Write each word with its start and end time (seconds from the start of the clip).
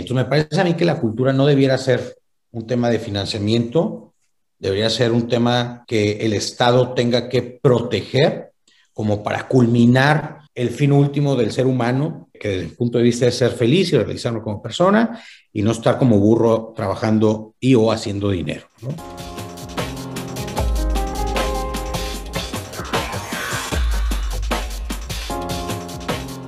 Entonces 0.00 0.24
me 0.24 0.30
parece 0.30 0.60
a 0.60 0.64
mí 0.64 0.74
que 0.74 0.84
la 0.84 0.98
cultura 0.98 1.32
no 1.32 1.46
debiera 1.46 1.78
ser 1.78 2.18
un 2.50 2.66
tema 2.66 2.90
de 2.90 2.98
financiamiento, 2.98 4.12
debería 4.58 4.90
ser 4.90 5.12
un 5.12 5.28
tema 5.28 5.84
que 5.86 6.18
el 6.18 6.32
Estado 6.32 6.94
tenga 6.94 7.28
que 7.28 7.42
proteger 7.42 8.50
como 8.92 9.22
para 9.22 9.46
culminar 9.46 10.40
el 10.52 10.70
fin 10.70 10.90
último 10.90 11.36
del 11.36 11.52
ser 11.52 11.66
humano, 11.66 12.28
que 12.32 12.48
desde 12.48 12.64
el 12.64 12.70
punto 12.72 12.98
de 12.98 13.04
vista 13.04 13.26
de 13.26 13.30
ser 13.30 13.52
feliz 13.52 13.92
y 13.92 13.96
realizarlo 13.96 14.42
como 14.42 14.60
persona 14.60 15.22
y 15.52 15.62
no 15.62 15.70
estar 15.70 15.96
como 15.96 16.18
burro 16.18 16.72
trabajando 16.74 17.54
y 17.60 17.76
o 17.76 17.92
haciendo 17.92 18.30
dinero. 18.30 18.66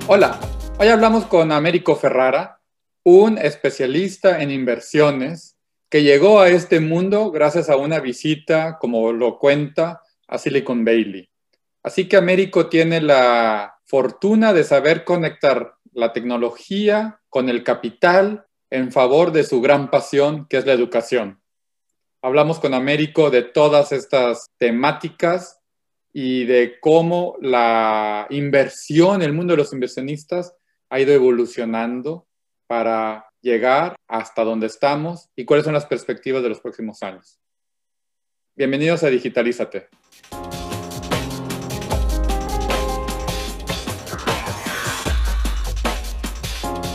Hola, 0.07 0.37
hoy 0.79 0.87
hablamos 0.89 1.25
con 1.25 1.53
Américo 1.53 1.95
Ferrara, 1.95 2.56
un 3.09 3.37
especialista 3.37 4.41
en 4.41 4.51
inversiones 4.51 5.55
que 5.89 6.03
llegó 6.03 6.41
a 6.41 6.49
este 6.49 6.81
mundo 6.81 7.31
gracias 7.31 7.69
a 7.69 7.77
una 7.77 8.01
visita, 8.01 8.77
como 8.81 9.13
lo 9.13 9.39
cuenta, 9.39 10.01
a 10.27 10.37
Silicon 10.37 10.83
Valley. 10.83 11.29
Así 11.83 12.09
que 12.09 12.17
Américo 12.17 12.67
tiene 12.67 12.99
la 12.99 13.79
fortuna 13.85 14.51
de 14.51 14.65
saber 14.65 15.05
conectar 15.05 15.75
la 15.93 16.11
tecnología 16.11 17.21
con 17.29 17.47
el 17.47 17.63
capital 17.63 18.45
en 18.69 18.91
favor 18.91 19.31
de 19.31 19.45
su 19.45 19.61
gran 19.61 19.89
pasión, 19.89 20.45
que 20.49 20.57
es 20.57 20.65
la 20.65 20.73
educación. 20.73 21.39
Hablamos 22.21 22.59
con 22.59 22.73
Américo 22.73 23.29
de 23.29 23.43
todas 23.43 23.93
estas 23.93 24.49
temáticas 24.57 25.61
y 26.11 26.43
de 26.43 26.77
cómo 26.81 27.37
la 27.39 28.27
inversión, 28.31 29.21
el 29.21 29.31
mundo 29.31 29.53
de 29.53 29.59
los 29.59 29.71
inversionistas, 29.71 30.53
ha 30.89 30.99
ido 30.99 31.13
evolucionando 31.13 32.26
para 32.67 33.25
llegar 33.41 33.95
hasta 34.07 34.43
donde 34.43 34.67
estamos 34.67 35.29
y 35.35 35.45
cuáles 35.45 35.65
son 35.65 35.73
las 35.73 35.85
perspectivas 35.85 36.43
de 36.43 36.49
los 36.49 36.59
próximos 36.59 37.01
años. 37.01 37.39
Bienvenidos 38.55 39.03
a 39.03 39.07
Digitalízate. 39.07 39.87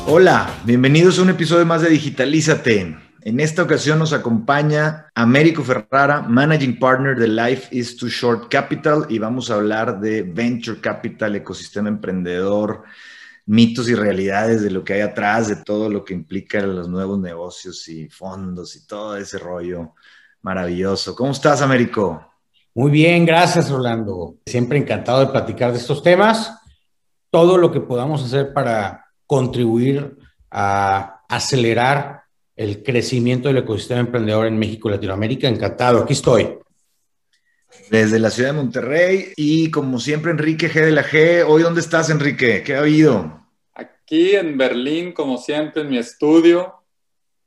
Hola, 0.06 0.54
bienvenidos 0.64 1.18
a 1.18 1.22
un 1.22 1.30
episodio 1.30 1.64
más 1.64 1.80
de 1.80 1.88
Digitalízate. 1.88 2.96
En 3.24 3.40
esta 3.40 3.62
ocasión 3.62 4.00
nos 4.00 4.12
acompaña 4.12 5.06
Américo 5.14 5.62
Ferrara, 5.62 6.20
Managing 6.22 6.78
Partner 6.78 7.16
de 7.16 7.28
Life 7.28 7.68
is 7.70 7.96
Too 7.96 8.08
Short 8.08 8.50
Capital 8.50 9.06
y 9.08 9.18
vamos 9.18 9.50
a 9.50 9.54
hablar 9.54 10.00
de 10.00 10.22
Venture 10.22 10.80
Capital, 10.80 11.36
ecosistema 11.36 11.88
emprendedor, 11.88 12.82
mitos 13.46 13.88
y 13.88 13.94
realidades 13.94 14.62
de 14.62 14.70
lo 14.70 14.84
que 14.84 14.94
hay 14.94 15.00
atrás, 15.00 15.48
de 15.48 15.56
todo 15.56 15.88
lo 15.88 16.04
que 16.04 16.14
implica 16.14 16.60
los 16.62 16.88
nuevos 16.88 17.18
negocios 17.18 17.88
y 17.88 18.08
fondos 18.08 18.76
y 18.76 18.86
todo 18.86 19.16
ese 19.16 19.38
rollo 19.38 19.94
maravilloso. 20.42 21.14
¿Cómo 21.14 21.32
estás, 21.32 21.62
Américo? 21.62 22.32
Muy 22.74 22.90
bien, 22.90 23.26
gracias, 23.26 23.70
Rolando. 23.70 24.36
Siempre 24.46 24.78
encantado 24.78 25.20
de 25.20 25.26
platicar 25.26 25.72
de 25.72 25.78
estos 25.78 26.02
temas. 26.02 26.58
Todo 27.30 27.58
lo 27.58 27.70
que 27.70 27.80
podamos 27.80 28.24
hacer 28.24 28.52
para 28.52 29.06
contribuir 29.26 30.16
a 30.50 31.22
acelerar 31.28 32.22
el 32.56 32.82
crecimiento 32.82 33.48
del 33.48 33.58
ecosistema 33.58 34.00
emprendedor 34.00 34.46
en 34.46 34.58
México 34.58 34.88
y 34.88 34.92
Latinoamérica. 34.92 35.48
Encantado, 35.48 36.02
aquí 36.02 36.12
estoy. 36.12 36.58
Desde 37.90 38.18
la 38.18 38.30
ciudad 38.30 38.50
de 38.50 38.56
Monterrey 38.56 39.32
y 39.36 39.70
como 39.70 39.98
siempre 39.98 40.30
Enrique 40.30 40.70
G 40.70 40.84
de 40.84 40.92
la 40.92 41.04
G. 41.04 41.44
Hoy, 41.46 41.62
¿dónde 41.62 41.80
estás, 41.80 42.10
Enrique? 42.10 42.62
¿Qué 42.62 42.74
ha 42.74 42.80
habido? 42.80 43.40
Aquí 43.74 44.34
en 44.34 44.56
Berlín, 44.56 45.12
como 45.12 45.38
siempre, 45.38 45.82
en 45.82 45.90
mi 45.90 45.98
estudio, 45.98 46.74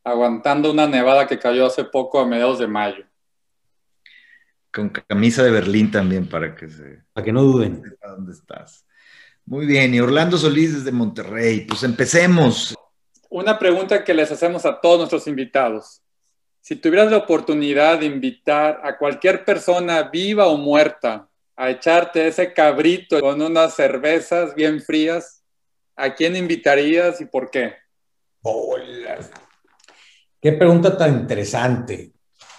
aguantando 0.04 0.72
una 0.72 0.88
nevada 0.88 1.28
que 1.28 1.40
cayó 1.40 1.66
hace 1.66 1.84
poco 1.84 2.20
a 2.20 2.28
mediados 2.28 2.60
de 2.60 2.68
mayo. 2.68 3.06
Con 4.72 4.90
camisa 4.90 5.44
de 5.44 5.52
Berlín 5.52 5.90
también, 5.92 6.28
para 6.28 6.56
que 6.56 6.70
se... 6.70 7.04
Para 7.14 7.24
que 7.24 7.32
no 7.32 7.44
duden. 7.44 7.82
¿Dónde 8.02 8.34
estás? 8.34 8.86
Muy 9.46 9.66
bien, 9.66 9.94
y 9.94 10.00
Orlando 10.00 10.38
Solís 10.38 10.76
desde 10.76 10.92
Monterrey. 10.92 11.62
Pues 11.62 11.84
empecemos. 11.84 12.76
Una 13.30 13.58
pregunta 13.58 14.04
que 14.04 14.14
les 14.14 14.32
hacemos 14.32 14.66
a 14.66 14.80
todos 14.82 14.98
nuestros 14.98 15.28
invitados. 15.28 16.02
Si 16.68 16.76
tuvieras 16.76 17.12
la 17.12 17.18
oportunidad 17.18 18.00
de 18.00 18.08
invitar 18.08 18.82
a 18.84 18.98
cualquier 18.98 19.46
persona 19.46 20.02
viva 20.02 20.48
o 20.48 20.58
muerta 20.58 21.30
a 21.56 21.70
echarte 21.70 22.28
ese 22.28 22.54
cabrito 22.54 23.22
con 23.22 23.40
unas 23.40 23.76
cervezas 23.76 24.56
bien 24.56 24.82
frías, 24.82 25.44
¿a 25.96 26.16
quién 26.16 26.36
invitarías 26.36 27.22
y 27.22 27.26
por 27.26 27.52
qué? 27.52 27.76
Hola. 28.42 29.20
Qué 30.42 30.54
pregunta 30.54 30.98
tan 30.98 31.14
interesante. 31.14 32.14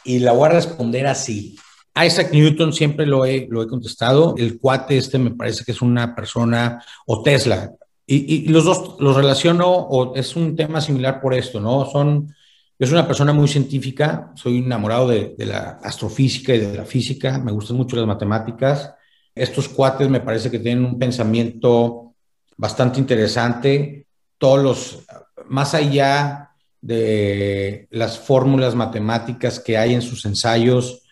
Y 0.05 0.21
la 0.21 0.31
voy 0.31 0.51
a 0.51 0.53
responder 0.53 1.09
así. 1.09 1.59
Isaac 2.01 2.31
Newton 2.31 2.73
siempre 2.73 3.07
lo 3.07 3.27
he, 3.27 3.49
lo 3.51 3.61
he 3.61 3.67
contestado. 3.67 4.37
El 4.39 4.61
cuate 4.61 4.99
este 4.99 5.19
me 5.19 5.33
parece 5.33 5.65
que 5.65 5.73
es 5.73 5.83
una 5.83 6.15
persona, 6.15 6.81
o 7.07 7.25
Tesla, 7.25 7.73
y, 8.07 8.47
los 8.51 8.65
dos 8.65 9.01
los 9.01 9.17
relaciono, 9.17 9.67
o 9.69 10.15
es 10.15 10.37
un 10.37 10.55
tema 10.55 10.81
similar 10.81 11.21
por 11.21 11.35
esto, 11.35 11.59
¿no? 11.59 11.91
Son, 11.91 12.33
yo 12.79 12.87
soy 12.87 12.99
una 12.99 13.07
persona 13.07 13.33
muy 13.33 13.49
científica, 13.49 14.33
soy 14.35 14.59
enamorado 14.59 15.09
de, 15.09 15.35
la 15.39 15.79
astrofísica 15.83 16.55
y 16.55 16.59
de 16.59 16.77
la 16.77 16.85
física, 16.85 17.39
me 17.39 17.53
gustan 17.53 17.77
mucho 17.77 17.97
las 17.97 18.07
matemáticas. 18.07 18.95
Estos 19.35 19.69
cuates 19.69 20.09
me 20.09 20.21
parece 20.21 20.51
que 20.51 20.59
tienen 20.59 20.85
un 20.85 20.99
pensamiento 20.99 22.15
bastante 22.57 23.01
interesante. 23.01 24.07
Todos 24.39 24.63
los, 24.63 25.07
más 25.47 25.75
allá 25.75 26.51
de 26.81 27.89
las 27.91 28.19
fórmulas 28.19 28.75
matemáticas 28.75 29.59
que 29.59 29.79
hay 29.79 29.95
en 29.95 30.03
sus 30.03 30.25
ensayos, 30.27 31.03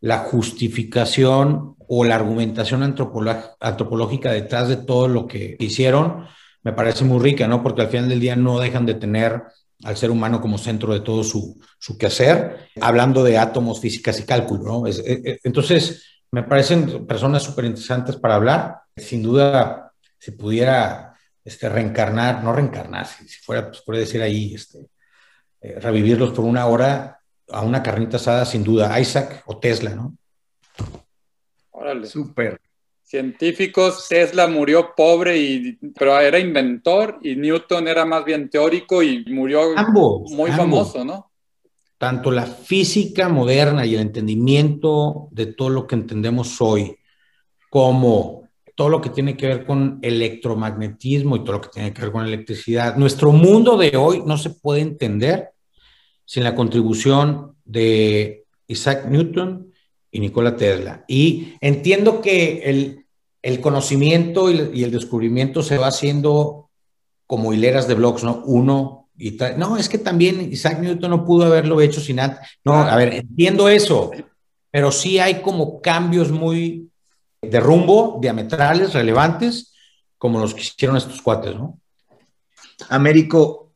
la 0.00 0.18
justificación 0.18 1.76
o 1.86 2.04
la 2.04 2.14
argumentación 2.14 2.82
antropológica 2.82 4.32
detrás 4.32 4.68
de 4.68 4.76
todo 4.76 5.08
lo 5.08 5.26
que 5.26 5.56
hicieron 5.58 6.26
me 6.62 6.72
parece 6.72 7.04
muy 7.04 7.18
rica, 7.20 7.48
¿no? 7.48 7.62
Porque 7.62 7.82
al 7.82 7.88
final 7.88 8.08
del 8.08 8.20
día 8.20 8.36
no 8.36 8.58
dejan 8.58 8.86
de 8.86 8.94
tener 8.94 9.42
al 9.84 9.96
ser 9.96 10.10
humano 10.10 10.40
como 10.40 10.58
centro 10.58 10.92
de 10.92 11.00
todo 11.00 11.24
su, 11.24 11.58
su 11.78 11.96
quehacer, 11.96 12.68
hablando 12.80 13.24
de 13.24 13.38
átomos, 13.38 13.80
físicas 13.80 14.20
y 14.20 14.24
cálculo, 14.24 14.64
¿no? 14.64 14.86
Eh, 14.86 14.92
eh, 15.06 15.40
entonces, 15.44 16.22
me 16.30 16.42
parecen 16.42 17.06
personas 17.06 17.42
súper 17.42 17.64
interesantes 17.64 18.16
para 18.16 18.34
hablar. 18.36 18.80
Sin 18.96 19.22
duda, 19.22 19.92
si 20.18 20.32
pudiera 20.32 21.14
este, 21.44 21.68
reencarnar, 21.68 22.44
no 22.44 22.52
reencarnar, 22.52 23.06
si, 23.06 23.26
fuera, 23.42 23.68
pues 23.68 23.82
puede 23.82 24.00
decir 24.00 24.22
ahí, 24.22 24.54
este, 24.54 24.78
eh, 25.60 25.78
revivirlos 25.80 26.30
por 26.30 26.44
una 26.44 26.66
hora, 26.66 27.20
a 27.48 27.62
una 27.62 27.82
carnita 27.82 28.16
asada, 28.16 28.44
sin 28.44 28.62
duda, 28.62 28.98
Isaac 29.00 29.42
o 29.46 29.58
Tesla, 29.58 29.94
¿no? 29.94 30.16
Órale. 31.70 32.06
Súper. 32.06 32.60
Científicos, 33.10 34.06
Tesla 34.08 34.46
murió 34.46 34.94
pobre, 34.96 35.36
y, 35.36 35.72
pero 35.98 36.16
era 36.20 36.38
inventor 36.38 37.18
y 37.20 37.34
Newton 37.34 37.88
era 37.88 38.04
más 38.04 38.24
bien 38.24 38.48
teórico 38.48 39.02
y 39.02 39.24
murió 39.24 39.62
muy 40.28 40.52
famoso, 40.52 41.04
¿no? 41.04 41.28
Tanto 41.98 42.30
la 42.30 42.46
física 42.46 43.28
moderna 43.28 43.84
y 43.84 43.96
el 43.96 44.02
entendimiento 44.02 45.26
de 45.32 45.46
todo 45.46 45.70
lo 45.70 45.88
que 45.88 45.96
entendemos 45.96 46.60
hoy, 46.60 46.98
como 47.68 48.48
todo 48.76 48.88
lo 48.88 49.00
que 49.00 49.10
tiene 49.10 49.36
que 49.36 49.48
ver 49.48 49.66
con 49.66 49.98
electromagnetismo 50.02 51.34
y 51.34 51.40
todo 51.40 51.54
lo 51.54 51.60
que 51.62 51.70
tiene 51.70 51.92
que 51.92 52.02
ver 52.02 52.12
con 52.12 52.24
electricidad. 52.24 52.94
Nuestro 52.94 53.32
mundo 53.32 53.76
de 53.76 53.96
hoy 53.96 54.22
no 54.24 54.38
se 54.38 54.50
puede 54.50 54.82
entender 54.82 55.48
sin 56.24 56.44
la 56.44 56.54
contribución 56.54 57.56
de 57.64 58.44
Isaac 58.68 59.06
Newton 59.06 59.69
y 60.10 60.20
Nikola 60.20 60.56
Tesla. 60.56 61.04
Y 61.06 61.54
entiendo 61.60 62.20
que 62.20 63.04
el, 63.42 63.60
conocimiento 63.60 64.50
y 64.50 64.82
el, 64.82 64.90
descubrimiento 64.90 65.62
se 65.62 65.78
va 65.78 65.88
haciendo 65.88 66.70
como 67.26 67.52
hileras 67.52 67.86
de 67.88 67.94
blogs, 67.94 68.24
¿no? 68.24 68.42
Uno 68.44 69.08
y 69.16 69.32
tal. 69.32 69.58
No, 69.58 69.76
es 69.76 69.88
que 69.88 69.98
también 69.98 70.52
Isaac 70.52 70.80
Newton 70.80 71.10
no 71.10 71.24
pudo 71.24 71.46
haberlo 71.46 71.80
hecho 71.80 72.00
sin 72.00 72.16
nada. 72.16 72.40
No, 72.64 72.74
a 72.74 72.96
ver, 72.96 73.14
entiendo 73.14 73.68
eso, 73.68 74.10
pero 74.70 74.92
sí 74.92 75.18
hay 75.18 75.40
como 75.42 75.80
cambios 75.80 76.30
muy 76.30 76.90
de 77.42 77.60
rumbo, 77.60 78.18
diametrales, 78.20 78.92
relevantes, 78.92 79.72
como 80.18 80.38
los 80.40 80.54
que 80.54 80.62
hicieron 80.62 80.96
estos 80.96 81.22
cuates, 81.22 81.54
¿no? 81.54 81.78
Américo, 82.88 83.69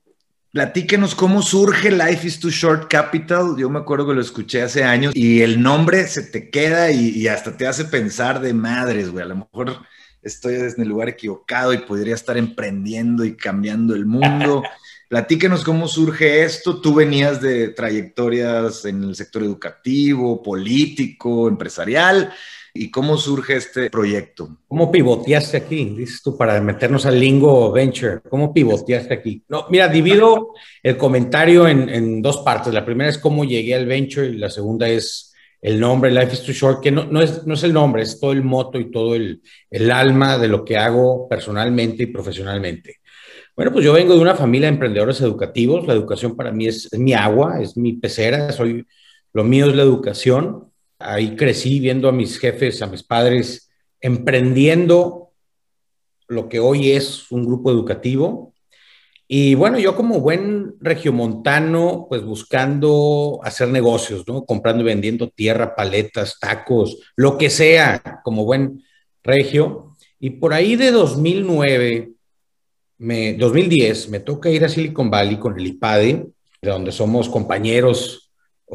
Platíquenos 0.55 1.17
cómo 1.17 1.43
surge 1.43 1.91
Life 1.91 2.29
is 2.29 2.39
Too 2.39 2.49
Short 2.49 2.89
Capital. 2.89 3.57
Yo 3.59 3.69
me 3.69 3.81
acuerdo 3.81 4.07
que 4.07 4.15
lo 4.15 4.21
escuché 4.21 4.63
hace 4.63 4.85
años 4.85 5.13
y 5.13 5.43
el 5.43 5.61
nombre 5.61 6.07
se 6.07 6.23
te 6.23 6.49
queda 6.49 6.93
y, 6.93 7.27
hasta 7.27 7.57
te 7.57 7.67
hace 7.67 7.87
pensar 7.87 8.41
de 8.41 8.55
madres, 8.55 9.11
güey. 9.11 9.25
A 9.25 9.27
lo 9.27 9.35
mejor 9.35 9.81
estoy 10.23 10.55
en 10.55 10.81
el 10.81 10.87
lugar 10.87 11.09
equivocado 11.09 11.73
y 11.73 11.79
podría 11.79 12.15
estar 12.15 12.37
emprendiendo 12.37 13.25
y 13.25 13.35
cambiando 13.35 13.97
el 13.97 14.07
mundo. 14.07 14.63
Platíquenos 15.09 15.65
cómo 15.65 15.89
surge 15.89 16.45
esto. 16.45 16.81
Tú 16.81 16.95
venías 16.95 17.41
de 17.41 17.71
trayectorias 17.71 18.85
en 18.85 19.03
el 19.03 19.17
sector 19.17 19.43
educativo, 19.43 20.41
político, 20.41 21.49
empresarial. 21.49 22.33
Y 22.77 22.91
cómo 22.91 23.17
surge 23.17 23.57
este 23.57 23.89
proyecto. 23.89 24.59
¿Cómo 24.67 24.91
pivoteaste 24.91 25.57
aquí? 25.57 25.85
Dices 25.97 26.21
tú, 26.23 26.37
para 26.37 26.61
meternos 26.61 27.07
al 27.07 27.21
lingo 27.21 27.71
venture. 27.71 28.21
¿Cómo 28.29 28.53
pivoteaste 28.53 29.15
aquí? 29.15 29.45
No, 29.49 29.67
mira, 29.71 29.87
divido 29.87 30.49
el 30.83 30.97
comentario 30.97 31.69
en, 31.69 31.89
en 31.89 32.21
dos 32.21 32.39
partes. 32.39 32.75
La 32.75 32.85
primera 32.85 33.09
es 33.09 33.19
cómo 33.19 33.45
llegué 33.45 33.77
al 33.77 33.87
venture 33.87 34.27
y 34.27 34.39
la 34.39 34.51
segunda 34.51 34.89
es 34.89 35.33
el 35.63 35.81
nombre, 35.81 36.11
Life 36.11 36.35
is 36.35 36.43
Too 36.43 36.53
Short, 36.53 36.83
que 36.83 36.91
no, 36.91 37.05
no, 37.07 37.23
es, 37.23 37.47
no 37.47 37.55
es 37.55 37.63
el 37.63 37.73
nombre, 37.73 38.03
es 38.03 38.21
todo 38.21 38.33
el 38.33 38.43
moto 38.43 38.79
y 38.79 38.91
todo 38.91 39.15
el, 39.15 39.41
el 39.71 39.91
alma 39.91 40.37
de 40.37 40.49
lo 40.49 40.63
que 40.63 40.77
hago 40.77 41.27
personalmente 41.27 42.03
y 42.03 42.07
profesionalmente. 42.07 42.97
Bueno, 43.57 43.73
pues 43.73 43.83
yo 43.83 43.95
vengo 43.95 44.15
de 44.15 44.21
una 44.21 44.35
familia 44.35 44.67
de 44.67 44.75
emprendedores 44.75 45.21
educativos. 45.21 45.87
La 45.87 45.95
educación 45.95 46.37
para 46.37 46.53
mí 46.53 46.67
es, 46.67 46.93
es, 46.93 46.99
mi 46.99 47.15
agua, 47.15 47.63
es 47.63 47.77
mi 47.77 47.95
pecera. 47.95 48.53
Soy, 48.53 48.85
lo 49.33 49.45
mío 49.45 49.71
es 49.71 49.77
la 49.77 49.85
educación. 49.85 50.71
Ahí 51.05 51.37
crecí 51.37 51.81
viendo 51.81 52.09
a 52.09 52.13
mis 52.13 52.39
jefes, 52.39 52.81
a 52.81 52.87
mis 52.87 53.03
padres, 53.03 53.71
emprendiendo 54.01 55.33
lo 56.29 56.49
que 56.49 56.61
hoy 56.61 56.93
es 56.93 57.31
un 57.31 57.45
grupo 57.45 57.71
educativo. 57.71 58.55
Y 59.29 59.55
bueno, 59.55 59.79
yo 59.79 59.97
como 59.97 60.21
buen 60.21 60.75
regiomontano, 60.81 62.07
pues 62.09 62.23
buscando 62.23 63.41
hacer 63.43 63.69
negocios, 63.69 64.25
¿no? 64.27 64.45
Comprando 64.45 64.83
y 64.83 64.87
vendiendo 64.87 65.29
tierra, 65.29 65.75
paletas, 65.75 66.39
tacos, 66.39 66.99
lo 67.17 67.37
que 67.39 67.51
sea, 67.51 68.21
como 68.23 68.45
buen 68.45 68.83
regio. 69.23 69.97
Y 70.19 70.31
por 70.31 70.55
ahí 70.55 70.77
de 70.77 70.91
2009, 70.91 72.13
me, 72.99 73.35
2010, 73.35 74.09
me 74.09 74.21
toca 74.21 74.51
ir 74.51 74.65
a 74.65 74.69
Silicon 74.69 75.11
Valley 75.11 75.39
con 75.39 75.59
el 75.59 75.67
IPADE, 75.67 76.27
de 76.63 76.71
donde 76.71 76.93
somos 76.93 77.29
compañeros. 77.29 78.24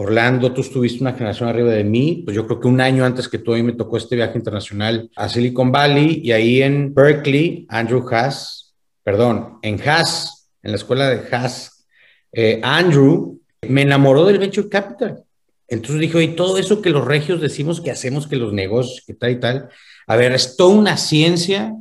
Orlando, 0.01 0.53
tú 0.53 0.61
estuviste 0.61 1.01
una 1.01 1.11
generación 1.11 1.49
arriba 1.49 1.71
de 1.71 1.83
mí, 1.83 2.21
pues 2.23 2.33
yo 2.33 2.47
creo 2.47 2.61
que 2.61 2.69
un 2.69 2.79
año 2.79 3.03
antes 3.03 3.27
que 3.27 3.37
tú, 3.37 3.51
me 3.51 3.73
tocó 3.73 3.97
este 3.97 4.15
viaje 4.15 4.37
internacional 4.37 5.11
a 5.13 5.27
Silicon 5.27 5.73
Valley 5.73 6.21
y 6.23 6.31
ahí 6.31 6.61
en 6.61 6.93
Berkeley, 6.93 7.65
Andrew 7.67 8.07
Haas, 8.09 8.73
perdón, 9.03 9.59
en 9.61 9.77
Haas, 9.81 10.49
en 10.63 10.71
la 10.71 10.77
escuela 10.77 11.09
de 11.09 11.35
Haas, 11.35 11.85
eh, 12.31 12.61
Andrew, 12.63 13.41
me 13.67 13.81
enamoró 13.81 14.23
del 14.23 14.39
venture 14.39 14.69
capital. 14.69 15.25
Entonces 15.67 15.99
dije, 15.99 16.17
oye, 16.17 16.27
todo 16.29 16.57
eso 16.57 16.81
que 16.81 16.91
los 16.91 17.03
regios 17.03 17.41
decimos 17.41 17.81
que 17.81 17.91
hacemos, 17.91 18.25
que 18.25 18.37
los 18.37 18.53
negocios, 18.53 19.03
que 19.05 19.15
tal 19.15 19.31
y 19.31 19.39
tal, 19.41 19.69
a 20.07 20.15
ver, 20.15 20.31
es 20.31 20.55
toda 20.55 20.75
una 20.75 20.95
ciencia 20.95 21.75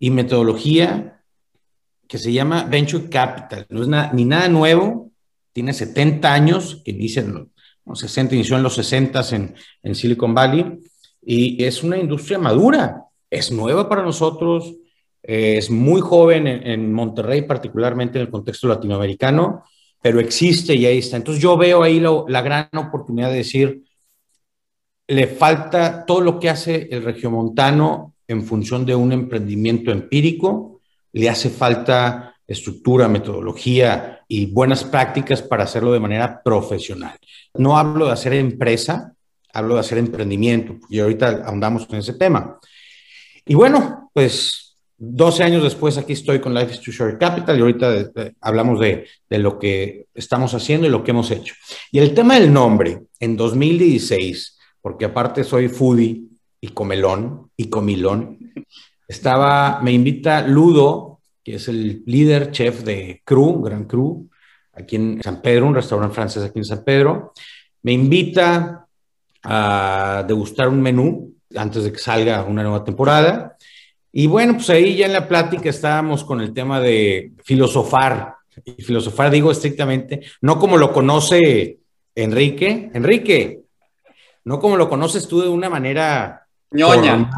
y 0.00 0.10
metodología 0.10 1.22
que 2.08 2.18
se 2.18 2.32
llama 2.32 2.64
venture 2.64 3.08
capital. 3.08 3.66
No 3.68 3.82
es 3.82 4.12
ni 4.14 4.24
nada 4.24 4.48
nuevo, 4.48 5.12
tiene 5.52 5.72
70 5.72 6.32
años, 6.32 6.82
que 6.84 6.90
inicia 6.90 7.22
en 7.22 7.34
los 7.34 7.51
60, 7.92 8.34
inició 8.34 8.56
en 8.56 8.62
los 8.62 8.74
60 8.74 9.22
en, 9.32 9.54
en 9.82 9.94
Silicon 9.94 10.34
Valley, 10.34 10.78
y 11.24 11.62
es 11.64 11.82
una 11.82 11.98
industria 11.98 12.38
madura, 12.38 13.04
es 13.30 13.52
nueva 13.52 13.88
para 13.88 14.02
nosotros, 14.02 14.74
es 15.22 15.70
muy 15.70 16.00
joven 16.00 16.46
en, 16.46 16.92
Monterrey, 16.92 17.42
particularmente 17.42 18.18
en 18.18 18.26
el 18.26 18.30
contexto 18.30 18.66
latinoamericano, 18.66 19.62
pero 20.00 20.18
existe 20.18 20.74
y 20.74 20.84
ahí 20.84 20.98
está. 20.98 21.16
Entonces 21.16 21.42
yo 21.42 21.56
veo 21.56 21.82
ahí 21.82 22.00
la 22.00 22.42
gran 22.42 22.68
oportunidad 22.76 23.30
de 23.30 23.36
decir, 23.36 23.84
le 25.06 25.28
falta 25.28 26.04
todo 26.04 26.20
lo 26.20 26.40
que 26.40 26.50
hace 26.50 26.88
el 26.90 27.04
regiomontano 27.04 28.14
en 28.26 28.44
función 28.44 28.84
de 28.84 28.96
un 28.96 29.12
emprendimiento 29.12 29.92
empírico, 29.92 30.80
le 31.12 31.28
hace 31.28 31.50
falta 31.50 32.31
estructura, 32.52 33.08
metodología 33.08 34.20
y 34.28 34.46
buenas 34.46 34.84
prácticas 34.84 35.42
para 35.42 35.64
hacerlo 35.64 35.92
de 35.92 36.00
manera 36.00 36.42
profesional. 36.42 37.16
No 37.54 37.76
hablo 37.76 38.06
de 38.06 38.12
hacer 38.12 38.34
empresa, 38.34 39.14
hablo 39.52 39.74
de 39.74 39.80
hacer 39.80 39.98
emprendimiento, 39.98 40.76
y 40.88 41.00
ahorita 41.00 41.44
ahondamos 41.46 41.86
en 41.90 41.96
ese 41.96 42.14
tema. 42.14 42.58
Y 43.44 43.54
bueno, 43.54 44.10
pues 44.12 44.76
12 44.98 45.42
años 45.42 45.62
después 45.64 45.98
aquí 45.98 46.12
estoy 46.12 46.40
con 46.40 46.54
Life 46.54 46.74
is 46.74 46.80
Too 46.80 46.92
Short 46.92 47.18
Capital 47.18 47.58
y 47.58 47.60
ahorita 47.60 48.10
hablamos 48.40 48.78
de, 48.78 49.06
de, 49.28 49.38
lo 49.38 49.58
que 49.58 50.06
estamos 50.14 50.54
haciendo 50.54 50.86
y 50.86 50.90
lo 50.90 51.02
que 51.02 51.10
hemos 51.10 51.30
hecho. 51.30 51.54
Y 51.90 51.98
el 51.98 52.14
tema 52.14 52.38
del 52.38 52.52
nombre, 52.52 53.02
en 53.18 53.36
2016, 53.36 54.58
porque 54.80 55.06
aparte 55.06 55.42
soy 55.42 55.68
foodie 55.68 56.22
y 56.60 56.68
comelón 56.68 57.50
y 57.56 57.68
comilón, 57.68 58.52
estaba, 59.08 59.80
me 59.82 59.92
invita 59.92 60.46
Ludo, 60.46 61.11
que 61.42 61.56
es 61.56 61.68
el 61.68 62.02
líder 62.06 62.50
chef 62.50 62.82
de 62.82 63.22
Cru, 63.24 63.62
Gran 63.62 63.84
Cru, 63.84 64.28
aquí 64.72 64.96
en 64.96 65.22
San 65.22 65.42
Pedro, 65.42 65.66
un 65.66 65.74
restaurante 65.74 66.14
francés 66.14 66.44
aquí 66.44 66.58
en 66.58 66.64
San 66.64 66.84
Pedro, 66.84 67.32
me 67.82 67.92
invita 67.92 68.86
a 69.44 70.24
degustar 70.26 70.68
un 70.68 70.80
menú 70.80 71.34
antes 71.54 71.84
de 71.84 71.92
que 71.92 71.98
salga 71.98 72.44
una 72.44 72.62
nueva 72.62 72.84
temporada 72.84 73.56
y 74.12 74.26
bueno, 74.26 74.54
pues 74.54 74.68
ahí 74.68 74.94
ya 74.94 75.06
en 75.06 75.14
la 75.14 75.26
plática 75.26 75.70
estábamos 75.70 76.22
con 76.22 76.42
el 76.42 76.52
tema 76.52 76.80
de 76.80 77.32
filosofar. 77.42 78.34
Y 78.62 78.82
filosofar 78.82 79.30
digo 79.30 79.50
estrictamente, 79.50 80.20
no 80.42 80.58
como 80.58 80.76
lo 80.76 80.92
conoce 80.92 81.78
Enrique. 82.14 82.90
Enrique, 82.92 83.62
no 84.44 84.60
como 84.60 84.76
lo 84.76 84.90
conoces 84.90 85.26
tú 85.26 85.40
de 85.40 85.48
una 85.48 85.70
manera 85.70 86.41
ñoña. 86.72 87.30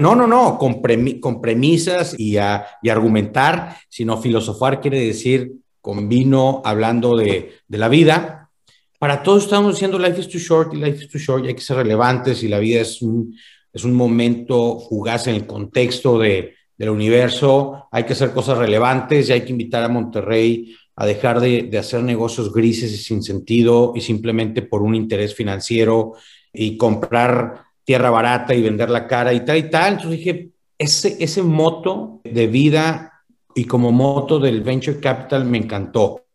no, 0.00 0.14
no, 0.14 0.26
no, 0.26 0.58
con, 0.58 0.80
con 1.20 1.40
premisas 1.40 2.14
y, 2.18 2.36
a, 2.36 2.66
y, 2.82 2.88
argumentar, 2.88 3.76
sino 3.88 4.20
filosofar 4.20 4.80
quiere 4.80 5.00
decir 5.00 5.52
con 5.80 6.08
vino, 6.08 6.60
hablando 6.64 7.16
de, 7.16 7.52
de, 7.66 7.78
la 7.78 7.88
vida. 7.88 8.50
Para 8.98 9.22
todos 9.22 9.44
estamos 9.44 9.74
diciendo 9.74 9.98
life 9.98 10.20
is 10.20 10.28
too 10.28 10.38
short 10.38 10.74
y 10.74 10.76
life 10.76 11.04
is 11.04 11.08
too 11.08 11.18
short 11.18 11.44
y 11.44 11.48
hay 11.48 11.54
que 11.54 11.60
ser 11.60 11.76
relevantes 11.76 12.42
y 12.42 12.48
la 12.48 12.58
vida 12.58 12.80
es 12.80 13.00
un, 13.00 13.34
es 13.72 13.84
un 13.84 13.94
momento 13.94 14.80
fugaz 14.80 15.28
en 15.28 15.36
el 15.36 15.46
contexto 15.46 16.18
de, 16.18 16.54
del 16.76 16.90
universo, 16.90 17.88
hay 17.90 18.04
que 18.04 18.12
hacer 18.12 18.32
cosas 18.32 18.58
relevantes 18.58 19.28
y 19.28 19.32
hay 19.32 19.42
que 19.42 19.52
invitar 19.52 19.82
a 19.82 19.88
Monterrey 19.88 20.74
a 20.96 21.06
dejar 21.06 21.40
de, 21.40 21.62
de, 21.62 21.78
hacer 21.78 22.02
negocios 22.02 22.52
grises 22.52 22.92
y 22.92 22.96
sin 22.96 23.22
sentido 23.22 23.92
y 23.94 24.00
simplemente 24.00 24.62
por 24.62 24.82
un 24.82 24.96
interés 24.96 25.34
financiero 25.34 26.14
y 26.52 26.76
comprar 26.76 27.67
tierra 27.88 28.10
barata 28.10 28.54
y 28.54 28.60
vender 28.60 28.90
la 28.90 29.06
cara 29.06 29.32
y 29.32 29.46
tal 29.46 29.56
y 29.56 29.70
tal. 29.70 29.94
Entonces 29.94 30.18
dije, 30.18 30.50
ese, 30.76 31.16
ese 31.24 31.42
moto 31.42 32.20
de 32.22 32.46
vida 32.46 33.22
y 33.54 33.64
como 33.64 33.92
moto 33.92 34.38
del 34.38 34.60
venture 34.60 35.00
capital 35.00 35.46
me 35.46 35.56
encantó. 35.56 36.26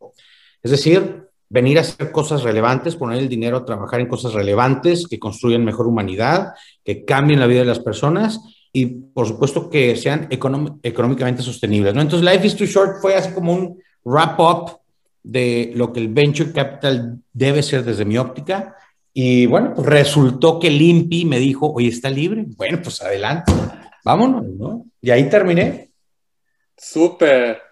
Es 0.60 0.72
decir, 0.72 1.28
venir 1.48 1.78
a 1.78 1.82
hacer 1.82 2.10
cosas 2.10 2.42
relevantes, 2.42 2.96
poner 2.96 3.18
el 3.18 3.28
dinero 3.28 3.58
a 3.58 3.64
trabajar 3.64 4.00
en 4.00 4.08
cosas 4.08 4.32
relevantes 4.32 5.06
que 5.06 5.20
construyan 5.20 5.64
mejor 5.64 5.86
humanidad, 5.86 6.54
que 6.84 7.04
cambien 7.04 7.38
la 7.38 7.46
vida 7.46 7.60
de 7.60 7.66
las 7.66 7.78
personas 7.78 8.40
y 8.72 8.86
por 8.86 9.28
supuesto 9.28 9.70
que 9.70 9.94
sean 9.94 10.26
económicamente 10.30 11.44
sostenibles. 11.44 11.94
¿no? 11.94 12.00
Entonces 12.00 12.28
Life 12.28 12.48
is 12.48 12.56
Too 12.56 12.66
Short 12.66 13.00
fue 13.00 13.14
así 13.14 13.32
como 13.32 13.54
un 13.54 13.80
wrap-up 14.04 14.80
de 15.22 15.70
lo 15.76 15.92
que 15.92 16.00
el 16.00 16.08
venture 16.08 16.50
capital 16.50 17.20
debe 17.32 17.62
ser 17.62 17.84
desde 17.84 18.04
mi 18.04 18.18
óptica. 18.18 18.74
Y 19.16 19.46
bueno, 19.46 19.72
pues 19.74 19.86
resultó 19.86 20.58
que 20.58 20.68
Limpi 20.68 21.24
me 21.24 21.38
dijo, 21.38 21.72
oye, 21.72 21.88
¿está 21.88 22.10
libre? 22.10 22.44
Bueno, 22.56 22.80
pues 22.82 23.00
adelante, 23.00 23.52
vámonos, 24.04 24.44
¿no? 24.44 24.86
Y 25.00 25.10
ahí 25.10 25.28
terminé. 25.30 25.92
Súper. 26.76 27.62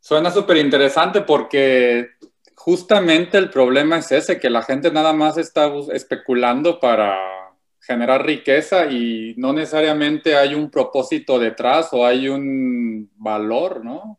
Suena 0.00 0.30
súper 0.30 0.56
interesante 0.56 1.20
porque 1.20 2.08
justamente 2.54 3.36
el 3.36 3.50
problema 3.50 3.98
es 3.98 4.10
ese, 4.10 4.40
que 4.40 4.48
la 4.48 4.62
gente 4.62 4.90
nada 4.90 5.12
más 5.12 5.36
está 5.36 5.70
especulando 5.92 6.80
para 6.80 7.14
generar 7.78 8.24
riqueza 8.24 8.86
y 8.86 9.34
no 9.36 9.52
necesariamente 9.52 10.34
hay 10.34 10.54
un 10.54 10.70
propósito 10.70 11.38
detrás 11.38 11.90
o 11.92 12.06
hay 12.06 12.28
un 12.28 13.10
valor, 13.16 13.84
¿no? 13.84 14.18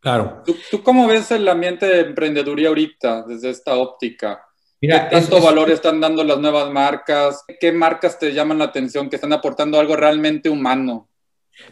Claro. 0.00 0.42
¿Tú, 0.44 0.82
cómo 0.82 1.06
ves 1.06 1.30
el 1.30 1.48
ambiente 1.48 1.86
de 1.86 2.00
emprendeduría 2.00 2.68
ahorita 2.68 3.24
desde 3.26 3.50
esta 3.50 3.76
óptica? 3.76 4.46
Mira, 4.80 5.08
¿Qué 5.08 5.16
tanto 5.16 5.40
valor 5.40 5.70
están 5.70 6.00
dando 6.00 6.24
las 6.24 6.38
nuevas 6.38 6.70
marcas? 6.72 7.44
¿Qué 7.60 7.70
marcas 7.72 8.18
te 8.18 8.32
llaman 8.32 8.58
la 8.58 8.64
atención 8.64 9.10
que 9.10 9.16
están 9.16 9.32
aportando 9.32 9.78
algo 9.78 9.94
realmente 9.94 10.48
humano? 10.48 11.08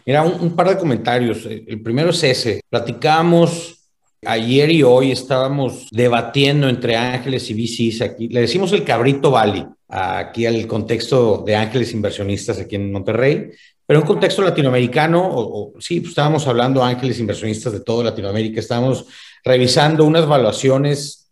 Mira, 0.04 0.22
un, 0.22 0.40
un 0.40 0.54
par 0.54 0.68
de 0.68 0.76
comentarios. 0.76 1.46
El 1.46 1.80
primero 1.82 2.10
es 2.10 2.22
ese. 2.22 2.60
Platicamos 2.68 3.78
Ayer 4.26 4.68
y 4.72 4.82
hoy 4.82 5.12
estábamos 5.12 5.86
debatiendo 5.92 6.68
entre 6.68 6.96
ángeles 6.96 7.48
y 7.50 7.54
VCs 7.54 8.02
aquí. 8.02 8.28
Le 8.28 8.40
decimos 8.40 8.72
el 8.72 8.82
cabrito 8.82 9.30
Valley 9.30 9.64
aquí 9.88 10.44
al 10.44 10.66
contexto 10.66 11.44
de 11.46 11.54
ángeles 11.54 11.92
inversionistas 11.92 12.58
aquí 12.58 12.74
en 12.74 12.90
Monterrey, 12.90 13.50
pero 13.86 14.00
en 14.00 14.02
un 14.02 14.08
contexto 14.08 14.42
latinoamericano, 14.42 15.22
o, 15.24 15.72
sí, 15.78 16.00
pues 16.00 16.10
estábamos 16.10 16.48
hablando 16.48 16.82
ángeles 16.82 17.20
inversionistas 17.20 17.72
de 17.72 17.80
toda 17.80 18.04
Latinoamérica, 18.04 18.58
estábamos 18.58 19.06
revisando 19.44 20.04
unas 20.04 20.24
evaluaciones 20.24 21.27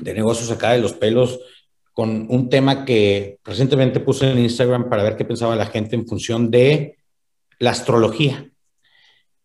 de 0.00 0.14
negocios 0.14 0.50
acá 0.50 0.72
de 0.72 0.80
los 0.80 0.92
pelos 0.92 1.40
con 1.92 2.26
un 2.30 2.48
tema 2.48 2.84
que 2.84 3.38
recientemente 3.44 4.00
puse 4.00 4.30
en 4.30 4.38
Instagram 4.38 4.88
para 4.88 5.02
ver 5.02 5.16
qué 5.16 5.24
pensaba 5.24 5.56
la 5.56 5.66
gente 5.66 5.96
en 5.96 6.06
función 6.06 6.50
de 6.50 6.98
la 7.58 7.70
astrología 7.70 8.50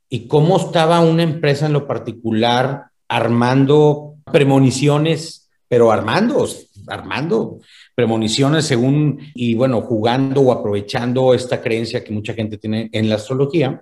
y 0.09 0.27
cómo 0.27 0.57
estaba 0.57 1.01
una 1.01 1.23
empresa 1.23 1.65
en 1.65 1.73
lo 1.73 1.87
particular 1.87 2.85
armando 3.07 4.15
premoniciones 4.31 5.45
pero 5.67 5.91
armando, 5.91 6.47
armando 6.87 7.59
premoniciones 7.95 8.65
según, 8.65 9.19
y 9.33 9.55
bueno, 9.55 9.81
jugando 9.81 10.41
o 10.41 10.51
aprovechando 10.51 11.33
esta 11.33 11.61
creencia 11.61 12.03
que 12.03 12.13
mucha 12.13 12.33
gente 12.33 12.57
tiene 12.57 12.89
en 12.91 13.09
la 13.09 13.15
astrología. 13.15 13.81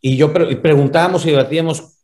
Y 0.00 0.16
yo 0.16 0.32
preguntábamos 0.32 1.24
y 1.26 1.30
debatíamos, 1.30 1.95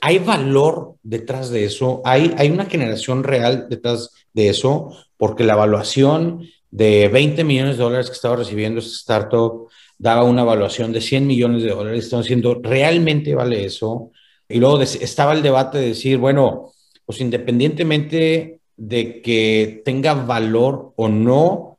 ¿hay 0.00 0.18
valor 0.18 0.96
detrás 1.02 1.50
de 1.50 1.64
eso? 1.64 2.02
¿Hay, 2.04 2.34
¿Hay 2.38 2.50
una 2.50 2.66
generación 2.66 3.24
real 3.24 3.66
detrás 3.68 4.10
de 4.32 4.48
eso? 4.48 4.96
Porque 5.16 5.44
la 5.44 5.54
evaluación 5.54 6.48
de 6.70 7.08
20 7.08 7.44
millones 7.44 7.76
de 7.76 7.84
dólares 7.84 8.06
que 8.06 8.14
estaba 8.14 8.36
recibiendo 8.36 8.80
esta 8.80 8.96
startup 8.96 9.68
daba 9.98 10.24
una 10.24 10.42
evaluación 10.42 10.92
de 10.92 11.00
100 11.00 11.26
millones 11.26 11.62
de 11.62 11.70
dólares. 11.70 12.04
Estamos 12.04 12.26
diciendo, 12.26 12.60
¿realmente 12.62 13.34
vale 13.34 13.64
eso? 13.64 14.10
Y 14.48 14.58
luego 14.58 14.80
estaba 14.82 15.32
el 15.32 15.42
debate 15.42 15.78
de 15.78 15.88
decir, 15.88 16.18
bueno, 16.18 16.72
pues 17.06 17.20
independientemente 17.20 18.60
de 18.76 19.22
que 19.22 19.82
tenga 19.84 20.14
valor 20.14 20.92
o 20.96 21.08
no 21.08 21.71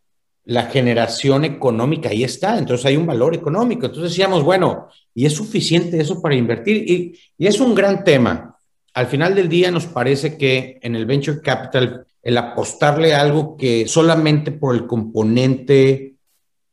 la 0.46 0.64
generación 0.64 1.46
económica, 1.46 2.10
ahí 2.10 2.24
está, 2.24 2.58
entonces 2.58 2.86
hay 2.86 2.98
un 2.98 3.06
valor 3.06 3.34
económico. 3.34 3.86
Entonces 3.86 4.12
decíamos, 4.12 4.44
bueno, 4.44 4.88
¿y 5.14 5.26
es 5.26 5.34
suficiente 5.34 6.00
eso 6.00 6.22
para 6.22 6.36
invertir? 6.36 6.90
Y, 6.90 7.20
y 7.38 7.48
es 7.48 7.60
un 7.60 7.74
gran 7.74 8.04
tema. 8.04 8.58
Al 8.94 9.08
final 9.08 9.36
del 9.36 9.48
día 9.50 9.72
nos 9.72 9.86
parece 9.86 10.38
que 10.38 10.80
en 10.82 10.96
el 10.96 11.06
venture 11.06 11.42
capital, 11.42 12.06
el 12.22 12.38
apostarle 12.38 13.14
a 13.14 13.22
algo 13.22 13.56
que 13.58 13.88
solamente 13.88 14.52
por 14.52 14.76
el 14.76 14.86
componente 14.86 16.16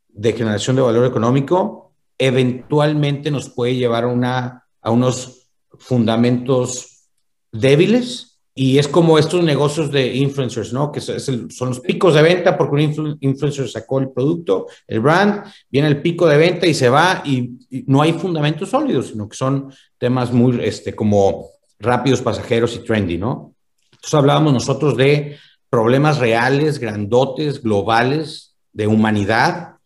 de 0.08 0.32
generación 0.32 0.76
de 0.76 0.82
valor 0.82 1.06
económico, 1.06 1.92
eventualmente 2.18 3.30
nos 3.30 3.48
puede 3.48 3.76
llevar 3.76 4.04
una, 4.04 4.66
a 4.82 4.90
unos 4.90 5.48
fundamentos 5.78 7.06
débiles 7.52 8.29
y 8.54 8.78
es 8.78 8.88
como 8.88 9.18
estos 9.18 9.44
negocios 9.44 9.90
de 9.92 10.14
influencers, 10.16 10.72
¿no? 10.72 10.90
Que 10.90 11.00
son 11.00 11.48
los 11.60 11.80
picos 11.80 12.14
de 12.14 12.22
venta 12.22 12.58
porque 12.58 12.74
un 12.74 13.18
influencer 13.20 13.68
sacó 13.68 14.00
el 14.00 14.10
producto, 14.10 14.66
el 14.86 15.00
brand, 15.00 15.44
viene 15.70 15.88
el 15.88 16.02
pico 16.02 16.26
de 16.26 16.36
venta 16.36 16.66
y 16.66 16.74
se 16.74 16.88
va 16.88 17.22
y, 17.24 17.58
no 17.86 18.02
hay 18.02 18.12
fundamentos 18.12 18.70
sólidos, 18.70 19.08
sino 19.08 19.28
que 19.28 19.36
son 19.36 19.72
temas 19.96 20.32
muy, 20.32 20.58
este, 20.64 20.94
como 20.94 21.46
rápidos, 21.78 22.20
pasajeros 22.20 22.74
y 22.74 22.80
trendy, 22.80 23.16
¿no? 23.16 23.54
Entonces 23.92 24.14
hablábamos 24.14 24.52
nosotros 24.52 24.96
de 24.96 25.38
problemas 25.68 26.18
reales, 26.18 26.80
grandotes, 26.80 27.62
globales, 27.62 28.56
de 28.72 28.88
humanidad 28.88 29.76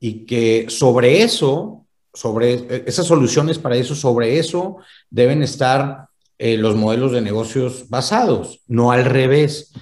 y 0.00 0.24
que 0.24 0.66
sobre 0.68 1.22
eso, 1.22 1.86
sobre 2.12 2.82
esas 2.88 3.06
soluciones 3.06 3.58
para 3.58 3.76
eso, 3.76 3.94
sobre 3.94 4.38
eso 4.38 4.78
deben 5.10 5.42
estar 5.42 6.05
eh, 6.38 6.56
los 6.56 6.76
modelos 6.76 7.12
de 7.12 7.20
negocios 7.20 7.88
basados, 7.88 8.60
no 8.66 8.92
al 8.92 9.04
revés, 9.04 9.72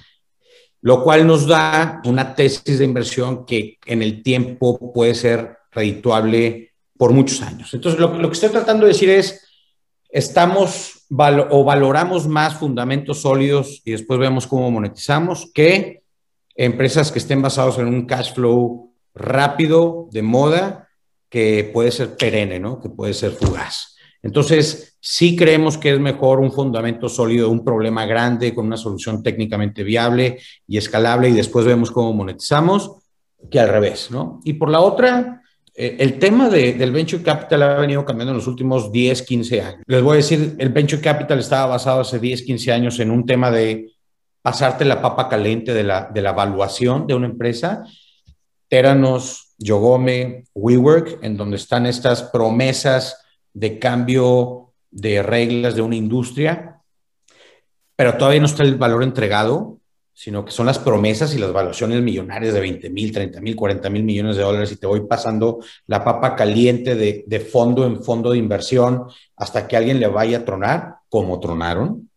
lo 0.81 1.03
cual 1.03 1.25
nos 1.25 1.47
da 1.47 2.01
una 2.05 2.35
tesis 2.35 2.79
de 2.79 2.85
inversión 2.85 3.45
que 3.45 3.77
en 3.85 4.01
el 4.01 4.23
tiempo 4.23 4.93
puede 4.93 5.15
ser 5.15 5.57
redituable 5.71 6.73
por 6.97 7.11
muchos 7.11 7.41
años. 7.41 7.73
Entonces, 7.73 7.99
lo, 7.99 8.11
que 8.17 8.33
estoy 8.33 8.49
tratando 8.49 8.85
de 8.85 8.93
decir 8.93 9.09
es, 9.09 9.47
estamos 10.09 11.05
o 11.09 11.63
valoramos 11.63 12.27
más 12.27 12.55
fundamentos 12.55 13.21
sólidos 13.21 13.81
y 13.83 13.91
después 13.91 14.19
vemos 14.19 14.47
cómo 14.47 14.71
monetizamos 14.71 15.51
que 15.53 16.03
empresas 16.55 17.11
que 17.11 17.19
estén 17.19 17.41
basados 17.41 17.77
en 17.79 17.87
un 17.87 18.05
cash 18.05 18.33
flow 18.33 18.93
rápido, 19.13 20.07
de 20.11 20.21
moda, 20.21 20.89
que 21.29 21.69
puede 21.73 21.91
ser 21.91 22.15
perenne, 22.15 22.59
¿no? 22.59 22.79
Que 22.79 22.89
puede 22.89 23.13
ser 23.13 23.31
fugaz. 23.31 23.94
Entonces, 24.25 24.97
sí 24.99 25.35
creemos 25.35 25.77
que 25.77 25.93
es 25.93 25.99
mejor 25.99 26.39
un 26.39 26.51
fundamento 26.51 27.07
sólido, 27.07 27.51
un 27.51 27.63
problema 27.63 28.07
grande 28.07 28.55
con 28.55 28.65
una 28.65 28.75
solución 28.75 29.21
técnicamente 29.21 29.83
viable 29.83 30.39
y 30.67 30.77
escalable 30.79 31.29
y 31.29 31.33
después 31.33 31.63
vemos 31.63 31.91
cómo 31.91 32.11
monetizamos, 32.11 33.03
que 33.51 33.59
al 33.59 33.69
revés, 33.69 34.09
¿no? 34.09 34.41
Y 34.43 34.53
por 34.53 34.71
la 34.71 34.79
otra, 34.79 35.43
eh, 35.75 35.97
el 35.99 36.17
tema 36.17 36.49
del 36.49 36.91
venture 36.91 37.21
capital 37.21 37.61
ha 37.61 37.75
venido 37.75 38.03
cambiando 38.03 38.31
en 38.31 38.37
los 38.37 38.47
últimos 38.47 38.91
10, 38.91 39.21
15 39.21 39.61
años. 39.61 39.83
Les 39.85 40.01
voy 40.01 40.13
a 40.13 40.17
decir, 40.17 40.55
el 40.57 40.69
venture 40.69 41.03
capital 41.03 41.37
estaba 41.37 41.67
basado 41.67 42.01
hace 42.01 42.17
10, 42.17 42.41
15 42.41 42.71
años 42.71 42.99
en 42.99 43.11
un 43.11 43.27
tema 43.27 43.51
de 43.51 43.91
pasarte 44.41 44.85
la 44.85 45.03
papa 45.03 45.29
caliente 45.29 45.71
de 45.71 45.83
la, 45.83 46.09
de 46.11 46.23
la 46.23 46.31
evaluación 46.31 47.05
de 47.05 47.13
una 47.13 47.27
empresa. 47.27 47.83
Teranos, 48.67 49.53
Yogome, 49.59 50.45
WeWork, 50.55 51.19
en 51.21 51.37
donde 51.37 51.57
están 51.57 51.85
estas 51.85 52.23
promesas 52.23 53.21
de 53.55 53.79
cambio 53.79 54.73
de 54.91 55.23
reglas 55.23 55.75
de 55.75 55.81
una 55.81 55.95
industria, 55.95 56.81
pero 57.95 58.15
todavía 58.17 58.41
no 58.41 58.45
está 58.45 58.63
el 58.63 58.75
valor 58.75 59.01
entregado, 59.01 59.79
sino 60.13 60.45
que 60.45 60.51
son 60.51 60.65
las 60.65 60.77
promesas 60.77 61.33
y 61.33 61.39
las 61.39 61.51
valuaciones 61.51 62.01
millonarias 62.01 62.53
de 62.53 62.59
20 62.59 62.89
mil, 62.89 63.11
30 63.11 63.41
mil, 63.41 63.55
40 63.55 63.89
mil 63.89 64.03
millones 64.03 64.35
de 64.35 64.43
dólares 64.43 64.71
y 64.71 64.77
te 64.77 64.87
voy 64.87 65.01
pasando 65.07 65.59
la 65.87 66.03
papa 66.03 66.35
caliente 66.35 66.95
de, 66.95 67.23
de, 67.25 67.39
fondo 67.39 67.85
en 67.85 68.03
fondo 68.03 68.31
de 68.31 68.37
inversión 68.37 69.05
hasta 69.35 69.67
que 69.67 69.77
alguien 69.77 69.99
le 69.99 70.07
vaya 70.07 70.39
a 70.39 70.45
tronar, 70.45 70.95
como 71.09 71.39
tronaron. 71.39 72.09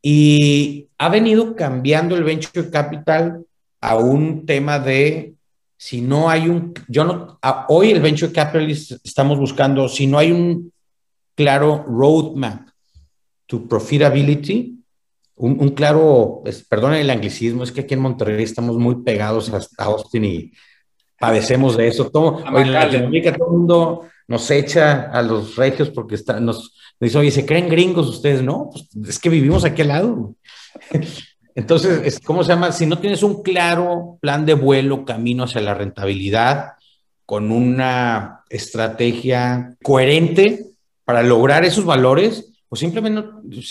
Y 0.00 0.88
ha 0.98 1.08
venido 1.10 1.54
cambiando 1.54 2.16
el 2.16 2.24
venture 2.24 2.70
capital 2.70 3.44
a 3.80 3.96
un 3.96 4.46
tema 4.46 4.78
de 4.78 5.33
si 5.84 6.00
no 6.00 6.30
hay 6.30 6.48
un, 6.48 6.72
yo 6.88 7.04
no, 7.04 7.38
hoy 7.68 7.90
el 7.90 8.00
venture 8.00 8.32
capitalist 8.32 8.92
estamos 9.04 9.38
buscando, 9.38 9.86
si 9.86 10.06
no 10.06 10.16
hay 10.16 10.32
un 10.32 10.72
claro 11.34 11.84
roadmap 11.86 12.68
to 13.44 13.68
profitability, 13.68 14.82
un, 15.34 15.60
un 15.60 15.68
claro, 15.72 16.42
perdón 16.70 16.94
el 16.94 17.10
anglicismo, 17.10 17.64
es 17.64 17.70
que 17.70 17.82
aquí 17.82 17.92
en 17.92 18.00
Monterrey 18.00 18.44
estamos 18.44 18.78
muy 18.78 19.02
pegados 19.02 19.52
a 19.52 19.84
Austin 19.84 20.24
y 20.24 20.52
padecemos 21.20 21.76
de 21.76 21.88
eso. 21.88 22.08
Todo, 22.10 22.42
en 22.56 22.72
Latinoamérica 22.72 23.34
todo 23.36 23.48
el 23.48 23.58
mundo 23.58 24.06
nos 24.26 24.50
echa 24.50 25.10
a 25.10 25.20
los 25.20 25.54
regios 25.56 25.90
porque 25.90 26.14
está, 26.14 26.40
nos, 26.40 26.78
dice, 26.98 27.18
oye, 27.18 27.30
¿se 27.30 27.44
creen 27.44 27.68
gringos 27.68 28.08
ustedes? 28.08 28.42
No, 28.42 28.70
pues 28.72 28.88
es 29.06 29.18
que 29.18 29.28
vivimos 29.28 29.66
aquí 29.66 29.82
al 29.82 29.88
lado. 29.88 30.34
Entonces, 31.54 32.20
¿cómo 32.20 32.42
se 32.42 32.48
llama? 32.48 32.72
Si 32.72 32.84
no 32.84 32.98
tienes 32.98 33.22
un 33.22 33.42
claro 33.42 34.18
plan 34.20 34.44
de 34.44 34.54
vuelo, 34.54 35.04
camino 35.04 35.44
hacia 35.44 35.60
la 35.60 35.74
rentabilidad, 35.74 36.72
con 37.26 37.52
una 37.52 38.44
estrategia 38.50 39.76
coherente 39.82 40.66
para 41.04 41.22
lograr 41.22 41.64
esos 41.64 41.84
valores, 41.84 42.52
pues 42.68 42.80
simplemente 42.80 43.28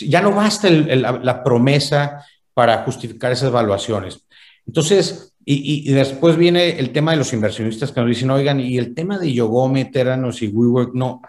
ya 0.08 0.22
no 0.22 0.32
basta 0.32 0.70
la, 0.70 1.44
promesa 1.44 2.26
para 2.54 2.84
justificar 2.84 3.32
esas 3.32 3.50
evaluaciones. 3.50 4.26
Entonces, 4.66 5.34
y, 5.46 5.92
después 5.92 6.38
viene 6.38 6.80
el 6.80 6.92
tema 6.92 7.12
de 7.12 7.18
los 7.18 7.34
inversionistas 7.34 7.92
que 7.92 8.00
nos 8.00 8.10
dicen, 8.10 8.32
oigan, 8.32 8.62
y 8.62 8.78
el 8.78 8.96
tema 8.96 9.20
de 9.20 9.34
Yogome, 9.34 9.86
Teranos 9.86 10.42
y 10.42 10.48
WeWork 10.48 10.94
no, 10.94 11.22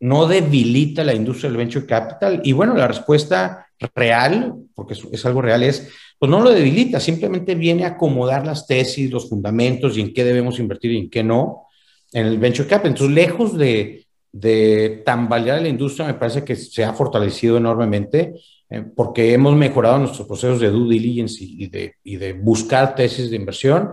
no 0.00 0.26
debilita 0.26 1.04
la 1.04 1.14
industria 1.14 1.50
del 1.50 1.58
venture 1.58 1.86
capital. 1.86 2.40
Y 2.42 2.52
bueno, 2.52 2.74
la 2.74 2.88
respuesta 2.88 3.69
real, 3.94 4.54
porque 4.74 4.94
es, 4.94 5.26
algo 5.26 5.42
real, 5.42 5.62
es, 5.62 5.88
pues 6.18 6.30
no 6.30 6.40
lo 6.40 6.50
debilita, 6.50 7.00
simplemente 7.00 7.54
viene 7.54 7.84
a 7.84 7.88
acomodar 7.88 8.46
las 8.46 8.66
tesis, 8.66 9.10
los 9.10 9.28
fundamentos 9.28 9.96
y 9.96 10.02
en 10.02 10.12
qué 10.12 10.24
debemos 10.24 10.58
invertir 10.58 10.92
y 10.92 10.98
en 10.98 11.10
qué 11.10 11.22
no 11.22 11.66
en 12.12 12.26
el 12.26 12.38
venture 12.38 12.68
capital. 12.68 12.92
Entonces, 12.92 13.14
lejos 13.14 13.56
de, 13.56 14.06
de 14.32 15.02
tambalear 15.04 15.62
la 15.62 15.68
industria, 15.68 16.06
me 16.06 16.14
parece 16.14 16.44
que 16.44 16.56
se 16.56 16.84
ha 16.84 16.92
fortalecido 16.92 17.56
enormemente 17.56 18.34
eh, 18.68 18.84
porque 18.94 19.32
hemos 19.32 19.56
mejorado 19.56 19.98
nuestros 19.98 20.26
procesos 20.26 20.60
de 20.60 20.70
due 20.70 20.94
diligence 20.94 21.42
y 21.42 21.66
de, 21.66 21.94
y 22.04 22.16
de 22.16 22.32
buscar 22.34 22.94
tesis 22.94 23.30
de 23.30 23.36
inversión 23.36 23.90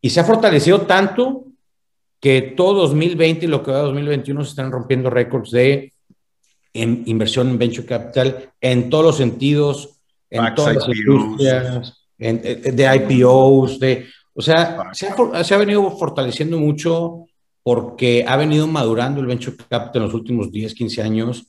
y 0.00 0.10
se 0.10 0.20
ha 0.20 0.24
fortalecido 0.24 0.82
tanto 0.82 1.44
que 2.18 2.40
todo 2.42 2.82
2020 2.82 3.44
y 3.44 3.48
lo 3.48 3.62
que 3.62 3.70
va 3.70 3.80
a 3.80 3.82
2021 3.82 4.44
se 4.44 4.50
están 4.50 4.72
rompiendo 4.72 5.10
récords 5.10 5.50
de 5.50 5.92
en 6.72 7.02
inversión 7.06 7.48
en 7.48 7.58
venture 7.58 7.86
capital 7.86 8.52
en 8.60 8.90
todos 8.90 9.04
los 9.04 9.16
sentidos, 9.16 10.00
en 10.28 10.54
todas 10.54 10.76
las 10.76 10.88
industrias, 10.88 11.94
eh, 12.18 12.72
de 12.72 12.96
IPOs, 12.96 13.80
de, 13.80 14.06
o 14.34 14.42
sea, 14.42 14.90
se 14.92 15.08
ha, 15.08 15.44
se 15.44 15.54
ha, 15.54 15.58
venido 15.58 15.90
fortaleciendo 15.96 16.58
mucho 16.58 17.26
porque 17.62 18.24
ha 18.26 18.36
venido 18.36 18.66
madurando 18.66 19.20
el 19.20 19.26
venture 19.26 19.56
capital 19.56 19.90
en 19.96 20.02
los 20.02 20.14
últimos 20.14 20.50
10, 20.52 20.74
15 20.74 21.02
años, 21.02 21.46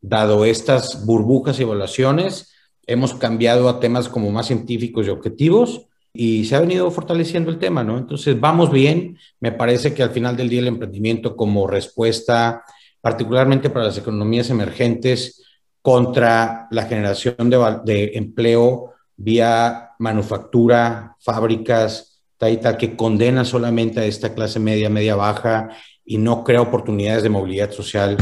dado 0.00 0.44
estas 0.44 1.04
burbujas 1.04 1.58
y 1.58 1.62
evaluaciones, 1.62 2.52
hemos 2.86 3.14
cambiado 3.14 3.68
a 3.68 3.80
temas 3.80 4.08
como 4.08 4.30
más 4.30 4.46
científicos 4.46 5.06
y 5.06 5.10
objetivos 5.10 5.86
y 6.12 6.44
se 6.44 6.56
ha 6.56 6.60
venido 6.60 6.90
fortaleciendo 6.90 7.50
el 7.50 7.58
tema, 7.58 7.82
¿no? 7.82 7.96
Entonces, 7.96 8.38
vamos 8.38 8.70
bien. 8.70 9.18
Me 9.40 9.52
parece 9.52 9.94
que 9.94 10.02
al 10.02 10.10
final 10.10 10.36
del 10.36 10.48
día 10.48 10.60
el 10.60 10.66
emprendimiento 10.66 11.36
como 11.36 11.66
respuesta, 11.66 12.64
particularmente 13.02 13.68
para 13.68 13.84
las 13.84 13.98
economías 13.98 14.48
emergentes, 14.48 15.42
contra 15.82 16.68
la 16.70 16.84
generación 16.84 17.50
de, 17.50 17.58
de 17.84 18.12
empleo 18.14 18.94
vía 19.16 19.90
manufactura, 19.98 21.16
fábricas, 21.20 22.22
tal 22.38 22.52
y 22.52 22.56
tal, 22.56 22.78
que 22.78 22.96
condena 22.96 23.44
solamente 23.44 24.00
a 24.00 24.06
esta 24.06 24.32
clase 24.32 24.58
media, 24.60 24.88
media 24.88 25.16
baja 25.16 25.68
y 26.04 26.16
no 26.16 26.42
crea 26.42 26.62
oportunidades 26.62 27.22
de 27.22 27.28
movilidad 27.28 27.70
social. 27.70 28.16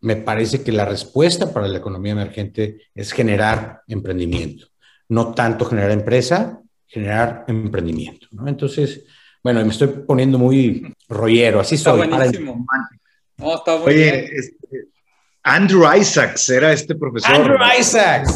Me 0.00 0.16
parece 0.16 0.62
que 0.62 0.72
la 0.72 0.84
respuesta 0.84 1.54
para 1.54 1.68
la 1.68 1.78
economía 1.78 2.12
emergente 2.12 2.82
es 2.94 3.12
generar 3.12 3.80
emprendimiento 3.88 4.66
no 5.08 5.32
tanto 5.34 5.64
generar 5.64 5.90
empresa, 5.90 6.60
generar 6.86 7.44
emprendimiento. 7.48 8.26
¿no? 8.32 8.48
Entonces, 8.48 9.04
bueno, 9.42 9.64
me 9.64 9.70
estoy 9.70 9.88
poniendo 10.06 10.38
muy 10.38 10.94
rollero, 11.08 11.60
así 11.60 11.76
Está 11.76 11.90
soy. 11.90 12.08
buenísimo. 12.08 12.66
No, 13.38 13.54
está 13.56 13.76
muy 13.76 13.88
Oye, 13.88 13.96
bien. 14.12 14.26
este, 14.32 14.56
Andrew 15.42 15.82
Isaacs 15.94 16.48
era 16.50 16.72
este 16.72 16.94
profesor. 16.94 17.34
Andrew. 17.34 17.56
Isaacs. 17.78 18.32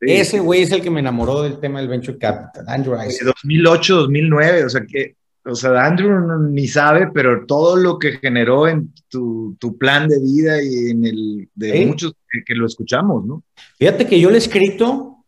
Sí. 0.00 0.12
Ese 0.12 0.40
güey 0.40 0.62
es 0.62 0.70
el 0.72 0.82
que 0.82 0.90
me 0.90 1.00
enamoró 1.00 1.42
del 1.42 1.58
tema 1.60 1.80
del 1.80 1.88
venture 1.88 2.18
capital. 2.18 2.64
Andrew 2.68 2.96
De 2.98 3.08
Isaacs. 3.08 3.24
2008, 3.24 3.96
2009, 3.96 4.64
o 4.64 4.68
sea 4.68 4.82
que, 4.86 5.16
o 5.46 5.54
sea, 5.54 5.84
Andrew 5.84 6.10
no- 6.20 6.38
ni 6.38 6.66
sabe, 6.68 7.08
pero 7.12 7.46
todo 7.46 7.76
lo 7.76 7.98
que 7.98 8.12
generó 8.18 8.68
en 8.68 8.92
tu, 9.08 9.56
tu 9.58 9.78
plan 9.78 10.08
de 10.08 10.20
vida 10.20 10.62
y 10.62 10.90
en 10.90 11.04
el 11.06 11.48
de 11.54 11.72
Sí. 11.72 11.86
muchos 11.86 12.12
que, 12.30 12.44
que 12.44 12.54
lo 12.54 12.66
escuchamos, 12.66 13.24
¿no? 13.24 13.42
Fíjate 13.78 14.06
que 14.06 14.20
yo 14.20 14.28
le 14.30 14.36
he 14.36 14.38
escrito 14.38 15.24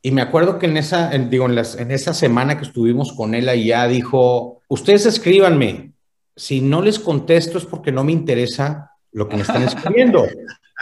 y 0.00 0.10
me 0.12 0.22
acuerdo 0.22 0.58
que 0.58 0.66
en 0.66 0.76
esa, 0.76 1.12
en- 1.14 1.28
digo, 1.30 1.46
en, 1.46 1.54
las- 1.56 1.76
en 1.76 1.90
esa 1.90 2.14
semana 2.14 2.56
que 2.56 2.64
estuvimos 2.64 3.12
con 3.14 3.34
él 3.34 3.48
allá 3.48 3.86
dijo, 3.88 4.60
ustedes 4.68 5.06
escríbanme, 5.06 5.92
si 6.36 6.60
no 6.60 6.82
les 6.82 6.98
contesto 6.98 7.58
es 7.58 7.64
porque 7.64 7.92
no 7.92 8.04
me 8.04 8.12
interesa 8.12 8.90
lo 9.12 9.28
que 9.28 9.36
me 9.36 9.42
están 9.42 9.62
escribiendo. 9.68 10.26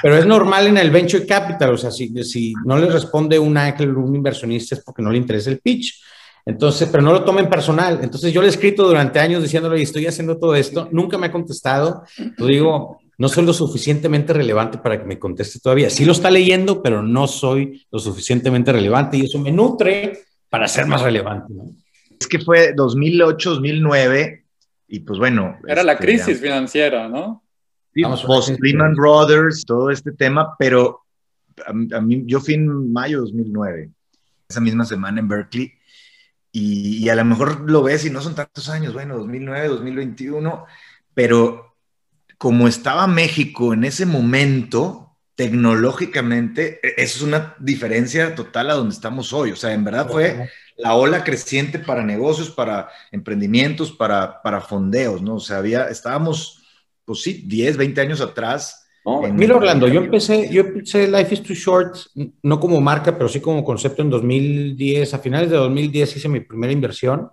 Pero 0.02 0.16
es 0.16 0.26
normal 0.26 0.66
en 0.66 0.78
el 0.78 0.90
venture 0.90 1.26
capital, 1.26 1.74
o 1.74 1.76
sea, 1.76 1.90
si, 1.90 2.08
si 2.24 2.54
no 2.64 2.78
les 2.78 2.92
responde 2.92 3.38
un 3.38 3.56
ángel, 3.56 3.96
un 3.96 4.16
inversionista 4.16 4.74
es 4.74 4.82
porque 4.82 5.02
no 5.02 5.10
le 5.10 5.18
interesa 5.18 5.50
el 5.50 5.60
pitch. 5.60 6.02
Entonces, 6.44 6.88
pero 6.90 7.02
no 7.02 7.12
lo 7.12 7.22
tomen 7.22 7.48
personal. 7.48 8.00
Entonces 8.02 8.32
yo 8.32 8.40
le 8.40 8.48
he 8.48 8.50
escrito 8.50 8.84
durante 8.84 9.20
años 9.20 9.42
diciéndole, 9.42 9.76
"Oye, 9.76 9.84
estoy 9.84 10.06
haciendo 10.06 10.38
todo 10.38 10.56
esto, 10.56 10.88
nunca 10.90 11.18
me 11.18 11.26
ha 11.26 11.32
contestado. 11.32 12.02
Yo 12.36 12.46
digo, 12.46 12.98
no 13.18 13.28
soy 13.28 13.44
lo 13.44 13.52
suficientemente 13.52 14.32
relevante 14.32 14.78
para 14.78 14.98
que 14.98 15.04
me 15.04 15.18
conteste 15.18 15.60
todavía. 15.60 15.90
Sí 15.90 16.04
lo 16.04 16.10
está 16.10 16.30
leyendo, 16.30 16.82
pero 16.82 17.02
no 17.02 17.28
soy 17.28 17.86
lo 17.92 18.00
suficientemente 18.00 18.72
relevante 18.72 19.16
y 19.16 19.26
eso 19.26 19.38
me 19.38 19.52
nutre 19.52 20.24
para 20.48 20.66
ser 20.66 20.86
más 20.86 21.02
relevante. 21.02 21.52
¿no? 21.54 21.70
Es 22.18 22.26
que 22.26 22.40
fue 22.40 22.72
2008, 22.74 23.50
2009 23.50 24.41
y 24.92 25.00
pues 25.00 25.18
bueno. 25.18 25.56
Era 25.66 25.82
la 25.82 25.94
este, 25.94 26.04
crisis 26.04 26.38
financiera, 26.38 27.08
¿no? 27.08 27.42
Sí, 27.94 28.02
post. 28.26 28.50
Lehman 28.60 28.94
Brothers, 28.94 29.64
todo 29.64 29.90
este 29.90 30.12
tema, 30.12 30.54
pero 30.58 31.00
a, 31.66 31.70
a 31.70 32.00
mí, 32.02 32.24
yo 32.26 32.40
fui 32.40 32.54
en 32.54 32.92
mayo 32.92 33.16
de 33.16 33.22
2009, 33.22 33.90
esa 34.50 34.60
misma 34.60 34.84
semana 34.84 35.18
en 35.18 35.28
Berkeley, 35.28 35.72
y, 36.52 36.98
y 36.98 37.08
a 37.08 37.14
lo 37.14 37.24
mejor 37.24 37.70
lo 37.70 37.82
ves 37.82 38.04
y 38.04 38.10
no 38.10 38.20
son 38.20 38.34
tantos 38.34 38.68
años, 38.68 38.92
bueno, 38.92 39.16
2009, 39.16 39.68
2021, 39.68 40.66
pero 41.14 41.74
como 42.36 42.68
estaba 42.68 43.06
México 43.06 43.72
en 43.72 43.84
ese 43.84 44.04
momento, 44.04 45.01
tecnológicamente, 45.34 46.80
e- 46.82 46.94
eso 47.02 47.18
es 47.18 47.22
una 47.22 47.54
diferencia 47.58 48.34
total 48.34 48.70
a 48.70 48.74
donde 48.74 48.94
estamos 48.94 49.32
hoy. 49.32 49.52
O 49.52 49.56
sea, 49.56 49.72
en 49.72 49.84
verdad 49.84 50.08
fue 50.08 50.48
la 50.76 50.94
ola 50.94 51.24
creciente 51.24 51.78
para 51.78 52.04
negocios, 52.04 52.50
para 52.50 52.88
emprendimientos, 53.10 53.92
para, 53.92 54.42
para 54.42 54.60
fondeos, 54.60 55.22
¿no? 55.22 55.36
O 55.36 55.40
sea, 55.40 55.58
había, 55.58 55.84
estábamos, 55.88 56.62
pues 57.04 57.22
sí, 57.22 57.44
10, 57.46 57.76
20 57.76 58.00
años 58.00 58.20
atrás. 58.20 58.86
No, 59.04 59.26
En- 59.26 59.34
mira, 59.36 59.56
Orlando, 59.56 59.88
yo 59.88 60.00
empecé, 60.00 60.48
yo 60.50 60.60
empecé 60.62 61.08
Life 61.08 61.34
is 61.34 61.42
Too 61.42 61.54
Short, 61.54 61.96
no 62.42 62.60
como 62.60 62.80
marca, 62.80 63.16
pero 63.16 63.28
sí 63.28 63.40
como 63.40 63.64
concepto 63.64 64.02
en 64.02 64.10
2010. 64.10 65.14
A 65.14 65.18
finales 65.18 65.50
de 65.50 65.56
2010 65.56 66.16
hice 66.16 66.28
mi 66.28 66.40
primera 66.40 66.72
inversión. 66.72 67.28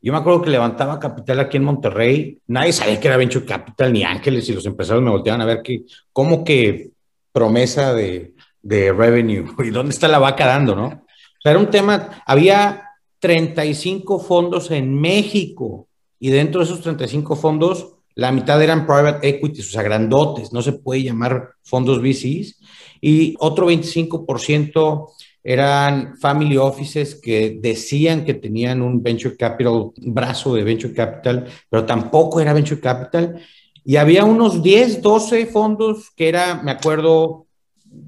Yo 0.00 0.12
me 0.12 0.18
acuerdo 0.18 0.42
que 0.42 0.50
levantaba 0.50 1.00
capital 1.00 1.40
aquí 1.40 1.56
en 1.56 1.64
Monterrey. 1.64 2.38
Nadie 2.46 2.72
sabía 2.72 3.00
que 3.00 3.08
era 3.08 3.16
Venture 3.16 3.44
Capital 3.44 3.92
ni 3.92 4.04
Ángeles 4.04 4.48
y 4.48 4.52
los 4.54 4.64
empresarios 4.66 5.02
me 5.02 5.10
volteaban 5.10 5.40
a 5.40 5.44
ver 5.44 5.60
que, 5.62 5.82
cómo 6.12 6.44
que 6.44 6.90
promesa 7.32 7.94
de, 7.94 8.34
de 8.62 8.92
revenue 8.92 9.46
y 9.64 9.70
dónde 9.70 9.92
está 9.92 10.08
la 10.08 10.18
vaca 10.18 10.46
dando, 10.46 10.74
¿no? 10.74 10.86
O 10.86 11.40
sea, 11.42 11.52
era 11.52 11.60
un 11.60 11.70
tema, 11.70 12.22
había 12.26 12.84
35 13.20 14.18
fondos 14.20 14.70
en 14.70 15.00
México 15.00 15.88
y 16.20 16.30
dentro 16.30 16.60
de 16.60 16.66
esos 16.66 16.80
35 16.80 17.36
fondos, 17.36 17.94
la 18.14 18.32
mitad 18.32 18.60
eran 18.60 18.86
private 18.86 19.28
equities, 19.28 19.68
o 19.68 19.70
sea, 19.70 19.82
grandotes, 19.82 20.52
no 20.52 20.62
se 20.62 20.72
puede 20.72 21.04
llamar 21.04 21.50
fondos 21.62 22.02
VCs, 22.02 22.58
y 23.00 23.36
otro 23.38 23.70
25% 23.70 25.12
eran 25.44 26.16
family 26.18 26.56
offices 26.56 27.14
que 27.14 27.58
decían 27.60 28.24
que 28.24 28.34
tenían 28.34 28.82
un 28.82 29.02
venture 29.02 29.36
capital, 29.36 29.92
brazo 29.96 30.54
de 30.54 30.64
venture 30.64 30.92
capital, 30.92 31.46
pero 31.70 31.86
tampoco 31.86 32.40
era 32.40 32.52
venture 32.52 32.80
capital. 32.80 33.40
Y 33.84 33.96
había 33.96 34.24
unos 34.24 34.62
10, 34.62 35.02
12 35.02 35.46
fondos 35.46 36.10
que 36.16 36.28
era, 36.28 36.62
me 36.62 36.70
acuerdo, 36.70 37.46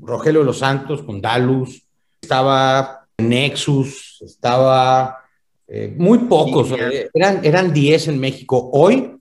Rogelio 0.03 0.41
de 0.41 0.47
los 0.47 0.59
Santos 0.59 1.03
con 1.03 1.21
Dalus, 1.21 1.83
estaba 2.21 3.07
Nexus, 3.19 4.23
estaba 4.23 5.19
eh, 5.67 5.95
muy 5.97 6.19
pocos, 6.19 6.69
Sí, 6.69 6.75
eran, 7.15 7.45
eran 7.45 7.73
10 7.73 8.09
en 8.09 8.19
México. 8.19 8.71
Hoy 8.73 9.17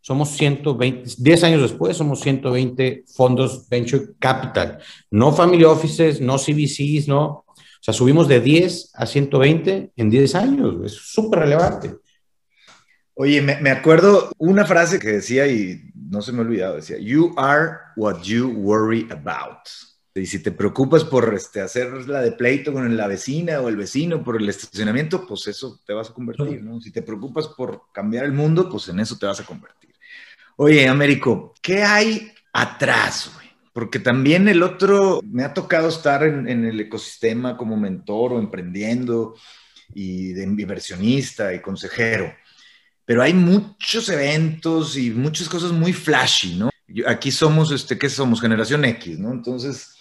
somos 0.00 0.30
120, 0.36 1.10
10 1.18 1.44
años 1.44 1.62
después 1.62 1.96
somos 1.96 2.20
120 2.20 3.04
fondos 3.12 3.68
venture 3.68 4.10
capital, 4.20 4.78
no 5.10 5.32
family 5.32 5.64
offices, 5.64 6.20
no 6.20 6.38
CVCs, 6.38 7.08
no. 7.08 7.24
O 7.26 7.44
sea, 7.80 7.92
subimos 7.92 8.28
de 8.28 8.40
10 8.40 8.92
a 8.94 9.06
120 9.06 9.92
en 9.96 10.10
10 10.10 10.34
años, 10.34 10.74
es 10.84 10.92
súper 10.92 11.40
relevante. 11.40 11.96
Oye, 13.18 13.40
me, 13.40 13.58
me 13.62 13.70
acuerdo 13.70 14.30
una 14.36 14.66
frase 14.66 14.98
que 14.98 15.08
decía 15.08 15.46
y 15.46 15.90
no 15.94 16.20
se 16.20 16.32
me 16.32 16.38
ha 16.38 16.42
olvidado, 16.42 16.76
decía, 16.76 16.98
you 16.98 17.34
are 17.38 17.78
what 17.96 18.20
you 18.22 18.48
worry 18.48 19.08
about. 19.10 19.66
Y 20.14 20.26
si 20.26 20.42
te 20.42 20.52
preocupas 20.52 21.02
por 21.02 21.32
este, 21.32 21.62
hacer 21.62 22.06
la 22.08 22.20
de 22.20 22.32
pleito 22.32 22.74
con 22.74 22.94
la 22.94 23.06
vecina 23.06 23.62
o 23.62 23.70
el 23.70 23.76
vecino 23.76 24.22
por 24.22 24.36
el 24.36 24.46
estacionamiento, 24.46 25.26
pues 25.26 25.46
eso 25.46 25.80
te 25.86 25.94
vas 25.94 26.10
a 26.10 26.12
convertir, 26.12 26.62
¿no? 26.62 26.78
Si 26.78 26.90
te 26.90 27.00
preocupas 27.00 27.48
por 27.48 27.84
cambiar 27.90 28.26
el 28.26 28.32
mundo, 28.32 28.68
pues 28.68 28.86
en 28.88 29.00
eso 29.00 29.16
te 29.18 29.24
vas 29.24 29.40
a 29.40 29.44
convertir. 29.44 29.94
Oye, 30.56 30.86
Américo, 30.86 31.54
¿qué 31.62 31.84
hay 31.84 32.30
atrás, 32.52 33.30
güey? 33.34 33.46
Porque 33.72 33.98
también 33.98 34.46
el 34.48 34.62
otro, 34.62 35.22
me 35.24 35.42
ha 35.42 35.54
tocado 35.54 35.88
estar 35.88 36.22
en, 36.22 36.46
en 36.50 36.66
el 36.66 36.78
ecosistema 36.80 37.56
como 37.56 37.78
mentor 37.78 38.34
o 38.34 38.38
emprendiendo 38.38 39.36
y 39.94 40.34
de 40.34 40.42
inversionista 40.42 41.54
y 41.54 41.60
consejero 41.60 42.30
pero 43.06 43.22
hay 43.22 43.32
muchos 43.32 44.08
eventos 44.10 44.96
y 44.98 45.10
muchas 45.10 45.48
cosas 45.48 45.72
muy 45.72 45.94
flashy, 45.94 46.56
¿no? 46.56 46.68
Aquí 47.06 47.30
somos, 47.30 47.72
este, 47.72 47.96
¿qué 47.98 48.10
somos? 48.10 48.40
Generación 48.42 48.84
X, 48.84 49.18
¿no? 49.18 49.32
Entonces, 49.32 49.94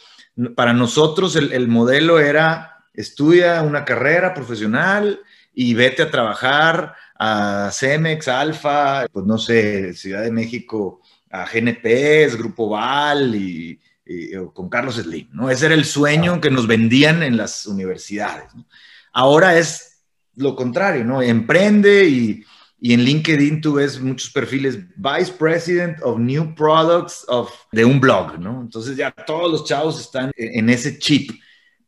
para 0.56 0.74
nosotros 0.74 1.36
el, 1.38 1.54
el 1.54 1.68
modelo 1.70 2.20
era 2.20 2.84
estudia 2.94 3.62
una 3.62 3.86
carrera 3.86 4.34
profesional 4.34 5.20
y 5.54 5.74
vete 5.74 6.02
a 6.04 6.12
trabajar 6.12 6.94
a 7.18 7.70
Cemex, 7.72 8.28
Alfa, 8.28 9.06
pues 9.12 9.26
no 9.26 9.38
sé, 9.38 9.94
Ciudad 9.94 10.24
de 10.24 10.32
México, 10.32 11.02
a 11.30 11.46
GNP, 11.46 12.28
Grupo 12.38 12.70
Val 12.70 13.36
y, 13.36 13.80
y- 14.06 14.32
con 14.54 14.70
Carlos 14.70 14.96
Slim, 14.96 15.30
¿no? 15.32 15.50
Ese 15.50 15.68
era 15.68 15.76
el 15.76 15.86
sueño 15.86 16.42
que 16.42 16.52
nos 16.52 16.68
vendían 16.68 17.24
en 17.24 17.38
las 17.38 17.66
universidades, 17.66 18.54
¿no? 18.56 18.66
Ahora 19.14 19.58
es 19.58 20.02
lo 20.36 20.56
contrario, 20.56 21.06
¿no? 21.06 21.22
Emprende 21.22 22.06
y, 22.06 22.44
y 22.86 22.94
en 22.94 23.02
LinkedIn 23.02 23.62
tú 23.62 23.74
ves 23.74 24.00
muchos 24.00 24.30
perfiles 24.30 24.78
Vice 24.96 25.34
President 25.40 25.98
of 26.04 26.20
New 26.20 26.54
Products 26.54 27.26
of, 27.28 27.52
de 27.72 27.84
un 27.84 28.00
blog, 28.00 28.38
¿no? 28.40 28.62
Entonces 28.62 28.96
ya 28.96 29.10
todos 29.10 29.52
los 29.52 29.66
chavos 29.66 30.00
están 30.00 30.32
en, 30.36 30.60
en 30.60 30.70
ese 30.70 31.00
chip. 31.00 31.32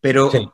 Pero, 0.01 0.31
Sí. 0.31 0.49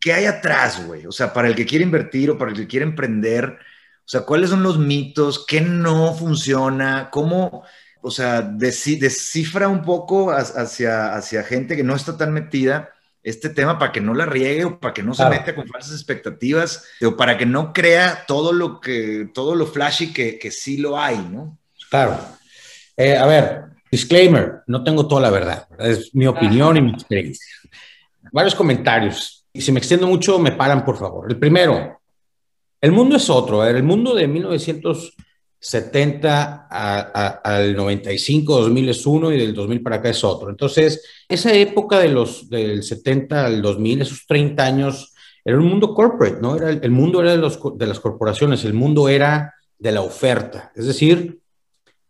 ¿qué 0.00 0.14
hay 0.14 0.24
atrás, 0.24 0.86
güey? 0.86 1.04
O 1.04 1.12
sea, 1.12 1.34
para 1.34 1.46
el 1.46 1.54
que 1.54 1.66
quiere 1.66 1.84
invertir 1.84 2.30
o 2.30 2.38
para 2.38 2.52
el 2.52 2.56
que 2.56 2.66
quiere 2.66 2.86
emprender, 2.86 3.44
o 3.50 4.08
sea, 4.08 4.22
¿cuáles 4.22 4.48
son 4.48 4.62
los 4.62 4.78
mitos? 4.78 5.44
¿Qué 5.46 5.60
no 5.60 6.14
funciona? 6.14 7.10
¿Cómo, 7.10 7.62
o 8.00 8.10
sea, 8.10 8.40
descifra 8.40 9.68
un 9.68 9.82
poco 9.82 10.30
hacia, 10.30 11.14
hacia 11.14 11.44
gente 11.44 11.76
que 11.76 11.84
no 11.84 11.94
está 11.94 12.16
tan 12.16 12.32
metida 12.32 12.88
este 13.22 13.48
tema 13.50 13.78
para 13.78 13.92
que 13.92 14.00
no 14.00 14.14
la 14.14 14.26
riegue 14.26 14.64
o 14.64 14.78
para 14.80 14.92
que 14.94 15.02
no 15.02 15.14
se 15.14 15.22
Claro. 15.22 15.34
meta 15.36 15.54
con 15.54 15.68
falsas 15.68 15.92
expectativas 15.92 16.84
o 17.04 17.16
para 17.16 17.38
que 17.38 17.46
no 17.46 17.72
crea 17.72 18.24
todo 18.26 18.52
lo 18.52 18.80
que, 18.80 19.28
todo 19.32 19.54
lo 19.54 19.66
flashy 19.66 20.12
que, 20.12 20.38
que 20.38 20.50
sí 20.50 20.78
lo 20.78 20.98
hay, 20.98 21.18
¿no? 21.30 21.58
Claro. 21.90 22.18
Eh, 22.96 23.16
a 23.16 23.26
ver, 23.26 23.62
disclaimer, 23.90 24.62
no 24.66 24.82
tengo 24.82 25.06
toda 25.06 25.20
la 25.20 25.30
verdad, 25.30 25.68
es 25.78 26.14
mi 26.14 26.26
opinión 26.26 26.76
y 26.76 26.82
mi 26.82 26.92
experiencia. 26.92 27.46
Varios 28.32 28.54
comentarios. 28.54 29.46
Y 29.52 29.60
si 29.60 29.70
me 29.72 29.78
extiendo 29.78 30.06
mucho, 30.06 30.38
me 30.38 30.52
paran, 30.52 30.84
por 30.84 30.96
favor. 30.98 31.30
El 31.30 31.38
primero, 31.38 32.00
el 32.80 32.92
mundo 32.92 33.16
es 33.16 33.28
otro. 33.28 33.64
el 33.66 33.82
mundo 33.82 34.14
de 34.14 34.26
1970 35.62 36.66
a- 36.68 37.00
a- 37.14 37.28
al 37.56 37.76
95, 37.76 38.60
2000 38.60 38.88
es 38.88 39.06
uno 39.06 39.32
y 39.32 39.38
del 39.38 39.54
2000 39.54 39.82
para 39.82 39.96
acá 39.96 40.10
es 40.10 40.24
otro. 40.24 40.50
Entonces, 40.50 41.04
esa 41.28 41.52
época 41.54 41.98
de 42.00 42.08
los, 42.08 42.48
del 42.50 42.82
70 42.82 43.46
al 43.46 43.62
2000, 43.62 44.02
esos 44.02 44.26
30 44.26 44.64
años, 44.64 45.14
era 45.44 45.58
un 45.58 45.66
mundo 45.66 45.94
corporate, 45.94 46.38
¿no? 46.40 46.56
Era 46.56 46.70
el, 46.70 46.80
el 46.82 46.90
mundo 46.90 47.20
era 47.20 47.32
de, 47.32 47.38
los, 47.38 47.58
de 47.76 47.86
las 47.86 48.00
corporaciones, 48.00 48.64
el 48.64 48.74
mundo 48.74 49.08
era 49.08 49.54
de 49.78 49.92
la 49.92 50.02
oferta. 50.02 50.72
Es 50.74 50.86
decir, 50.86 51.40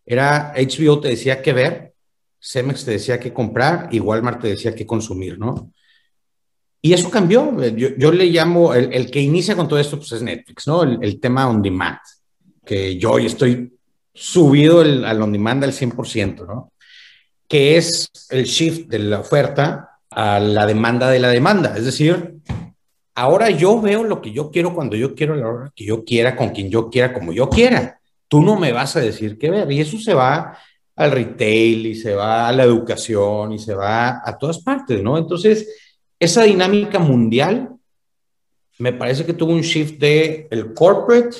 era 0.05 0.53
HBO 0.57 1.01
te 1.01 1.09
decía 1.09 1.43
qué 1.43 1.53
ver, 1.53 1.95
Cemex 2.41 2.85
te 2.85 2.93
decía 2.93 3.21
qué 3.21 3.33
comprar 3.33 3.89
y 3.93 4.01
Walmart 4.01 4.41
te 4.41 4.49
decía 4.49 4.75
qué 4.75 4.85
consumir, 4.85 5.39
¿no? 5.39 5.73
Y 6.85 6.93
eso 6.95 7.09
cambió. 7.11 7.57
Yo, 7.77 8.11
le 8.11 8.27
llamo, 8.27 8.75
el, 8.75 9.09
que 9.11 9.21
inicia 9.21 9.55
con 9.55 9.69
todo 9.69 9.79
esto, 9.79 9.97
pues 9.99 10.11
es 10.13 10.23
Netflix, 10.23 10.67
¿no? 10.67 10.83
El, 10.83 11.21
tema 11.21 11.49
on 11.49 11.63
demand, 11.63 12.01
que 12.65 12.97
yo 12.97 13.13
hoy 13.13 13.27
estoy 13.27 13.73
subido 14.15 14.81
al 14.81 15.23
on 15.23 15.33
demand 15.33 15.65
al 15.65 15.73
100%, 15.73 16.47
¿no? 16.47 16.73
Que 17.49 17.77
es 17.77 18.11
el 18.31 18.45
shift 18.45 18.89
de 18.89 18.99
la 18.99 19.21
oferta 19.21 19.99
a 20.11 20.39
la 20.41 20.67
demanda 20.67 21.11
de 21.11 21.19
la 21.19 21.29
demanda. 21.29 21.75
Es 21.77 21.85
decir, 21.85 22.37
ahora 23.15 23.51
yo 23.51 23.81
veo 23.81 24.05
lo 24.05 24.21
que 24.21 24.33
yo 24.33 24.51
quiero 24.51 24.75
cuando 24.75 24.97
yo 24.97 25.15
quiero, 25.15 25.35
la 25.35 25.49
hora 25.49 25.73
que 25.75 25.85
yo 25.85 26.05
quiera, 26.05 26.37
con 26.37 26.51
quien 26.51 26.71
yo 26.71 26.91
quiera, 26.91 27.13
como 27.13 27.33
yo 27.33 27.49
quiera. 27.49 27.99
Tú 28.29 28.43
no 28.43 28.59
me 28.59 28.73
vas 28.73 28.97
a 28.97 29.01
decir 29.01 29.39
qué 29.39 29.51
ver. 29.51 29.71
Y 29.71 29.81
eso 29.81 29.99
se 29.99 30.15
va 30.15 30.59
al 30.95 31.11
retail 31.11 31.87
y 31.87 31.95
se 31.95 32.15
va 32.15 32.49
a 32.49 32.53
la 32.53 32.65
educación 32.65 33.53
y 33.53 33.59
se 33.59 33.75
va 33.75 34.23
a 34.25 34.39
todas 34.39 34.59
partes, 34.59 35.03
¿no? 35.03 35.19
Entonces, 35.19 35.69
esa 36.19 36.43
dinámica 36.45 36.99
mundial 36.99 37.71
me 38.79 38.93
parece 38.93 39.25
que 39.25 39.33
tuvo 39.33 39.53
un 39.53 39.63
shift 39.63 39.99
de 39.99 40.49
el 40.51 40.75
corporate 40.75 41.37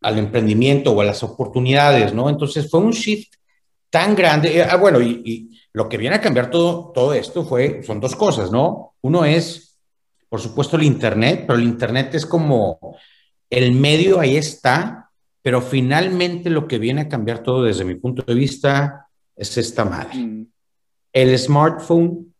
al 0.00 0.18
emprendimiento 0.18 0.92
o 0.92 1.00
a 1.00 1.04
las 1.04 1.22
oportunidades, 1.22 2.14
¿no? 2.14 2.28
Entonces 2.28 2.70
fue 2.70 2.80
un 2.80 2.92
shift 2.92 3.34
tan 3.90 4.14
grande. 4.14 4.58
Eh, 4.58 4.62
ah, 4.62 4.76
bueno, 4.76 5.00
y, 5.00 5.50
lo 5.72 5.88
que 5.88 5.98
viene 5.98 6.16
a 6.16 6.20
cambiar 6.20 6.50
todo, 6.50 6.90
todo 6.92 7.12
esto 7.12 7.44
fue, 7.44 7.82
son 7.84 8.00
dos 8.00 8.16
cosas, 8.16 8.50
¿no? 8.50 8.94
Uno 9.02 9.24
es, 9.24 9.78
por 10.28 10.40
supuesto, 10.40 10.76
el 10.76 10.82
Internet, 10.82 11.44
pero 11.46 11.58
el 11.58 11.64
Internet 11.64 12.14
es 12.14 12.26
como 12.26 12.96
el 13.48 13.72
medio 13.72 14.18
ahí 14.18 14.36
está, 14.36 15.10
pero 15.40 15.60
finalmente 15.60 16.50
lo 16.50 16.66
que 16.66 16.78
viene 16.78 17.02
a 17.02 17.08
cambiar 17.08 17.42
todo 17.42 17.62
desde 17.62 17.84
mi 17.84 17.94
punto 17.94 18.22
de 18.22 18.34
vista 18.34 19.08
es 19.36 19.56
esta 19.56 19.84
madre. 19.84 20.18
Mm. 20.18 20.46
El 21.12 21.38
smartphone 21.38 22.34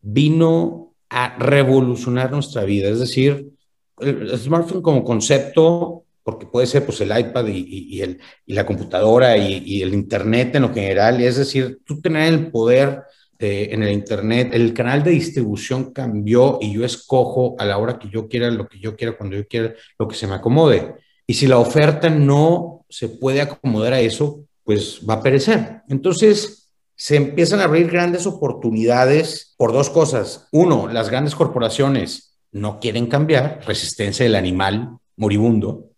vino 0.00 0.94
a 1.10 1.36
revolucionar 1.38 2.30
nuestra 2.30 2.64
vida. 2.64 2.88
Es 2.88 3.00
decir, 3.00 3.50
el 3.98 4.38
smartphone 4.38 4.80
como 4.80 5.04
concepto, 5.04 5.99
porque 6.22 6.46
puede 6.46 6.66
ser 6.66 6.84
pues 6.84 7.00
el 7.00 7.16
iPad 7.16 7.46
y, 7.48 8.00
el, 8.00 8.20
y 8.46 8.54
la 8.54 8.66
computadora 8.66 9.36
y, 9.36 9.82
el 9.82 9.94
Internet 9.94 10.54
en 10.54 10.62
lo 10.62 10.74
general, 10.74 11.20
es 11.20 11.36
decir, 11.36 11.80
tú 11.84 12.00
tener 12.00 12.32
el 12.32 12.50
poder 12.50 13.02
en 13.38 13.82
el 13.82 13.92
Internet, 13.92 14.50
el 14.52 14.74
canal 14.74 15.02
de 15.02 15.12
distribución 15.12 15.92
cambió 15.92 16.58
y 16.60 16.74
yo 16.74 16.84
escojo 16.84 17.56
a 17.58 17.64
la 17.64 17.78
hora 17.78 17.98
que 17.98 18.10
yo 18.10 18.28
quiera, 18.28 18.50
lo 18.50 18.68
que 18.68 18.78
yo 18.78 18.96
quiera, 18.96 19.16
cuando 19.16 19.36
yo 19.36 19.46
quiera, 19.48 19.74
lo 19.98 20.06
que 20.06 20.14
se 20.14 20.26
me 20.26 20.34
acomode. 20.34 20.94
Y 21.26 21.34
si 21.34 21.46
la 21.46 21.58
oferta 21.58 22.10
no 22.10 22.84
se 22.88 23.08
puede 23.08 23.40
acomodar 23.40 23.94
a 23.94 24.00
eso, 24.00 24.44
pues 24.62 25.00
va 25.08 25.14
a 25.14 25.22
perecer. 25.22 25.82
Entonces, 25.88 26.60
se 26.96 27.16
empiezan 27.16 27.60
a 27.60 27.64
abrir 27.64 27.90
grandes 27.90 28.26
oportunidades 28.26 29.54
por 29.56 29.72
dos 29.72 29.88
cosas. 29.88 30.48
Uno, 30.52 30.86
las 30.86 31.08
grandes 31.08 31.34
corporaciones 31.34 32.36
no 32.52 32.78
quieren 32.78 33.06
cambiar, 33.06 33.60
resistencia 33.66 34.24
del 34.24 34.34
animal 34.34 34.98
moribundo. 35.16 35.89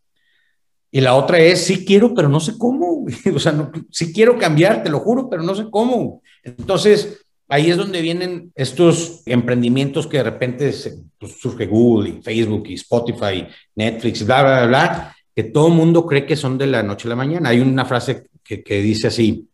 Y 0.94 1.00
la 1.00 1.14
otra 1.14 1.38
es, 1.38 1.64
sí 1.64 1.86
quiero, 1.86 2.14
pero 2.14 2.28
no 2.28 2.38
sé 2.38 2.58
cómo. 2.58 3.06
o 3.34 3.38
sea, 3.38 3.70
sí 3.90 4.12
quiero 4.12 4.38
cambiar, 4.38 4.82
te 4.82 4.90
lo 4.90 5.00
juro, 5.00 5.28
pero 5.28 5.42
no 5.42 5.54
sé 5.54 5.64
cómo. 5.70 6.22
Entonces, 6.44 7.24
ahí 7.48 7.70
es 7.70 7.78
donde 7.78 8.02
vienen 8.02 8.52
estos 8.54 9.22
emprendimientos 9.24 10.06
que 10.06 10.18
de 10.18 10.24
repente 10.24 10.72
pues, 11.18 11.40
surge 11.40 11.66
Google 11.66 12.10
y 12.10 12.22
Facebook 12.22 12.64
y 12.68 12.74
Spotify, 12.74 13.46
Netflix, 13.74 14.20
y 14.20 14.24
bla, 14.24 14.42
bla, 14.42 14.66
bla, 14.66 15.16
que 15.34 15.44
todo 15.44 15.68
el 15.68 15.74
mundo 15.74 16.06
cree 16.06 16.26
que 16.26 16.36
son 16.36 16.58
de 16.58 16.66
la 16.66 16.82
noche 16.82 17.08
a 17.08 17.10
la 17.10 17.16
mañana. 17.16 17.48
Hay 17.48 17.60
una 17.60 17.86
frase 17.86 18.26
que, 18.44 18.62
que 18.62 18.82
dice 18.82 19.06
así, 19.06 19.48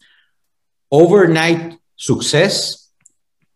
overnight 0.89 1.79
success, 1.95 2.93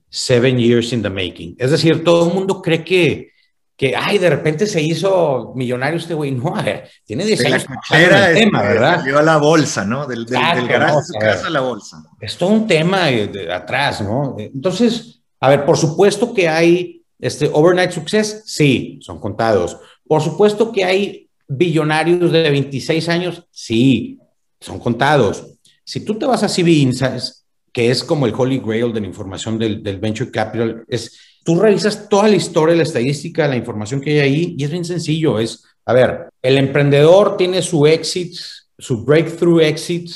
seven 0.08 0.56
years 0.56 0.92
in 0.92 1.02
the 1.02 1.10
making. 1.10 1.56
Es 1.58 1.72
decir, 1.72 2.04
todo 2.04 2.28
el 2.28 2.34
mundo 2.34 2.62
cree 2.62 2.84
que, 2.84 3.31
que, 3.76 3.96
ay, 3.96 4.18
de 4.18 4.30
repente 4.30 4.66
se 4.66 4.80
hizo 4.80 5.52
millonario 5.54 5.98
este 5.98 6.14
güey. 6.14 6.30
No, 6.32 6.54
a 6.54 6.62
ver, 6.62 6.88
tiene 7.04 7.24
10 7.24 7.44
años. 7.46 7.66
La 7.90 8.30
el 8.30 8.38
tema, 8.38 8.62
¿verdad? 8.62 8.98
Salió 8.98 9.18
a 9.18 9.22
la 9.22 9.36
bolsa, 9.38 9.84
¿no? 9.84 10.06
Del, 10.06 10.26
del, 10.26 10.68
garaje 10.68 10.96
de 10.96 11.04
su 11.04 11.12
casa 11.14 11.46
a 11.46 11.50
la 11.50 11.60
bolsa. 11.60 12.02
Es 12.20 12.36
todo 12.36 12.50
un 12.50 12.66
tema 12.66 13.06
de, 13.06 13.52
atrás, 13.52 14.00
¿no? 14.00 14.36
Entonces, 14.38 15.22
a 15.40 15.48
ver, 15.48 15.64
por 15.64 15.76
supuesto 15.76 16.32
que 16.32 16.48
hay 16.48 17.02
este 17.18 17.48
overnight 17.52 17.92
success, 17.92 18.42
sí, 18.46 18.98
son 19.00 19.20
contados. 19.20 19.78
Por 20.06 20.20
supuesto 20.20 20.72
que 20.72 20.84
hay 20.84 21.28
billonarios 21.48 22.32
de 22.32 22.50
26 22.50 23.08
años, 23.08 23.46
sí, 23.50 24.18
son 24.60 24.78
contados. 24.78 25.46
Si 25.84 26.04
tú 26.04 26.18
te 26.18 26.26
vas 26.26 26.42
a 26.42 26.48
CB 26.48 26.68
Insights, 26.68 27.46
que 27.72 27.90
es 27.90 28.04
como 28.04 28.26
el 28.26 28.34
holy 28.36 28.58
grail 28.58 28.92
de 28.92 29.00
la 29.00 29.06
información 29.06 29.58
del, 29.58 29.80
venture 29.98 30.30
capital, 30.30 30.84
es 30.88 31.18
tú 31.44 31.58
revisas 31.58 32.08
toda 32.08 32.28
la 32.28 32.36
historia, 32.36 32.74
la 32.74 32.82
estadística, 32.82 33.48
la 33.48 33.56
información 33.56 34.00
que 34.00 34.12
hay 34.12 34.18
ahí 34.20 34.54
y 34.58 34.64
es 34.64 34.70
bien 34.70 34.84
sencillo. 34.84 35.38
Es, 35.38 35.64
a 35.84 35.92
ver, 35.92 36.28
el 36.40 36.58
emprendedor 36.58 37.36
tiene 37.36 37.62
su 37.62 37.86
exit, 37.86 38.36
su 38.78 39.04
breakthrough 39.04 39.60
exit 39.60 40.10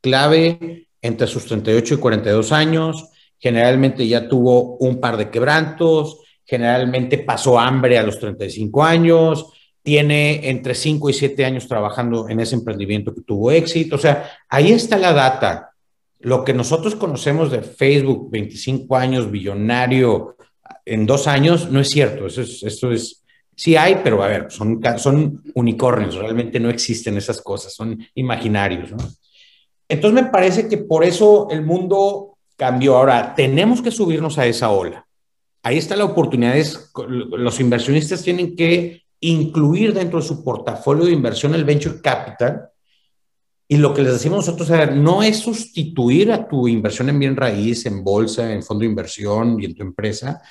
clave 0.00 0.88
entre 1.00 1.26
sus 1.26 1.46
38 1.46 1.94
y 1.94 1.96
42 1.98 2.52
años. 2.52 3.08
Generalmente 3.38 4.06
ya 4.06 4.28
tuvo 4.28 4.76
un 4.76 5.00
par 5.00 5.16
de 5.16 5.30
quebrantos, 5.30 6.18
generalmente 6.44 7.18
pasó 7.18 7.58
hambre 7.58 7.98
a 7.98 8.02
los 8.02 8.18
35 8.18 8.84
años, 8.84 9.46
tiene 9.82 10.48
entre 10.48 10.74
5 10.74 11.10
y 11.10 11.12
7 11.12 11.44
años 11.44 11.66
trabajando 11.66 12.28
en 12.28 12.38
ese 12.38 12.54
emprendimiento 12.54 13.12
que 13.12 13.22
tuvo 13.22 13.50
éxito. 13.50 13.96
O 13.96 13.98
sea, 13.98 14.30
ahí 14.48 14.70
está 14.70 14.96
la 14.96 15.12
data. 15.12 15.70
Lo 16.20 16.44
que 16.44 16.54
nosotros 16.54 16.94
conocemos 16.94 17.50
de 17.50 17.62
Facebook, 17.62 18.30
25 18.30 18.96
años, 18.96 19.28
billonario, 19.28 20.36
en 20.84 21.06
dos 21.06 21.26
años, 21.26 21.70
no 21.70 21.80
es 21.80 21.88
cierto. 21.88 22.26
Eso 22.26 22.42
es, 22.42 22.62
eso 22.62 22.92
es 22.92 23.22
sí 23.56 23.76
hay, 23.76 24.00
pero 24.02 24.22
a 24.22 24.28
ver, 24.28 24.46
son, 24.50 25.42
unicornios, 25.54 26.16
realmente 26.16 26.58
no 26.58 26.70
existen 26.70 27.16
esas 27.16 27.40
cosas, 27.40 27.74
son 27.74 28.04
imaginarios. 28.14 28.90
¿no? 28.92 28.98
Entonces 29.88 30.24
me 30.24 30.30
parece 30.30 30.68
que 30.68 30.78
por 30.78 31.04
eso 31.04 31.48
el 31.50 31.62
mundo 31.62 32.38
cambió. 32.56 32.96
Ahora, 32.96 33.34
tenemos 33.34 33.82
que 33.82 33.90
subirnos 33.90 34.38
a 34.38 34.46
esa 34.46 34.70
ola. 34.70 35.06
Ahí 35.62 35.78
está 35.78 35.94
la 35.96 36.04
oportunidad. 36.04 36.56
Los 37.08 37.60
inversionistas 37.60 38.22
tienen 38.22 38.56
que 38.56 39.02
incluir 39.20 39.94
dentro 39.94 40.20
de 40.20 40.26
su 40.26 40.42
portafolio 40.42 41.04
de 41.04 41.12
inversión 41.12 41.54
el 41.54 41.64
venture 41.64 42.00
capital. 42.00 42.68
Y 43.68 43.76
lo 43.76 43.94
que 43.94 44.02
les 44.02 44.14
decimos 44.14 44.46
nosotros 44.46 44.68
no 44.92 45.22
es 45.22 45.38
sustituir 45.38 46.32
a 46.32 46.46
tu 46.46 46.66
inversión 46.66 47.08
en 47.08 47.18
bien 47.18 47.36
raíz, 47.36 47.86
en 47.86 48.02
bolsa, 48.02 48.52
en 48.52 48.62
fondo 48.62 48.80
de 48.80 48.90
inversión 48.90 49.58
y 49.60 49.66
en 49.66 49.74
tu 49.74 49.82
empresa, 49.82 50.42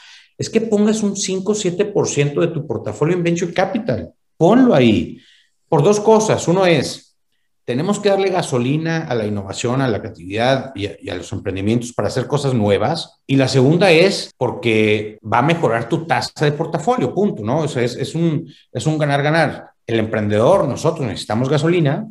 es 0.41 0.49
que 0.49 0.59
pongas 0.59 1.03
un 1.03 1.15
5 1.15 1.51
o 1.51 1.55
7% 1.55 2.41
de 2.41 2.47
tu 2.47 2.65
portafolio 2.65 3.15
en 3.15 3.21
venture 3.21 3.53
capital. 3.53 4.11
Ponlo 4.35 4.73
ahí. 4.73 5.19
Por 5.69 5.83
dos 5.83 5.99
cosas. 5.99 6.47
Uno 6.47 6.65
es, 6.65 7.15
tenemos 7.63 7.99
que 7.99 8.09
darle 8.09 8.31
gasolina 8.31 9.03
a 9.03 9.13
la 9.13 9.27
innovación, 9.27 9.81
a 9.81 9.87
la 9.87 9.99
creatividad 9.99 10.73
y 10.73 11.09
a, 11.09 11.15
los 11.15 11.31
emprendimientos 11.31 11.93
para 11.93 12.07
hacer 12.07 12.25
cosas 12.25 12.55
nuevas. 12.55 13.19
Y 13.27 13.35
la 13.35 13.47
segunda 13.47 13.91
es 13.91 14.31
porque 14.35 15.19
va 15.23 15.37
a 15.37 15.43
mejorar 15.43 15.87
tu 15.87 16.07
tasa 16.07 16.43
de 16.43 16.53
portafolio, 16.53 17.13
punto, 17.13 17.43
¿no? 17.43 17.59
O 17.59 17.67
sea, 17.67 17.83
es, 17.83 17.95
es 17.95 18.15
un 18.15 18.97
ganar-ganar. 18.97 19.69
El 19.85 19.99
emprendedor, 19.99 20.67
nosotros 20.67 21.05
necesitamos 21.05 21.49
gasolina 21.49 22.07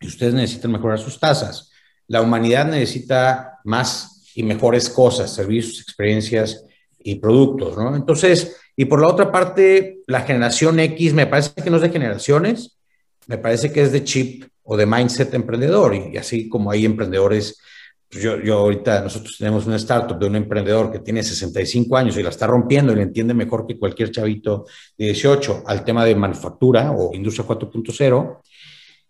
y 0.00 0.08
ustedes 0.08 0.34
necesitan 0.34 0.72
mejorar 0.72 0.98
sus 0.98 1.20
tasas. 1.20 1.70
La 2.08 2.22
humanidad 2.22 2.66
necesita 2.66 3.60
más 3.62 4.32
y 4.34 4.42
mejores 4.42 4.90
cosas, 4.90 5.32
servicios, 5.32 5.80
experiencias 5.80 6.64
y 6.98 7.16
productos, 7.16 7.76
¿no? 7.76 7.94
Entonces, 7.94 8.56
y 8.76 8.84
por 8.84 9.00
la 9.00 9.08
otra 9.08 9.32
parte, 9.32 10.00
la 10.06 10.20
generación 10.22 10.78
X 10.80 11.14
me 11.14 11.26
parece 11.26 11.52
que 11.62 11.70
no 11.70 11.76
es 11.76 11.82
de 11.82 11.90
generaciones, 11.90 12.78
me 13.26 13.38
parece 13.38 13.72
que 13.72 13.82
es 13.82 13.92
de 13.92 14.04
chip 14.04 14.44
o 14.62 14.76
de 14.76 14.86
mindset 14.86 15.32
emprendedor. 15.34 15.94
Y, 15.94 16.16
así 16.16 16.48
como 16.48 16.70
hay 16.70 16.84
emprendedores, 16.84 17.60
pues 18.08 18.22
yo, 18.22 18.40
yo 18.40 18.58
ahorita 18.58 19.02
nosotros 19.02 19.36
tenemos 19.38 19.66
una 19.66 19.76
startup 19.76 20.18
de 20.18 20.26
un 20.26 20.36
emprendedor 20.36 20.90
que 20.90 21.00
tiene 21.00 21.22
65 21.22 21.96
años 21.96 22.16
y 22.16 22.22
la 22.22 22.30
está 22.30 22.46
rompiendo 22.46 22.92
y 22.92 22.96
le 22.96 23.02
entiende 23.02 23.34
mejor 23.34 23.66
que 23.66 23.78
cualquier 23.78 24.10
chavito 24.10 24.66
de 24.96 25.06
18 25.06 25.64
al 25.66 25.84
tema 25.84 26.04
de 26.04 26.14
manufactura 26.14 26.92
o 26.92 27.14
industria 27.14 27.46
4.0. 27.46 28.40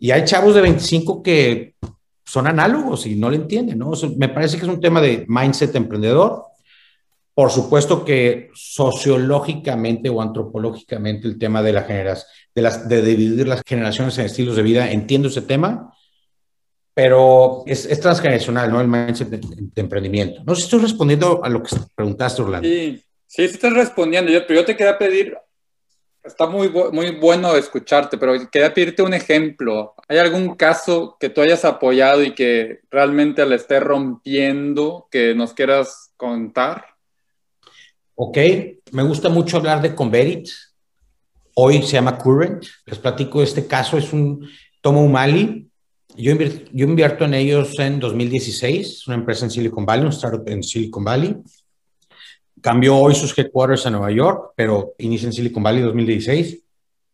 Y 0.01 0.11
hay 0.11 0.25
chavos 0.25 0.55
de 0.55 0.61
25 0.61 1.23
que 1.23 1.75
son 2.25 2.47
análogos 2.47 3.07
y 3.07 3.17
no 3.17 3.31
le 3.31 3.37
entienden, 3.37 3.79
¿no? 3.79 3.93
me 4.17 4.29
parece 4.29 4.59
que 4.59 4.65
es 4.65 4.69
un 4.69 4.81
tema 4.81 5.01
de 5.01 5.25
mindset 5.29 5.75
emprendedor. 5.75 6.43
Por 7.39 7.53
supuesto 7.53 8.05
que 8.05 8.51
sociológicamente 8.53 10.09
o 10.09 10.21
antropológicamente 10.21 11.29
el 11.29 11.39
tema 11.39 11.63
de 11.63 11.73
la 11.73 11.87
las, 12.55 12.89
de 12.89 13.01
dividir 13.01 13.47
las 13.47 13.63
generaciones 13.65 14.19
en 14.19 14.27
estilos 14.27 14.57
de 14.57 14.63
vida, 14.65 14.91
entiendo 14.91 15.29
ese 15.29 15.43
tema, 15.43 15.95
pero 16.93 17.63
es, 17.65 17.87
es 17.87 18.01
transgeneracional, 18.01 18.73
¿no? 18.73 18.81
El 18.81 18.89
mindset 18.89 19.29
de, 19.29 19.81
emprendimiento. 19.81 20.43
No 20.45 20.57
sé 20.57 20.63
si 20.63 20.65
estoy 20.65 20.81
respondiendo 20.81 21.41
a 21.45 21.49
lo 21.49 21.63
que 21.63 21.77
preguntaste, 21.95 22.43
Orlando. 22.43 22.69
Sí, 22.69 23.05
sí, 23.29 23.45
estás 23.45 23.73
respondiendo, 23.73 24.33
yo, 24.33 24.45
pero 24.45 24.59
yo 24.59 24.67
te 24.67 24.77
quería 24.77 24.99
pedir, 24.99 25.39
está 26.25 26.49
muy, 26.49 26.69
muy 26.69 27.13
bueno 27.21 27.55
escucharte, 27.55 28.19
pero 28.19 28.33
quería 28.51 28.75
pedirte 28.75 29.03
un 29.03 29.15
ejemplo. 29.15 29.95
¿Hay 30.09 30.19
algún 30.19 30.57
caso 30.57 31.17
que 31.21 31.31
tú 31.31 31.41
hayas 31.41 31.65
apoyado 31.65 32.25
y 32.25 32.35
que 32.35 32.81
realmente 32.91 33.47
le 33.47 33.55
esté 33.55 33.79
rompiendo, 33.79 35.07
que 35.09 35.37
nos 35.37 35.55
quieras 35.55 36.11
contar? 36.17 36.88
Ok, 38.21 38.37
me 38.91 39.05
gusta 39.05 39.29
mucho 39.29 39.59
hablar 39.59 39.81
de 39.81 39.95
Converit. 39.95 40.49
Hoy 41.55 41.83
se 41.83 41.93
llama 41.93 42.19
Current. 42.19 42.65
Les 42.85 42.99
platico 42.99 43.45
este 43.45 43.69
caso, 43.69 43.97
es 43.97 44.13
un 44.13 44.45
tomo 44.81 45.05
Umali. 45.05 45.71
Yo, 46.17 46.33
invierto 46.33 47.27
en 47.27 47.35
ellos 47.35 47.79
en 47.79 48.01
2016, 48.01 48.89
es 48.89 49.07
una 49.07 49.19
empresa 49.19 49.45
en 49.45 49.53
Silicon 49.53 49.87
Valley, 49.87 50.07
un 50.07 50.11
startup 50.11 50.49
en 50.49 50.65
Silicon 50.65 51.05
Valley. 51.05 51.37
Cambió 52.61 52.97
hoy 52.97 53.15
sus 53.15 53.39
headquarters 53.39 53.87
a 53.87 53.91
Nueva 53.91 54.11
York, 54.11 54.53
pero 54.57 54.97
inicia 54.99 55.27
en 55.27 55.33
Silicon 55.33 55.63
Valley 55.63 55.83
2016. 55.83 56.59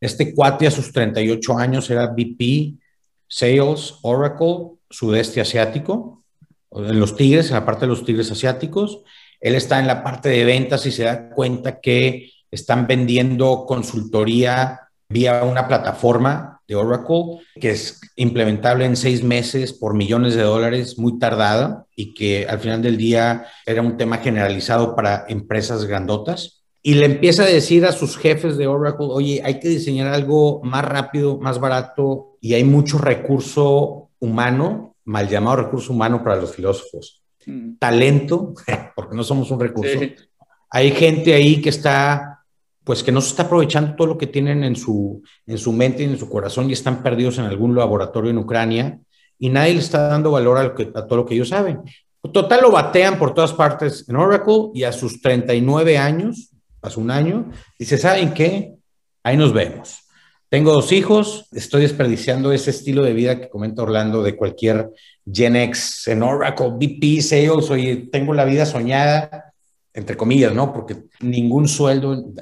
Este 0.01 0.35
cuate 0.35 0.69
a 0.69 0.71
sus 0.71 0.91
38 0.91 1.59
años 1.59 1.91
era 1.91 2.07
VP 2.07 2.77
Sales 3.29 3.97
Oracle 4.01 4.79
Sudeste 4.89 5.43
Asiático, 5.43 6.25
en 6.73 6.99
los 6.99 7.15
Tigres, 7.15 7.49
en 7.49 7.57
la 7.57 7.67
parte 7.67 7.83
de 7.83 7.89
los 7.89 8.07
Tigres 8.07 8.31
Asiáticos. 8.31 9.03
Él 9.45 9.57
está 9.57 9.79
en 9.79 9.87
la 9.87 10.03
parte 10.03 10.31
de 10.31 10.43
ventas 10.47 10.87
y 10.87 10.91
se 10.91 11.05
da 11.05 11.29
cuenta 11.29 11.79
que 11.79 12.31
están 12.51 12.87
vendiendo 12.87 13.67
consultoría 13.67 14.81
vía 15.07 15.45
una 15.45 15.69
plataforma 15.69 16.63
de 16.67 16.77
Oracle 16.77 17.45
que 17.61 17.73
es 17.73 18.01
implementable 18.17 18.87
en 18.87 18.97
seis 18.97 19.23
meses 19.23 19.75
por 19.75 19.93
millones 19.93 20.35
de 20.35 20.45
dólares, 20.45 20.99
muy 20.99 21.19
tardada 21.19 21.85
y 21.95 22.15
que 22.15 22.47
al 22.49 22.59
final 22.59 22.81
del 22.81 22.97
día 22.97 23.45
era 23.67 23.83
un 23.83 23.99
tema 23.99 24.17
generalizado 24.17 24.97
para 24.97 25.27
empresas 25.29 25.85
grandotas 25.85 26.63
y 26.83 26.95
le 26.95 27.05
empieza 27.05 27.43
a 27.43 27.47
decir 27.47 27.85
a 27.85 27.93
sus 27.93 28.17
jefes 28.17 28.57
de 28.57 28.67
Oracle, 28.67 29.09
oye, 29.11 29.43
hay 29.45 29.61
que 29.61 29.69
diseñar 29.69 30.07
algo 30.07 30.63
más 30.65 30.87
rápido, 30.87 31.37
más 31.37 31.61
barato 31.61 32.39
y 32.41 32.55
hay 32.55 32.65
mucho 32.65 32.97
recurso 32.97 34.09
humano, 34.21 34.97
mal 35.05 35.29
llamado 35.29 35.57
recurso 35.57 35.93
humano 35.93 36.25
para 36.25 36.37
los 36.37 36.55
filósofos. 36.55 37.24
Mm. 37.47 37.77
Talento, 37.79 38.55
porque 38.97 39.17
no 39.17 39.23
somos 39.23 39.51
un 39.51 39.61
recurso. 39.61 39.99
Hay 40.71 40.91
gente 40.93 41.35
ahí 41.35 41.61
que 41.61 41.69
está, 41.69 42.45
pues 42.83 43.03
que 43.03 43.13
no 43.13 43.21
se 43.21 43.31
está 43.31 43.45
aprovechando 43.45 43.95
todo 43.95 44.09
lo 44.09 44.19
que 44.19 44.27
tienen 44.27 44.65
en 44.65 44.77
su, 44.77 45.23
en 45.47 45.59
su 45.59 45.73
mente 45.73 46.03
y 46.03 46.07
en 46.07 46.19
su 46.19 46.29
corazón 46.29 46.69
y 46.69 46.73
están 46.73 47.03
perdidos 47.03 47.39
en 47.39 47.45
algún 47.45 47.75
laboratorio 47.75 48.31
en 48.31 48.39
Ucrania 48.39 48.99
y 49.39 49.49
nadie 49.49 49.75
le 49.75 49.81
está 49.81 50.09
dando 50.09 50.31
valor 50.31 50.59
a, 50.59 50.63
a 50.99 51.07
todo 51.07 51.17
lo 51.17 51.27
que 51.27 51.35
ellos 51.35 51.49
saben. 51.49 51.81
Total 52.33 52.63
lo 52.63 52.71
batean 52.71 53.19
por 53.19 53.35
todas 53.35 53.53
partes 53.53 54.09
en 54.09 54.17
Oracle 54.17 54.71
y 54.75 54.85
a 54.85 54.93
sus 54.93 55.21
39 55.21 55.99
años 55.99 56.51
hace 56.85 57.01
un 57.01 57.11
año, 57.11 57.51
dice, 57.79 57.97
¿saben 57.99 58.35
qué? 58.35 58.75
Ahí 59.23 59.37
nos 59.37 59.53
vemos. 59.53 60.04
Tengo 60.55 60.73
dos 60.73 60.93
hijos, 60.93 61.47
estoy 61.51 61.83
desperdiciando 61.83 62.53
ese 62.53 62.71
estilo 62.71 63.03
de 63.03 63.13
vida 63.13 63.41
que 63.41 63.49
comenta 63.49 63.83
Orlando 63.83 64.23
de 64.23 64.37
cualquier 64.37 64.89
Gen 65.27 65.57
X 65.57 66.07
en 66.07 66.23
Oracle, 66.23 66.69
VP, 66.69 67.23
Sales, 67.23 67.71
oye, 67.71 68.09
tengo 68.13 68.33
la 68.35 68.45
vida 68.45 68.65
soñada, 68.65 69.53
entre 69.93 70.17
comillas, 70.17 70.55
¿no? 70.55 70.73
Porque 70.73 71.07
ningún 71.19 71.67
sueldo, 71.67 72.33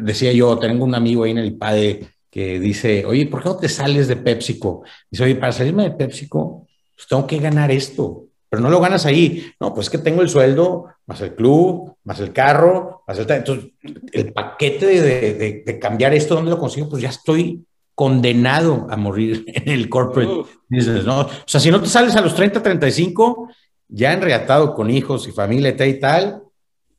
decía 0.00 0.32
yo, 0.32 0.58
tengo 0.58 0.84
un 0.84 0.96
amigo 0.96 1.22
ahí 1.22 1.30
en 1.30 1.38
el 1.38 1.46
IPADE 1.46 2.08
que 2.28 2.58
dice, 2.58 3.06
oye, 3.06 3.26
¿por 3.26 3.40
qué 3.40 3.50
no 3.50 3.56
te 3.56 3.68
sales 3.68 4.08
de 4.08 4.16
PepsiCo? 4.16 4.82
Dice, 5.08 5.22
oye, 5.22 5.36
para 5.36 5.52
salirme 5.52 5.84
de 5.84 5.92
PepsiCo, 5.92 6.66
pues 6.96 7.06
tengo 7.06 7.24
que 7.24 7.38
ganar 7.38 7.70
esto 7.70 8.26
pero 8.52 8.62
no 8.62 8.68
lo 8.68 8.80
ganas 8.80 9.06
ahí. 9.06 9.50
No, 9.58 9.72
pues 9.72 9.86
es 9.86 9.90
que 9.90 9.96
tengo 9.96 10.20
el 10.20 10.28
sueldo, 10.28 10.84
más 11.06 11.22
el 11.22 11.34
club, 11.34 11.96
más 12.04 12.20
el 12.20 12.34
carro, 12.34 13.02
más 13.06 13.18
el... 13.18 13.30
Entonces, 13.30 13.70
el 14.12 14.30
paquete 14.30 14.84
de, 14.84 15.62
de, 15.64 15.78
cambiar 15.78 16.12
esto, 16.12 16.34
¿dónde 16.34 16.50
lo 16.50 16.58
consigo? 16.58 16.90
Pues 16.90 17.00
ya 17.00 17.08
estoy 17.08 17.64
condenado 17.94 18.86
a 18.90 18.96
morir 18.98 19.42
en 19.46 19.70
el 19.70 19.88
corporate 19.88 20.50
business, 20.68 21.06
¿no? 21.06 21.20
O 21.20 21.30
sea, 21.46 21.60
si 21.60 21.70
no 21.70 21.80
te 21.80 21.88
sales 21.88 22.14
a 22.14 22.20
los 22.20 22.34
30, 22.34 22.62
35, 22.62 23.48
ya 23.88 24.12
enreatado 24.12 24.74
con 24.74 24.90
hijos 24.90 25.26
y 25.26 25.32
familia 25.32 25.70
y 25.70 25.98
tal, 25.98 26.42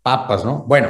papas, 0.01 0.43
¿no? 0.43 0.63
Bueno, 0.67 0.87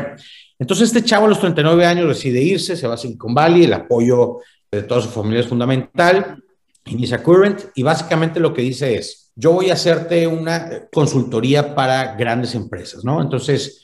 entonces 0.58 0.88
este 0.88 1.04
chavo 1.04 1.26
a 1.26 1.30
los 1.30 1.42
39 1.42 1.86
años 1.86 2.08
decide 2.08 2.42
irse, 2.42 2.78
se 2.78 2.88
va 2.88 2.94
a 2.94 2.98
Silicon 2.98 3.34
Valley, 3.34 3.66
el 3.66 3.74
apoyo 3.74 4.38
de 4.72 4.84
toda 4.84 5.02
su 5.02 5.10
familia 5.10 5.42
es 5.42 5.48
fundamental, 5.48 6.42
inicia 6.86 7.22
Current 7.22 7.66
y 7.76 7.84
básicamente 7.84 8.40
lo 8.40 8.54
que 8.54 8.62
dice 8.62 8.96
es, 8.96 9.23
yo 9.36 9.52
voy 9.52 9.70
a 9.70 9.74
hacerte 9.74 10.28
una 10.28 10.88
consultoría 10.92 11.74
para 11.76 12.16
grandes 12.16 12.56
empresas, 12.56 13.04
¿no? 13.04 13.22
Entonces, 13.22 13.84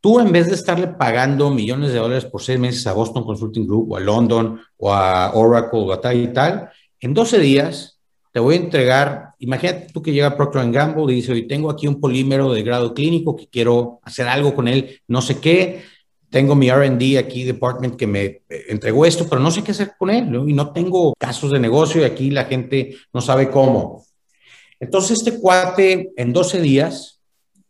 tú 0.00 0.18
en 0.20 0.32
vez 0.32 0.48
de 0.48 0.54
estarle 0.54 0.88
pagando 0.88 1.50
millones 1.50 1.92
de 1.92 1.98
dólares 1.98 2.24
por 2.24 2.42
seis 2.42 2.58
meses 2.58 2.86
a 2.86 2.92
Boston 2.92 3.24
Consulting 3.24 3.66
Group 3.66 3.92
o 3.92 3.96
a 3.96 4.00
London 4.00 4.60
o 4.76 4.92
a 4.92 5.32
Oracle 5.34 5.80
o 5.80 5.92
a 5.92 6.00
tal 6.00 6.20
y 6.20 6.28
tal, 6.28 6.70
en 7.00 7.14
12 7.14 7.38
días 7.38 8.00
te 8.32 8.40
voy 8.40 8.54
a 8.54 8.58
entregar, 8.58 9.34
imagínate 9.38 9.92
tú 9.92 10.00
que 10.02 10.12
llega 10.12 10.36
Procter 10.36 10.70
Gamble 10.70 11.12
y 11.12 11.16
dice, 11.16 11.32
hoy 11.32 11.46
tengo 11.46 11.70
aquí 11.70 11.86
un 11.86 12.00
polímero 12.00 12.52
de 12.52 12.62
grado 12.62 12.94
clínico 12.94 13.36
que 13.36 13.46
quiero 13.46 14.00
hacer 14.02 14.26
algo 14.26 14.54
con 14.54 14.68
él, 14.68 15.00
no 15.06 15.20
sé 15.20 15.38
qué, 15.38 15.82
tengo 16.30 16.54
mi 16.54 16.70
RD 16.70 17.18
aquí, 17.18 17.44
department, 17.44 17.96
que 17.96 18.06
me 18.06 18.24
eh, 18.24 18.42
entregó 18.70 19.04
esto, 19.04 19.26
pero 19.28 19.40
no 19.40 19.50
sé 19.50 19.62
qué 19.62 19.72
hacer 19.72 19.92
con 19.98 20.08
él, 20.08 20.32
¿no? 20.32 20.48
y 20.48 20.54
no 20.54 20.72
tengo 20.72 21.12
casos 21.18 21.50
de 21.50 21.60
negocio 21.60 22.00
y 22.00 22.04
aquí 22.04 22.30
la 22.30 22.46
gente 22.46 22.96
no 23.12 23.20
sabe 23.20 23.50
cómo. 23.50 24.02
Entonces, 24.82 25.18
este 25.18 25.38
cuate 25.38 26.12
en 26.16 26.32
12 26.32 26.60
días, 26.60 27.20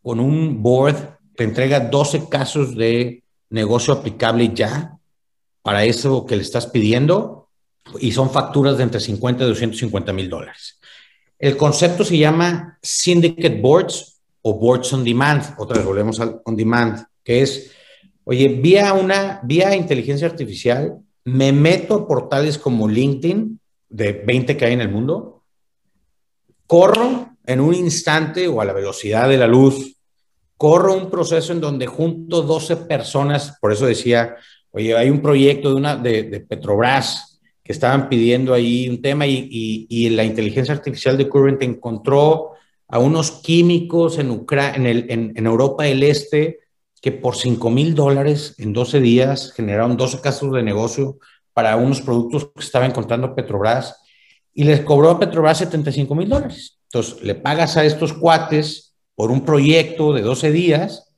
con 0.00 0.18
un 0.18 0.62
board, 0.62 0.96
te 1.36 1.44
entrega 1.44 1.78
12 1.78 2.26
casos 2.30 2.74
de 2.74 3.22
negocio 3.50 3.92
aplicable 3.92 4.50
ya 4.54 4.96
para 5.60 5.84
eso 5.84 6.24
que 6.24 6.36
le 6.36 6.42
estás 6.42 6.68
pidiendo 6.68 7.50
y 8.00 8.12
son 8.12 8.30
facturas 8.30 8.78
de 8.78 8.84
entre 8.84 8.98
50 8.98 9.44
y 9.44 9.46
250 9.46 10.10
mil 10.14 10.30
dólares. 10.30 10.80
El 11.38 11.58
concepto 11.58 12.02
se 12.02 12.16
llama 12.16 12.78
Syndicate 12.80 13.60
Boards 13.60 14.18
o 14.40 14.54
Boards 14.54 14.90
on 14.94 15.04
Demand. 15.04 15.54
Otra 15.58 15.76
vez 15.76 15.84
volvemos 15.84 16.18
al 16.18 16.40
on 16.46 16.56
demand, 16.56 17.04
que 17.22 17.42
es, 17.42 17.72
oye, 18.24 18.48
vía 18.48 18.94
una, 18.94 19.38
vía 19.44 19.76
inteligencia 19.76 20.26
artificial, 20.26 20.96
me 21.24 21.52
meto 21.52 21.94
a 21.94 22.08
portales 22.08 22.56
como 22.56 22.88
LinkedIn, 22.88 23.60
de 23.90 24.12
20 24.12 24.56
que 24.56 24.64
hay 24.64 24.72
en 24.72 24.80
el 24.80 24.88
mundo, 24.88 25.41
corro 26.72 27.36
en 27.44 27.60
un 27.60 27.74
instante 27.74 28.48
o 28.48 28.62
a 28.62 28.64
la 28.64 28.72
velocidad 28.72 29.28
de 29.28 29.36
la 29.36 29.46
luz, 29.46 29.94
corro 30.56 30.94
un 30.94 31.10
proceso 31.10 31.52
en 31.52 31.60
donde 31.60 31.86
junto 31.86 32.40
12 32.40 32.76
personas, 32.88 33.58
por 33.60 33.74
eso 33.74 33.84
decía, 33.84 34.36
oye, 34.70 34.96
hay 34.96 35.10
un 35.10 35.20
proyecto 35.20 35.68
de, 35.68 35.74
una, 35.74 35.96
de, 35.96 36.40
Petrobras 36.48 37.38
que 37.62 37.72
estaban 37.72 38.08
pidiendo 38.08 38.54
ahí 38.54 38.88
un 38.88 39.02
tema 39.02 39.26
y, 39.26 39.48
y, 39.50 40.08
la 40.08 40.24
inteligencia 40.24 40.72
artificial 40.72 41.18
de 41.18 41.28
Current 41.28 41.62
encontró 41.62 42.52
a 42.88 42.98
unos 42.98 43.32
químicos 43.42 44.18
en, 44.18 44.46
en, 44.74 44.86
el, 44.86 45.10
en, 45.10 45.34
en 45.36 45.46
Europa 45.46 45.84
del 45.84 46.02
Este 46.02 46.60
que 47.02 47.12
por 47.12 47.36
5 47.36 47.68
mil 47.68 47.94
dólares 47.94 48.54
en 48.56 48.72
12 48.72 48.98
días 49.00 49.52
generaron 49.52 49.98
12 49.98 50.22
casos 50.22 50.50
de 50.54 50.62
negocio 50.62 51.18
para 51.52 51.76
unos 51.76 52.00
productos 52.00 52.46
que 52.46 52.64
estaba 52.64 52.86
encontrando 52.86 53.34
Petrobras 53.34 54.01
y 54.54 54.64
les 54.64 54.80
cobró 54.80 55.10
a 55.10 55.18
Petrobras 55.18 55.58
75 55.58 56.14
mil 56.14 56.28
dólares. 56.28 56.78
Entonces, 56.84 57.22
le 57.22 57.34
pagas 57.34 57.76
a 57.76 57.84
estos 57.84 58.12
cuates 58.12 58.94
por 59.14 59.30
un 59.30 59.44
proyecto 59.44 60.12
de 60.12 60.22
12 60.22 60.52
días 60.52 61.12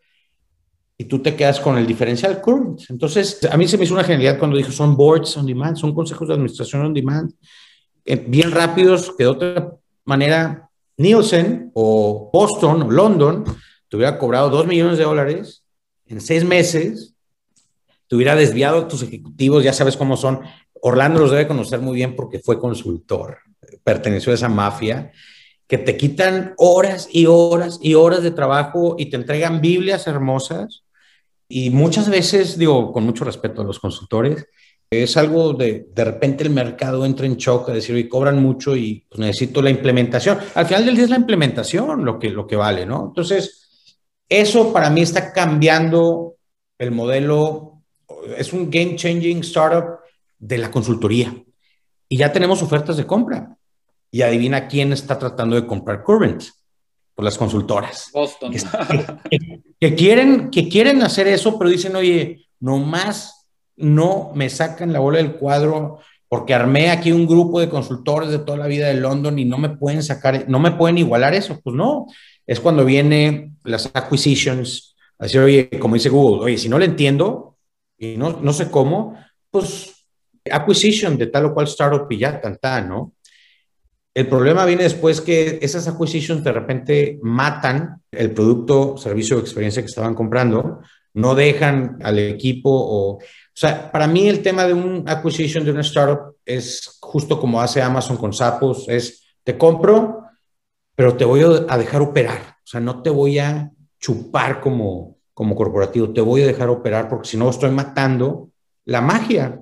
y 0.97 1.05
tú 1.05 1.21
te 1.21 1.35
quedas 1.35 1.59
con 1.59 1.77
el 1.77 1.87
diferencial 1.87 2.41
current. 2.41 2.83
Entonces, 2.89 3.41
a 3.51 3.57
mí 3.57 3.67
se 3.67 3.77
me 3.77 3.85
hizo 3.85 3.95
una 3.95 4.05
genialidad 4.05 4.39
cuando 4.39 4.57
dijo 4.57 4.71
son 4.71 4.97
boards 4.97 5.37
on 5.37 5.47
demand, 5.47 5.77
son 5.77 5.95
consejos 5.95 6.29
de 6.29 6.35
administración 6.35 6.83
on 6.83 6.95
demand, 6.95 7.33
eh, 8.05 8.17
bien 8.17 8.53
rápidos, 8.53 9.13
que 9.17 9.25
de 9.25 9.31
otra 9.31 9.73
manera 10.05 10.71
Nielsen 10.97 11.71
o 11.75 12.31
Boston 12.33 12.83
o 12.83 12.91
London 12.91 13.45
te 13.89 13.97
hubiera 13.97 14.19
cobrado 14.19 14.51
2 14.51 14.67
millones 14.67 14.99
de 14.99 15.05
dólares 15.05 15.65
en 16.07 16.21
seis 16.21 16.45
meses, 16.45 17.15
te 18.07 18.17
hubiera 18.17 18.37
desviado 18.37 18.81
a 18.81 18.89
tus 18.89 19.03
ejecutivos, 19.03 19.65
ya 19.65 19.73
sabes 19.73 19.97
cómo 19.97 20.17
son, 20.17 20.41
Orlando 20.87 21.19
los 21.19 21.31
debe 21.31 21.49
conocer 21.49 21.81
muy 21.81 21.97
bien 21.97 22.15
porque 22.15 22.41
fue 22.41 22.61
consultor, 22.61 23.39
perteneció 23.83 24.33
a 24.33 24.35
esa 24.35 24.51
mafia, 24.51 25.13
que 25.67 25.79
te 25.79 25.97
quitan 25.97 26.53
horas 26.59 27.09
y 27.11 27.25
horas 27.25 27.79
y 27.81 27.95
horas 27.95 28.23
de 28.23 28.33
trabajo 28.33 28.95
y 28.99 29.07
te 29.07 29.17
entregan 29.17 29.63
Biblias 29.63 30.07
hermosas. 30.07 30.85
Y 31.49 31.71
muchas 31.71 32.11
veces, 32.11 32.59
digo, 32.59 32.93
con 32.93 33.05
mucho 33.05 33.25
respeto 33.25 33.63
a 33.63 33.65
los 33.65 33.79
consultores, 33.79 34.47
es 34.91 35.17
algo 35.17 35.55
de, 35.55 35.89
de 35.91 36.05
repente 36.05 36.45
el 36.45 36.51
mercado 36.51 37.07
entra 37.07 37.25
en 37.25 37.39
shock, 37.39 37.71
a 37.71 37.73
decir, 37.73 37.97
y 37.97 38.07
cobran 38.07 38.43
mucho 38.43 38.77
y 38.77 39.07
pues, 39.09 39.19
necesito 39.19 39.63
la 39.63 39.71
implementación. 39.71 40.39
Al 40.55 40.67
final 40.67 40.85
del 40.85 40.97
día 40.97 41.05
es 41.05 41.11
la 41.11 41.17
implementación 41.17 42.05
lo 42.05 42.19
que, 42.19 42.29
lo 42.29 42.47
que 42.47 42.57
vale, 42.57 42.85
¿no? 42.85 43.07
Entonces, 43.07 43.89
eso 44.29 44.71
para 44.71 44.91
mí 44.91 45.01
está 45.01 45.33
cambiando 45.33 46.35
el 46.77 46.91
modelo, 46.91 47.81
es 48.37 48.53
un 48.53 48.71
game 48.71 48.97
changing 48.97 49.39
startup 49.39 50.04
de 50.39 50.59
la 50.59 50.71
consultoría. 50.71 51.35
Y 52.09 52.17
ya 52.17 52.33
tenemos 52.33 52.63
ofertas 52.63 52.97
de 52.97 53.07
compra. 53.07 53.57
Y 54.11 54.23
adivina 54.23 54.69
quién 54.69 54.93
está 54.93 55.19
tratando 55.19 55.57
de 55.57 55.67
comprar 55.67 56.03
Current. 56.03 56.43
Pues 57.15 57.25
las 57.25 57.39
consultoras. 57.39 58.11
Boston. 58.13 58.53
Que, 59.81 59.95
quieren, 59.95 60.51
que 60.51 60.69
quieren 60.69 61.03
hacer 61.03 61.27
eso, 61.27 61.59
pero 61.59 61.71
dicen, 61.71 61.95
oye, 61.95 62.47
nomás 62.61 63.47
no 63.77 64.33
me 64.35 64.49
sacan 64.51 64.93
la 64.93 65.01
bola 65.01 65.19
del 65.19 65.37
cuadro 65.37 65.99
porque 66.29 66.55
armé 66.55 66.91
aquí 66.91 67.13
un 67.13 67.27
grupo 67.27 67.61
de 67.61 67.69
consultores 67.69 68.31
de 68.31 68.39
toda 68.41 68.59
la 68.59 68.67
vida 68.67 68.89
de 68.89 68.95
London 68.95 69.39
y 69.39 69.45
no 69.45 69.59
me 69.59 69.69
pueden 69.69 70.03
sacar, 70.03 70.49
no 70.49 70.59
me 70.59 70.73
pueden 70.73 70.99
igualar 70.99 71.35
eso. 71.35 71.61
Pues 71.63 71.77
no, 71.77 72.07
es 72.47 72.59
cuando 72.61 72.85
viene 72.85 73.53
las 73.63 73.91
acquisitions, 73.95 74.97
a 75.19 75.25
decir, 75.25 75.41
oye, 75.41 75.71
como 75.79 75.95
dice 75.95 76.09
Google, 76.09 76.45
oye, 76.45 76.59
si 76.59 76.69
no 76.69 76.79
le 76.79 76.87
entiendo 76.87 77.57
y 77.97 78.17
no, 78.17 78.41
no 78.43 78.53
sé 78.53 78.71
cómo, 78.71 79.17
pues 79.51 79.94
acquisition 80.51 81.17
de 81.17 81.29
tal 81.29 81.47
o 81.47 81.55
cual 81.55 81.67
startup 81.67 82.07
y 82.11 82.19
ya, 82.19 82.41
tan, 82.41 82.89
¿no? 82.89 83.15
El 84.15 84.29
problema 84.29 84.65
viene 84.65 84.85
después 84.85 85.21
que 85.21 85.59
esas 85.61 85.89
acquisitions 85.89 86.45
de 86.45 86.53
repente 86.53 87.19
matan 87.23 88.03
el 88.13 88.33
producto, 88.33 88.97
servicio 88.97 89.37
o 89.37 89.41
experiencia 89.41 89.83
que 89.83 89.89
estaban 89.89 90.15
comprando, 90.15 90.81
no 91.15 91.35
dejan 91.35 91.99
al 92.03 92.19
equipo 92.19 92.71
o... 92.71 93.17
O 93.17 93.57
sea, 93.57 93.91
para 93.91 94.09
mí 94.09 94.29
el 94.29 94.43
tema 94.43 94.67
de 94.67 94.75
un 94.75 95.05
acquisition 95.07 95.65
de 95.65 95.71
una 95.71 95.83
startup 95.83 96.37
es 96.45 96.99
justo 97.01 97.39
como 97.41 97.61
hace 97.61 97.81
Amazon 97.83 98.17
con 98.17 98.33
Sapos, 98.33 98.89
es 98.89 99.37
te 99.45 99.57
compro, 99.57 100.25
pero 100.97 101.17
te 101.17 101.25
voy 101.25 101.43
a 101.69 101.79
dejar 101.79 102.03
operar. 102.03 102.39
O 102.39 102.67
sea, 102.67 102.81
no 102.81 103.03
te 103.03 103.11
voy 103.11 103.39
a 103.39 103.71
chupar 103.99 104.61
como, 104.61 105.19
como 105.33 105.55
corporativo, 105.55 106.13
te 106.13 106.21
voy 106.21 106.43
a 106.43 106.47
dejar 106.47 106.69
operar 106.69 107.09
porque 107.09 107.29
si 107.29 107.37
no 107.37 107.49
estoy 107.51 107.71
matando 107.71 108.51
la 108.85 109.01
magia 109.01 109.61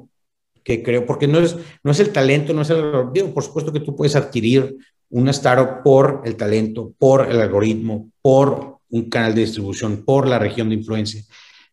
que 0.63 0.83
creo, 0.83 1.07
porque 1.07 1.27
no 1.27 1.39
es, 1.39 1.57
no 1.83 1.91
es 1.91 2.01
el 2.01 2.11
talento, 2.11 2.53
no 2.53 2.63
es 2.63 2.71
el 2.71 2.83
digo, 3.13 3.33
por 3.33 3.43
supuesto 3.43 3.73
que 3.73 3.81
tú 3.81 3.97
puedes 3.97 4.17
adquirir 4.17 4.77
una 5.11 5.31
startup 5.31 5.83
por 5.83 6.23
el 6.25 6.37
talento, 6.37 6.93
por 6.99 7.31
el 7.31 7.41
algoritmo, 7.41 8.11
por 8.23 8.79
un 8.89 9.09
canal 9.09 9.35
de 9.35 9.43
distribución, 9.43 10.05
por 10.05 10.27
la 10.27 10.39
región 10.39 10.69
de 10.69 10.77
influencia. 10.77 11.23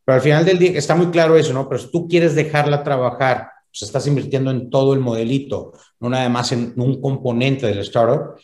Pero 0.04 0.16
al 0.16 0.22
final 0.22 0.46
del 0.46 0.58
día 0.58 0.72
está 0.72 0.96
muy 0.96 1.08
claro 1.08 1.38
eso, 1.38 1.54
¿no? 1.54 1.68
Pero 1.70 1.80
si 1.80 1.92
tú 1.92 2.08
quieres 2.08 2.36
dejarla 2.36 2.84
trabajar, 2.84 3.50
pues 3.72 3.84
estás 3.84 4.08
invirtiendo 4.08 4.52
en 4.52 4.70
todo 4.70 4.94
el 4.94 5.00
modelito, 5.00 5.74
no 6.00 6.10
nada 6.10 6.28
más 6.30 6.52
en 6.52 6.74
un 6.78 7.00
componente 7.00 7.68
del 7.68 7.80
startup, 7.80 8.40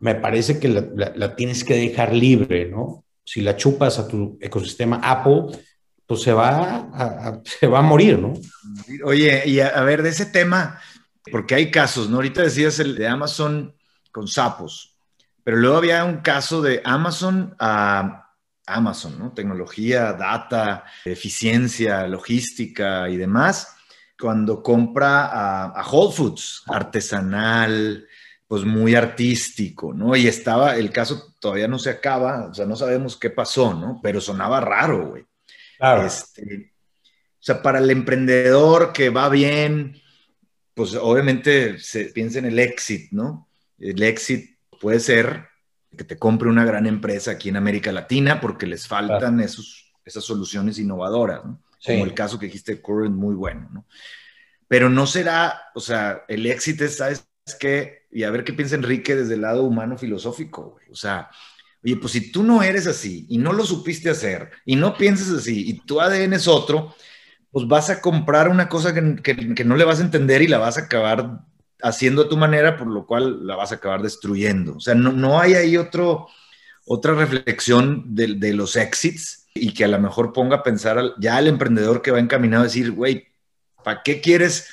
me 0.00 0.14
parece 0.16 0.58
que 0.58 0.68
la, 0.68 1.36
tienes 1.36 1.62
que 1.62 1.74
dejar 1.74 2.12
libre, 2.14 2.68
¿no? 2.68 3.04
Si 3.24 3.40
la 3.40 3.56
chupas 3.56 3.98
a 3.98 4.08
tu 4.08 4.36
ecosistema 4.40 4.96
Apple, 4.96 5.56
pues 6.12 6.24
se 6.24 6.34
va 6.34 6.90
a, 6.92 7.40
se 7.42 7.66
va 7.66 7.78
a 7.78 7.82
morir, 7.82 8.18
¿no? 8.18 8.34
Oye, 9.02 9.44
y 9.46 9.60
a, 9.60 9.80
ver, 9.80 10.02
de 10.02 10.10
ese 10.10 10.26
tema, 10.26 10.78
porque 11.30 11.54
hay 11.54 11.70
casos, 11.70 12.10
¿no? 12.10 12.16
Ahorita 12.16 12.42
decías 12.42 12.78
el 12.80 12.96
de 12.96 13.08
Amazon 13.08 13.74
con 14.10 14.28
sapos, 14.28 14.94
pero 15.42 15.56
luego 15.56 15.78
había 15.78 16.04
un 16.04 16.18
caso 16.18 16.60
de 16.60 16.82
Amazon 16.84 17.56
a 17.58 18.30
Amazon, 18.66 19.18
¿no? 19.18 19.32
Tecnología, 19.32 20.12
data, 20.12 20.84
eficiencia, 21.06 22.06
logística 22.06 23.08
y 23.08 23.16
demás, 23.16 23.74
cuando 24.20 24.62
compra 24.62 25.24
a, 25.28 25.64
a 25.68 25.88
Whole 25.88 26.14
Foods, 26.14 26.64
artesanal, 26.66 28.06
pues 28.46 28.66
muy 28.66 28.94
artístico, 28.94 29.94
¿no? 29.94 30.14
Y 30.14 30.28
estaba, 30.28 30.76
el 30.76 30.90
caso 30.90 31.32
todavía 31.40 31.68
no 31.68 31.78
se 31.78 31.88
acaba, 31.88 32.48
o 32.50 32.52
sea, 32.52 32.66
no 32.66 32.76
sabemos 32.76 33.16
qué 33.16 33.30
pasó, 33.30 33.72
¿no? 33.72 33.98
Pero 34.02 34.20
sonaba 34.20 34.60
raro, 34.60 35.08
güey. 35.08 35.24
Claro. 35.82 36.06
Este, 36.06 36.70
o 36.70 37.40
sea, 37.40 37.60
para 37.60 37.80
el 37.80 37.90
emprendedor 37.90 38.92
que 38.92 39.10
va 39.10 39.28
bien, 39.28 40.00
pues 40.74 40.94
obviamente 40.94 41.80
se 41.80 42.04
piensa 42.06 42.38
en 42.38 42.44
el 42.44 42.60
exit, 42.60 43.10
¿no? 43.10 43.48
El 43.80 44.00
exit 44.04 44.58
puede 44.80 45.00
ser 45.00 45.48
que 45.96 46.04
te 46.04 46.16
compre 46.16 46.48
una 46.48 46.64
gran 46.64 46.86
empresa 46.86 47.32
aquí 47.32 47.48
en 47.48 47.56
América 47.56 47.90
Latina 47.90 48.40
porque 48.40 48.66
les 48.66 48.86
faltan 48.86 49.40
esos, 49.40 49.92
esas 50.04 50.22
soluciones 50.22 50.78
innovadoras, 50.78 51.44
¿no? 51.44 51.60
Como 51.84 52.04
el 52.04 52.14
caso 52.14 52.38
que 52.38 52.46
dijiste, 52.46 52.80
Current, 52.80 53.16
muy 53.16 53.34
bueno, 53.34 53.68
¿no? 53.72 53.86
Pero 54.68 54.88
no 54.88 55.04
será, 55.08 55.62
o 55.74 55.80
sea, 55.80 56.22
el 56.28 56.46
éxito 56.46 56.84
es, 56.84 56.98
¿sabes 56.98 57.26
qué? 57.58 58.02
y 58.12 58.22
a 58.22 58.30
ver 58.30 58.44
qué 58.44 58.52
piensa 58.52 58.76
Enrique 58.76 59.16
desde 59.16 59.34
el 59.34 59.40
lado 59.40 59.64
humano 59.64 59.96
filosófico, 59.96 60.78
O 60.90 60.94
sea, 60.94 61.28
oye, 61.84 61.96
pues 61.96 62.12
si 62.12 62.32
tú 62.32 62.42
no 62.42 62.62
eres 62.62 62.86
así 62.86 63.26
y 63.28 63.38
no 63.38 63.52
lo 63.52 63.64
supiste 63.64 64.10
hacer 64.10 64.50
y 64.64 64.76
no 64.76 64.96
piensas 64.96 65.30
así 65.30 65.68
y 65.68 65.80
tu 65.80 66.00
ADN 66.00 66.34
es 66.34 66.48
otro, 66.48 66.94
pues 67.50 67.66
vas 67.68 67.90
a 67.90 68.00
comprar 68.00 68.48
una 68.48 68.68
cosa 68.68 68.94
que, 68.94 69.64
no 69.64 69.76
le 69.76 69.84
vas 69.84 70.00
a 70.00 70.04
entender 70.04 70.42
y 70.42 70.48
la 70.48 70.58
vas 70.58 70.78
a 70.78 70.82
acabar 70.82 71.40
haciendo 71.82 72.22
a 72.22 72.28
tu 72.28 72.36
manera, 72.36 72.76
por 72.76 72.86
lo 72.86 73.06
cual 73.06 73.46
la 73.46 73.56
vas 73.56 73.72
a 73.72 73.76
acabar 73.76 74.02
destruyendo. 74.02 74.76
O 74.76 74.80
sea, 74.80 74.94
no, 74.94 75.12
no 75.12 75.40
hay 75.40 75.54
ahí 75.54 75.76
otro, 75.76 76.28
otra 76.86 77.14
reflexión 77.14 78.14
de, 78.14 78.34
de 78.34 78.54
los 78.54 78.76
exits 78.76 79.48
y 79.54 79.74
que 79.74 79.84
a 79.84 79.88
lo 79.88 79.98
mejor 79.98 80.32
ponga 80.32 80.56
a 80.56 80.62
pensar 80.62 81.14
ya 81.18 81.36
al 81.36 81.46
emprendedor 81.46 82.00
que 82.00 82.10
va 82.10 82.20
encaminado 82.20 82.62
a 82.62 82.66
decir, 82.66 82.92
güey, 82.92 83.26
¿para 83.84 84.02
qué 84.02 84.20
quieres? 84.20 84.68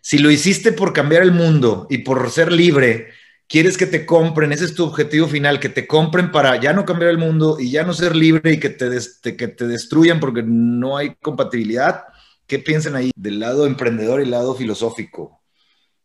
Si 0.00 0.18
lo 0.18 0.30
hiciste 0.30 0.72
por 0.72 0.92
cambiar 0.92 1.22
el 1.22 1.32
mundo 1.32 1.86
y 1.90 1.98
por 1.98 2.30
ser 2.30 2.50
libre, 2.50 3.10
quieres 3.52 3.76
que 3.76 3.84
te 3.84 4.06
compren, 4.06 4.50
ese 4.50 4.64
es 4.64 4.74
tu 4.74 4.82
objetivo 4.82 5.28
final, 5.28 5.60
que 5.60 5.68
te 5.68 5.86
compren 5.86 6.32
para 6.32 6.58
ya 6.58 6.72
no 6.72 6.86
cambiar 6.86 7.10
el 7.10 7.18
mundo 7.18 7.58
y 7.60 7.70
ya 7.70 7.84
no 7.84 7.92
ser 7.92 8.16
libre 8.16 8.54
y 8.54 8.58
que 8.58 8.70
te, 8.70 8.88
que 9.36 9.46
te 9.48 9.66
destruyan 9.66 10.20
porque 10.20 10.42
no 10.42 10.96
hay 10.96 11.16
compatibilidad. 11.16 12.04
¿Qué 12.46 12.58
piensan 12.58 12.96
ahí 12.96 13.10
del 13.14 13.40
lado 13.40 13.66
emprendedor 13.66 14.20
y 14.20 14.24
el 14.24 14.30
lado 14.30 14.54
filosófico? 14.54 15.42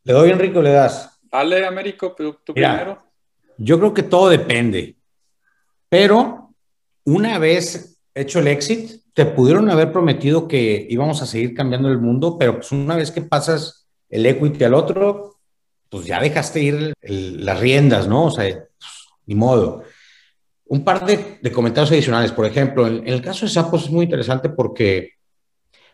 Le 0.04 0.12
doy, 0.12 0.30
Enrico, 0.30 0.62
le 0.62 0.72
das. 0.72 1.22
Dale, 1.32 1.66
Américo, 1.66 2.14
tú, 2.14 2.54
primero. 2.54 3.02
Yo 3.58 3.80
creo 3.80 3.94
que 3.94 4.04
todo 4.04 4.28
depende, 4.28 4.98
pero 5.88 6.54
una 7.06 7.40
vez 7.40 8.02
hecho 8.14 8.40
el 8.40 8.48
exit, 8.48 9.04
te 9.14 9.26
pudieron 9.26 9.70
haber 9.70 9.94
prometido 9.94 10.50
que 10.50 10.86
íbamos 10.90 11.22
a 11.22 11.26
seguir 11.26 11.54
cambiando 11.54 11.88
el 11.88 12.00
mundo, 12.00 12.38
pero 12.38 12.56
pues 12.56 12.74
una 12.74 12.98
vez 12.98 13.10
que 13.10 13.22
pasas 13.22 13.88
el 14.10 14.26
equity 14.26 14.66
al 14.66 14.74
otro, 14.74 15.37
pues 15.90 16.06
ya 16.06 16.20
dejaste 16.20 16.62
ir 16.62 16.94
las 17.02 17.60
riendas, 17.60 18.08
¿no? 18.08 18.26
O 18.26 18.32
sea, 18.32 18.46
pues, 18.46 18.92
ni 19.26 19.36
modo. 19.36 19.84
Un 20.66 20.84
par 20.84 21.06
de, 21.06 21.40
comentarios 21.52 21.92
adicionales. 21.92 22.32
Por 22.32 22.46
ejemplo, 22.46 22.88
en, 22.88 23.08
el 23.08 23.22
caso 23.22 23.46
de 23.46 23.52
Sapos 23.52 23.86
es 23.86 23.90
muy 23.90 24.06
interesante 24.06 24.50
porque 24.50 25.14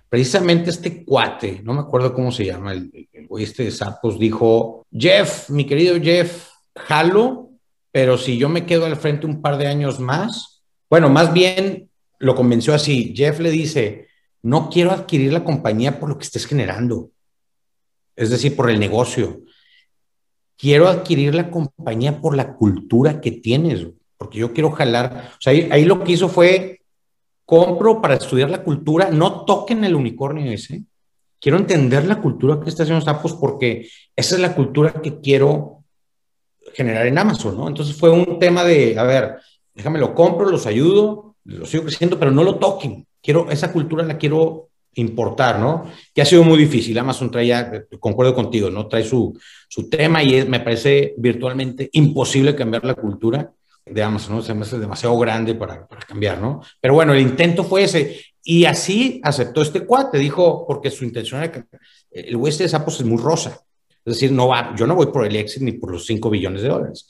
precisamente 0.10 0.70
este 0.70 1.04
cuate, 1.04 1.62
no 1.64 1.74
me 1.74 1.82
acuerdo 1.82 2.14
cómo 2.14 2.32
se 2.32 2.46
llama, 2.46 2.74
el, 2.74 3.08
güey 3.28 3.44
este 3.44 3.66
de 3.66 3.72
Sapos, 3.72 4.20
dijo, 4.20 4.86
Jeff, 4.92 5.50
mi 5.50 5.66
querido 5.66 6.00
Jeff, 6.02 6.50
jalo, 6.76 7.50
pero 7.92 8.18
si 8.18 8.38
yo 8.38 8.50
me 8.50 8.66
quedo 8.66 8.86
al 8.86 8.96
frente 8.96 9.28
un 9.28 9.42
par 9.42 9.58
de 9.58 9.68
años 9.68 10.00
más, 10.00 10.64
bueno, 10.90 11.10
más 11.10 11.34
bien 11.34 11.90
lo 12.20 12.36
convenció 12.36 12.74
así. 12.74 13.14
Jeff 13.16 13.40
le 13.40 13.52
dice, 13.52 14.08
no 14.42 14.70
quiero 14.70 14.92
adquirir 14.92 15.34
la 15.34 15.44
compañía 15.44 16.00
por 16.00 16.10
lo 16.10 16.18
que 16.18 16.26
estés 16.26 16.46
generando 16.46 17.12
es 18.16 18.30
decir, 18.30 18.56
por 18.56 18.70
el 18.70 18.80
negocio. 18.80 19.42
Quiero 20.58 20.88
adquirir 20.88 21.36
la 21.36 21.50
compañía 21.50 22.22
por 22.22 22.36
la 22.36 22.56
cultura 22.56 23.20
que 23.20 23.32
tienes, 23.32 23.88
porque 24.18 24.40
yo 24.40 24.54
quiero 24.54 24.72
jalar. 24.72 25.32
O 25.34 25.42
sea, 25.42 25.52
ahí, 25.52 25.86
lo 25.86 26.04
que 26.04 26.14
hizo 26.14 26.30
fue, 26.30 26.82
compro 27.46 28.02
para 28.02 28.16
estudiar 28.16 28.50
la 28.50 28.64
cultura, 28.64 29.10
no 29.12 29.46
toquen 29.46 29.84
el 29.84 29.96
unicornio 29.96 30.52
ese. 30.52 30.84
Quiero 31.40 31.58
entender 31.58 32.06
la 32.06 32.22
cultura 32.22 32.60
que 32.62 32.70
está 32.70 32.84
haciendo 32.84 33.04
Sapos 33.04 33.34
porque 33.34 33.90
esa 34.16 34.36
es 34.36 34.42
la 34.42 34.56
cultura 34.56 34.94
que 34.94 35.20
quiero 35.20 35.84
generar 36.74 37.06
en 37.08 37.18
Amazon, 37.18 37.58
¿no? 37.58 37.68
Entonces 37.68 37.96
fue 37.96 38.10
un 38.10 38.40
tema 38.40 38.64
de, 38.64 38.98
a 38.98 39.04
ver, 39.04 39.36
déjame 39.74 40.00
lo 40.00 40.16
compro, 40.16 40.50
los 40.50 40.66
ayudo, 40.66 41.36
los 41.44 41.70
sigo 41.70 41.84
creciendo, 41.84 42.18
pero 42.18 42.32
no 42.32 42.44
lo 42.44 42.56
toquen. 42.56 43.06
Quiero, 43.22 43.50
esa 43.52 43.72
cultura 43.72 44.04
la 44.04 44.18
quiero 44.18 44.70
importar, 44.96 45.60
¿no? 45.60 45.86
Que 46.14 46.22
ha 46.22 46.26
sido 46.26 46.44
muy 46.44 46.58
difícil. 46.58 46.98
Amazon 46.98 47.32
trae, 47.32 47.86
concuerdo 48.00 48.34
contigo, 48.34 48.70
¿no? 48.70 48.88
Trae 48.88 49.04
su, 49.04 49.38
su 49.68 49.90
tema 49.90 50.24
y 50.24 50.46
me 50.46 50.60
parece 50.60 51.14
virtualmente 51.18 51.90
imposible 51.94 52.56
cambiar 52.56 52.86
la 52.86 52.96
cultura 52.96 53.52
de 53.86 54.04
Amazon, 54.04 54.36
¿no? 54.36 54.42
Se 54.42 54.54
me 54.54 54.62
hace 54.62 54.80
demasiado 54.80 55.18
grande 55.18 55.56
para, 55.56 55.88
para, 55.88 56.02
cambiar, 56.02 56.40
¿no? 56.40 56.62
Pero 56.80 56.94
bueno, 56.94 57.14
el 57.14 57.22
intento 57.22 57.64
fue 57.64 57.84
ese. 57.84 58.22
Y 58.44 58.66
así 58.66 59.22
aceptó 59.24 59.62
este 59.62 59.86
cuate, 59.86 60.18
dijo, 60.18 60.66
porque 60.68 60.92
su 60.92 61.06
intención 61.06 61.42
era 61.42 61.52
que 61.52 61.64
el 62.12 62.36
oeste 62.36 62.64
de 62.64 62.70
Sapos 62.70 63.00
es 63.00 63.06
muy 63.06 63.22
rosa. 63.22 63.60
Es 64.06 64.16
decir, 64.16 64.32
no 64.32 64.50
va, 64.50 64.76
yo 64.76 64.86
no 64.86 64.96
voy 64.96 65.08
por 65.08 65.26
el 65.26 65.36
exit 65.36 65.64
ni 65.64 65.74
por 65.74 65.92
los 65.92 66.06
5 66.06 66.30
billones 66.30 66.62
de 66.62 66.70
dólares. 66.70 67.08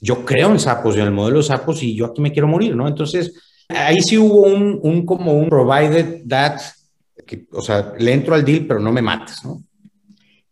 Yo 0.00 0.24
creo 0.24 0.50
en 0.50 0.60
Sapos 0.60 0.96
y 0.96 1.00
en 1.00 1.06
el 1.06 1.12
modelo 1.12 1.38
de 1.38 1.44
Sapos 1.44 1.82
y 1.82 1.94
yo 1.94 2.06
aquí 2.06 2.20
me 2.20 2.32
quiero 2.32 2.46
morir, 2.46 2.76
¿no? 2.76 2.86
Entonces, 2.86 3.32
ahí 3.68 4.00
sí 4.00 4.18
hubo 4.18 4.42
un, 4.42 4.78
un 4.82 5.06
como 5.06 5.32
un 5.32 5.48
provided 5.48 6.26
that 6.28 6.60
o 7.52 7.62
sea, 7.62 7.94
le 7.98 8.12
entro 8.12 8.34
al 8.34 8.44
deal, 8.44 8.66
pero 8.66 8.80
no 8.80 8.92
me 8.92 9.02
mates, 9.02 9.44
¿no? 9.44 9.62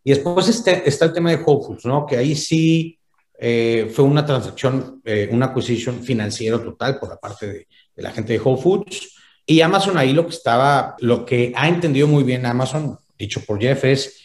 Y 0.03 0.11
después 0.11 0.47
este, 0.47 0.87
está 0.87 1.05
el 1.05 1.13
tema 1.13 1.31
de 1.31 1.43
Whole 1.43 1.65
Foods, 1.65 1.85
¿no? 1.85 2.05
Que 2.05 2.17
ahí 2.17 2.35
sí 2.35 2.99
eh, 3.39 3.91
fue 3.93 4.05
una 4.05 4.25
transacción, 4.25 5.01
eh, 5.03 5.27
una 5.31 5.47
acquisition 5.47 6.03
financiera 6.03 6.61
total 6.61 6.99
por 6.99 7.09
la 7.09 7.17
parte 7.17 7.47
de, 7.47 7.67
la 7.95 8.11
gente 8.11 8.33
de 8.33 8.39
Whole 8.39 8.61
Foods. 8.61 9.15
Y 9.45 9.61
Amazon 9.61 9.97
ahí 9.97 10.13
lo 10.13 10.25
que 10.25 10.35
estaba, 10.35 10.95
lo 10.99 11.25
que 11.25 11.53
ha 11.55 11.67
entendido 11.67 12.07
muy 12.07 12.23
bien 12.23 12.45
Amazon, 12.45 12.97
dicho 13.17 13.41
por 13.45 13.59
Jeff, 13.59 13.83
es 13.83 14.21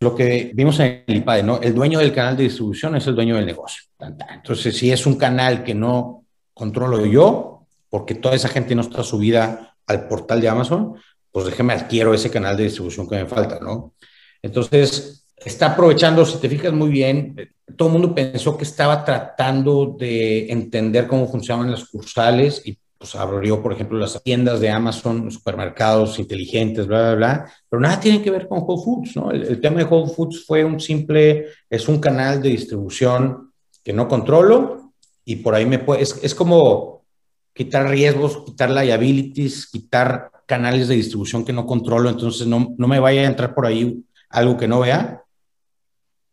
lo 0.00 0.14
que 0.14 0.52
vimos 0.54 0.78
en 0.80 1.04
el 1.06 1.16
IPADE, 1.16 1.42
¿no? 1.42 1.60
El 1.60 1.74
dueño 1.74 1.98
del 1.98 2.12
canal 2.12 2.36
de 2.36 2.44
distribución 2.44 2.96
es 2.96 3.06
el 3.06 3.14
dueño 3.14 3.36
del 3.36 3.46
negocio. 3.46 3.82
Entonces, 3.98 4.76
si 4.76 4.90
es 4.90 5.06
un 5.06 5.16
canal 5.16 5.62
que 5.62 5.74
no 5.74 6.24
controlo 6.54 7.04
yo, 7.04 7.66
porque 7.90 8.14
toda 8.14 8.34
esa 8.34 8.48
gente 8.48 8.74
no 8.74 8.82
está 8.82 9.02
subida 9.02 9.76
al 9.86 10.08
portal 10.08 10.40
de 10.40 10.48
Amazon, 10.48 10.94
pues 11.30 11.46
déjeme 11.46 11.72
adquiero 11.72 12.14
ese 12.14 12.30
canal 12.30 12.56
de 12.56 12.64
distribución 12.64 13.08
que 13.08 13.16
me 13.16 13.26
falta, 13.26 13.58
¿no? 13.60 13.94
Entonces, 14.42 15.26
está 15.36 15.72
aprovechando, 15.72 16.24
si 16.24 16.38
te 16.38 16.48
fijas 16.48 16.72
muy 16.72 16.90
bien, 16.90 17.36
todo 17.76 17.88
el 17.88 17.92
mundo 17.92 18.14
pensó 18.14 18.56
que 18.56 18.64
estaba 18.64 19.04
tratando 19.04 19.96
de 19.98 20.50
entender 20.50 21.06
cómo 21.06 21.28
funcionaban 21.28 21.70
las 21.70 21.84
cursales 21.88 22.62
y 22.64 22.78
pues 22.98 23.14
abrió, 23.14 23.62
por 23.62 23.72
ejemplo, 23.72 23.98
las 23.98 24.22
tiendas 24.22 24.60
de 24.60 24.68
Amazon, 24.68 25.30
supermercados 25.30 26.18
inteligentes, 26.18 26.86
bla, 26.86 27.00
bla, 27.00 27.14
bla, 27.14 27.52
pero 27.66 27.80
nada 27.80 27.98
tiene 27.98 28.20
que 28.20 28.30
ver 28.30 28.46
con 28.46 28.58
Whole 28.58 28.82
Foods, 28.84 29.16
¿no? 29.16 29.30
El, 29.30 29.58
tema 29.58 29.78
de 29.78 29.84
Whole 29.84 30.12
Foods 30.12 30.44
fue 30.44 30.64
un 30.64 30.78
simple, 30.78 31.46
es 31.70 31.88
un 31.88 31.98
canal 31.98 32.42
de 32.42 32.50
distribución 32.50 33.52
que 33.82 33.94
no 33.94 34.06
controlo 34.06 34.92
y 35.24 35.36
por 35.36 35.54
ahí 35.54 35.64
me 35.64 35.78
puede, 35.78 36.02
es, 36.02 36.20
es 36.22 36.34
como 36.34 37.06
quitar 37.54 37.88
riesgos, 37.88 38.44
quitar 38.44 38.70
liabilities, 38.70 39.66
quitar 39.66 40.29
canales 40.50 40.88
de 40.88 40.96
distribución 40.96 41.44
que 41.44 41.52
no 41.52 41.64
controlo, 41.64 42.10
entonces 42.10 42.44
no, 42.48 42.74
no 42.76 42.88
me 42.88 42.98
vaya 42.98 43.20
a 43.20 43.26
entrar 43.26 43.54
por 43.54 43.66
ahí 43.66 44.04
algo 44.28 44.56
que 44.56 44.66
no 44.66 44.80
vea, 44.80 45.22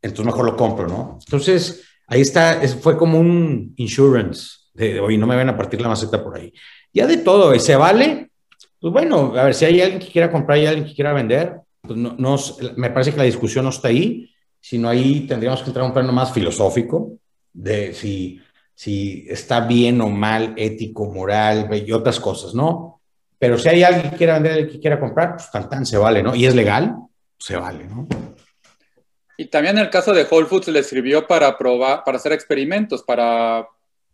entonces 0.01 0.26
mejor 0.26 0.45
lo 0.45 0.57
compro, 0.57 0.88
¿no? 0.88 1.20
Entonces, 1.24 1.84
ahí 2.07 2.22
está, 2.22 2.59
fue 2.82 2.97
como 2.97 3.20
un 3.20 3.76
insurance 3.78 4.57
de, 4.74 4.99
oye, 4.99 5.20
no 5.20 5.28
me 5.28 5.36
van 5.36 5.49
a 5.49 5.55
partir 5.55 5.80
la 5.80 5.89
maceta 5.89 6.24
por 6.24 6.36
ahí. 6.36 6.51
Ya 6.91 7.05
de 7.05 7.18
todo, 7.18 7.53
¿y 7.53 7.59
se 7.59 7.76
vale? 7.76 8.32
Pues 8.80 8.91
bueno, 8.91 9.34
a 9.38 9.43
ver, 9.43 9.53
si 9.53 9.65
hay 9.65 9.82
alguien 9.82 9.99
que 9.99 10.11
quiera 10.11 10.32
comprar 10.32 10.57
y 10.57 10.65
alguien 10.65 10.88
que 10.88 10.95
quiera 10.95 11.13
vender, 11.13 11.59
pues 11.82 11.97
no, 11.97 12.15
no, 12.18 12.38
me 12.76 12.89
parece 12.89 13.11
que 13.11 13.18
la 13.18 13.24
discusión 13.24 13.65
no 13.65 13.70
está 13.70 13.89
ahí, 13.89 14.32
sino 14.59 14.89
ahí 14.89 15.28
tendríamos 15.28 15.61
que 15.61 15.68
entrar 15.68 15.86
a 15.86 15.89
un 15.89 15.93
plano 15.93 16.11
más 16.11 16.34
filosófico 16.34 17.20
de 17.53 17.93
si, 17.93 18.41
si 18.74 19.28
está 19.30 19.61
bien 19.61 20.01
o 20.01 20.09
mal, 20.09 20.55
ético, 20.57 21.05
moral 21.05 21.70
y 21.86 21.91
otras 21.91 22.20
cosas, 22.20 22.55
¿no? 22.55 22.97
Pero 23.40 23.58
si 23.58 23.70
hay 23.70 23.84
alguien 23.84 24.12
que 24.12 24.18
quiera 24.18 24.40
vender 24.40 24.62
y 24.62 24.72
que 24.72 24.80
quiera 24.80 25.00
comprar, 25.00 25.36
pues 25.36 25.52
tan, 25.52 25.70
tan 25.70 25.86
se 25.86 25.98
vale, 25.98 26.24
¿no? 26.24 26.36
Y 26.36 26.46
es 26.46 26.56
legal, 26.56 26.96
se 27.38 27.56
vale, 27.56 27.86
¿no? 27.86 28.08
Y 29.38 29.46
también 29.46 29.78
el 29.78 29.92
caso 29.92 30.14
de 30.14 30.26
Whole 30.30 30.48
Foods 30.48 30.70
le 30.70 30.82
sirvió 30.82 31.28
para 31.28 31.56
probar, 31.58 32.04
para 32.04 32.18
hacer 32.18 32.32
experimentos, 32.32 33.04
para 33.04 33.68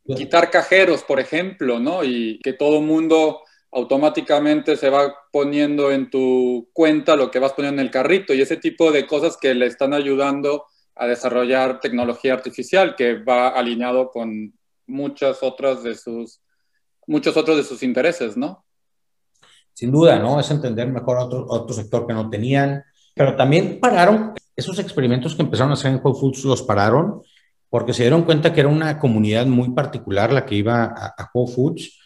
quitar 0.06 0.52
cajeros, 0.52 1.04
por 1.04 1.22
ejemplo, 1.22 1.80
¿no? 1.80 2.04
Y 2.04 2.40
que 2.44 2.52
todo 2.52 2.82
mundo 2.82 3.42
automáticamente 3.72 4.76
se 4.76 4.90
va 4.90 5.16
poniendo 5.32 5.92
en 5.92 6.10
tu 6.10 6.70
cuenta 6.74 7.16
lo 7.16 7.32
que 7.32 7.40
vas 7.40 7.54
poniendo 7.54 7.82
en 7.82 7.88
el 7.88 7.92
carrito 7.92 8.34
y 8.34 8.42
ese 8.42 8.58
tipo 8.58 8.92
de 8.92 9.08
cosas 9.08 9.38
que 9.38 9.54
le 9.54 9.66
están 9.66 9.94
ayudando 9.94 10.66
a 10.96 11.08
desarrollar 11.08 11.80
tecnología 11.80 12.34
artificial 12.34 12.96
que 12.96 13.16
va 13.16 13.48
alineado 13.48 14.12
con 14.12 14.54
muchas 14.86 15.42
otras 15.42 15.84
de 15.84 15.96
sus 15.96 16.42
muchos 17.08 17.36
otros 17.36 17.58
de 17.58 17.64
sus 17.64 17.82
intereses, 17.82 18.38
¿no? 18.38 18.64
Sin 19.74 19.92
duda, 19.92 20.20
¿no? 20.20 20.40
Es 20.40 20.50
entender 20.52 20.88
mejor 20.88 21.18
otro, 21.18 21.46
otro 21.50 21.76
sector 21.76 22.06
que 22.06 22.14
no 22.14 22.30
tenían, 22.30 22.84
pero 23.16 23.36
también 23.36 23.80
pararon 23.80 24.34
esos 24.56 24.80
experimentos 24.80 25.36
que 25.36 25.42
empezaron 25.42 25.72
a 25.72 25.74
hacer 25.74 25.92
en 25.92 26.02
Whole 26.04 26.20
Foods 26.20 26.44
los 26.46 26.62
pararon 26.62 27.22
porque 27.70 27.94
se 27.94 28.04
dieron 28.04 28.24
cuenta 28.24 28.54
que 28.54 28.60
era 28.60 28.70
una 28.70 29.00
comunidad 29.00 29.48
muy 29.48 29.72
particular 29.72 30.32
la 30.32 30.46
que 30.46 30.56
iba 30.56 30.84
a, 30.84 31.32
Whole 31.34 31.52
Foods. 31.52 32.00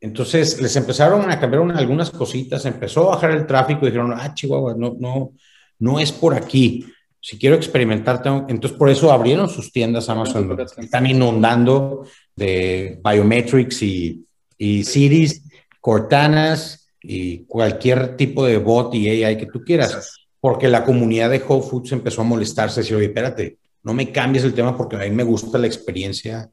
Entonces 0.00 0.60
les 0.60 0.74
empezaron 0.74 1.30
a 1.30 1.38
cambiar 1.38 1.62
algunas 1.76 2.10
cositas, 2.10 2.64
empezó 2.66 3.04
a 3.04 3.14
bajar 3.14 3.30
el 3.30 3.46
tráfico 3.46 3.82
y 3.82 3.90
dijeron, 3.90 4.12
ah, 4.16 4.34
Chihuahua, 4.34 4.74
no, 4.76 4.96
no, 4.98 5.32
no 5.78 6.00
es 6.00 6.10
por 6.10 6.34
aquí. 6.34 6.84
Si 7.20 7.38
quiero 7.38 7.54
experimentar, 7.54 8.20
tengo... 8.20 8.46
entonces 8.48 8.76
por 8.76 8.88
eso 8.88 9.12
abrieron 9.12 9.48
sus 9.48 9.70
tiendas 9.70 10.08
Amazon. 10.08 10.56
Están 10.76 11.06
inundando 11.06 12.04
de 12.34 13.00
biometrics 13.02 13.82
y, 13.82 14.26
y 14.58 14.82
cities, 14.82 15.44
Cortanas 15.80 16.85
y 17.08 17.44
cualquier 17.44 18.16
tipo 18.16 18.44
de 18.44 18.58
bot 18.58 18.94
y 18.94 19.24
AI 19.24 19.36
que 19.38 19.46
tú 19.46 19.62
quieras. 19.64 20.26
Porque 20.40 20.68
la 20.68 20.84
comunidad 20.84 21.30
de 21.30 21.42
Whole 21.42 21.66
Foods 21.66 21.92
empezó 21.92 22.20
a 22.20 22.24
molestarse 22.24 22.80
y 22.80 22.82
decir, 22.82 22.96
oye, 22.96 23.06
espérate, 23.06 23.58
no 23.82 23.94
me 23.94 24.10
cambies 24.10 24.44
el 24.44 24.54
tema 24.54 24.76
porque 24.76 24.96
a 24.96 25.00
mí 25.00 25.10
me 25.10 25.22
gusta 25.22 25.58
la 25.58 25.66
experiencia 25.66 26.50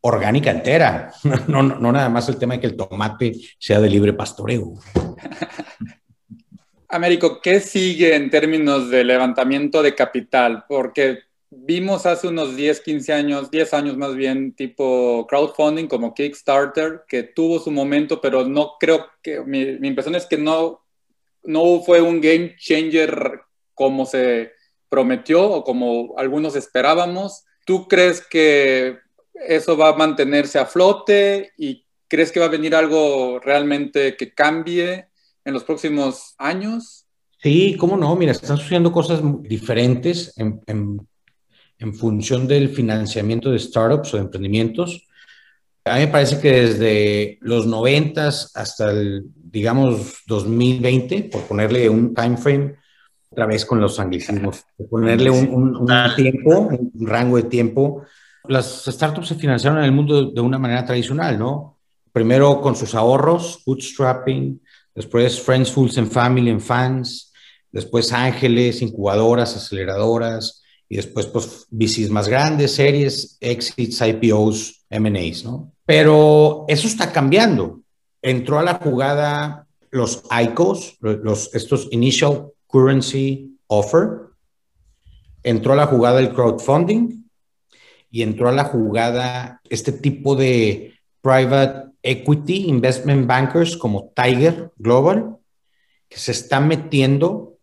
orgánica 0.00 0.50
entera, 0.50 1.12
no, 1.48 1.62
no, 1.62 1.92
nada 1.92 2.08
más 2.08 2.28
el 2.28 2.38
tema 2.38 2.54
de 2.54 2.60
que 2.60 2.66
el 2.68 2.76
tomate 2.76 3.34
sea 3.58 3.80
de 3.80 3.90
libre 3.90 4.12
pastoreo. 4.12 4.74
Américo, 6.90 7.40
¿qué 7.42 7.60
sigue 7.60 8.16
en 8.16 8.30
términos 8.30 8.90
de 8.90 9.04
levantamiento 9.04 9.82
de 9.82 9.94
capital? 9.94 10.64
Porque 10.66 11.18
vimos 11.50 12.06
hace 12.06 12.28
unos 12.28 12.56
10, 12.56 12.80
15 12.80 13.12
años, 13.12 13.50
10 13.50 13.74
años 13.74 13.96
más 13.96 14.14
bien, 14.14 14.52
tipo 14.54 15.26
crowdfunding 15.28 15.86
como 15.86 16.14
Kickstarter, 16.14 17.02
que 17.08 17.22
tuvo 17.22 17.58
su 17.58 17.70
momento, 17.70 18.20
pero 18.20 18.46
no 18.46 18.72
creo 18.78 19.06
que, 19.22 19.40
mi, 19.40 19.78
mi 19.78 19.88
impresión 19.88 20.14
es 20.14 20.26
que 20.26 20.38
no, 20.38 20.84
no 21.44 21.80
fue 21.80 22.00
un 22.00 22.20
game 22.20 22.56
changer 22.58 23.40
como 23.74 24.06
se 24.06 24.52
prometió 24.88 25.48
o 25.50 25.64
como 25.64 26.14
algunos 26.18 26.56
esperábamos. 26.56 27.44
¿Tú 27.64 27.86
crees 27.86 28.20
que 28.26 28.98
eso 29.34 29.76
va 29.76 29.90
a 29.90 29.96
mantenerse 29.96 30.58
a 30.58 30.66
flote 30.66 31.52
y 31.56 31.84
crees 32.08 32.32
que 32.32 32.40
va 32.40 32.46
a 32.46 32.50
venir 32.50 32.74
algo 32.74 33.38
realmente 33.38 34.16
que 34.16 34.34
cambie 34.34 35.08
en 35.44 35.54
los 35.54 35.64
próximos 35.64 36.34
años? 36.38 37.06
Sí, 37.40 37.76
cómo 37.78 37.96
no, 37.96 38.16
mira, 38.16 38.32
están 38.32 38.56
sucediendo 38.56 38.90
cosas 38.90 39.20
diferentes 39.42 40.36
en, 40.36 40.60
en, 40.66 41.06
función 41.94 42.48
del 42.48 42.68
financiamiento 42.68 43.50
de 43.50 43.58
startups 43.58 44.14
o 44.14 44.16
de 44.16 44.24
emprendimientos. 44.24 45.06
A 45.84 45.94
mí 45.94 46.00
me 46.00 46.08
parece 46.08 46.40
que 46.40 46.52
desde 46.52 47.38
los 47.40 47.66
90 47.66 48.26
hasta 48.28 48.90
el, 48.90 49.24
digamos, 49.34 50.22
2020, 50.26 51.24
por 51.24 51.42
ponerle 51.42 51.88
un 51.88 52.14
time 52.14 52.36
frame, 52.36 52.76
otra 53.30 53.46
vez 53.46 53.64
con 53.64 53.80
los 53.80 53.98
anglicismos, 54.00 54.64
ponerle 54.90 55.30
un, 55.30 55.86
tiempo, 56.16 56.68
un 56.70 57.06
rango 57.06 57.36
de 57.36 57.44
tiempo. 57.44 58.02
Las 58.44 58.84
startups 58.86 59.28
se 59.28 59.34
financiaron 59.34 59.78
en 59.78 59.84
el 59.84 59.92
mundo 59.92 60.30
de 60.30 60.40
una 60.40 60.58
manera 60.58 60.84
tradicional, 60.84 61.38
¿no? 61.38 61.78
Primero 62.12 62.60
con 62.60 62.74
sus 62.74 62.94
ahorros, 62.94 63.62
bootstrapping, 63.66 64.60
después 64.94 65.40
Friends, 65.40 65.70
Fools 65.70 65.98
and 65.98 66.10
Family 66.10 66.50
and 66.50 66.60
Fans, 66.60 67.32
después 67.70 68.12
ángeles, 68.12 68.82
incubadoras, 68.82 69.56
aceleradoras, 69.56 70.62
y 70.88 70.96
después 70.96 71.26
pues 71.26 71.66
VCs 71.70 72.10
más 72.10 72.28
grandes, 72.28 72.74
series, 72.74 73.36
exits, 73.40 74.00
IPOs, 74.00 74.86
M&As, 74.88 75.44
¿no? 75.44 75.72
Pero 75.84 76.64
eso 76.68 76.86
está 76.86 77.12
cambiando. 77.12 77.82
Entró 78.22 78.58
a 78.58 78.62
la 78.62 78.74
jugada 78.74 79.66
los 79.90 80.22
ICOs, 80.30 80.96
los, 81.00 81.54
estos 81.54 81.88
Initial 81.90 82.48
Currency 82.66 83.58
Offer, 83.66 84.28
entró 85.42 85.72
a 85.72 85.76
la 85.76 85.86
jugada 85.86 86.20
el 86.20 86.32
crowdfunding 86.34 87.24
y 88.10 88.22
entró 88.22 88.48
a 88.48 88.52
la 88.52 88.64
jugada 88.64 89.60
este 89.68 89.92
tipo 89.92 90.34
de 90.34 90.94
private 91.20 91.90
equity 92.02 92.68
investment 92.68 93.26
bankers 93.26 93.76
como 93.76 94.12
Tiger 94.14 94.72
Global, 94.76 95.36
que 96.08 96.18
se 96.18 96.32
están 96.32 96.68
metiendo 96.68 97.57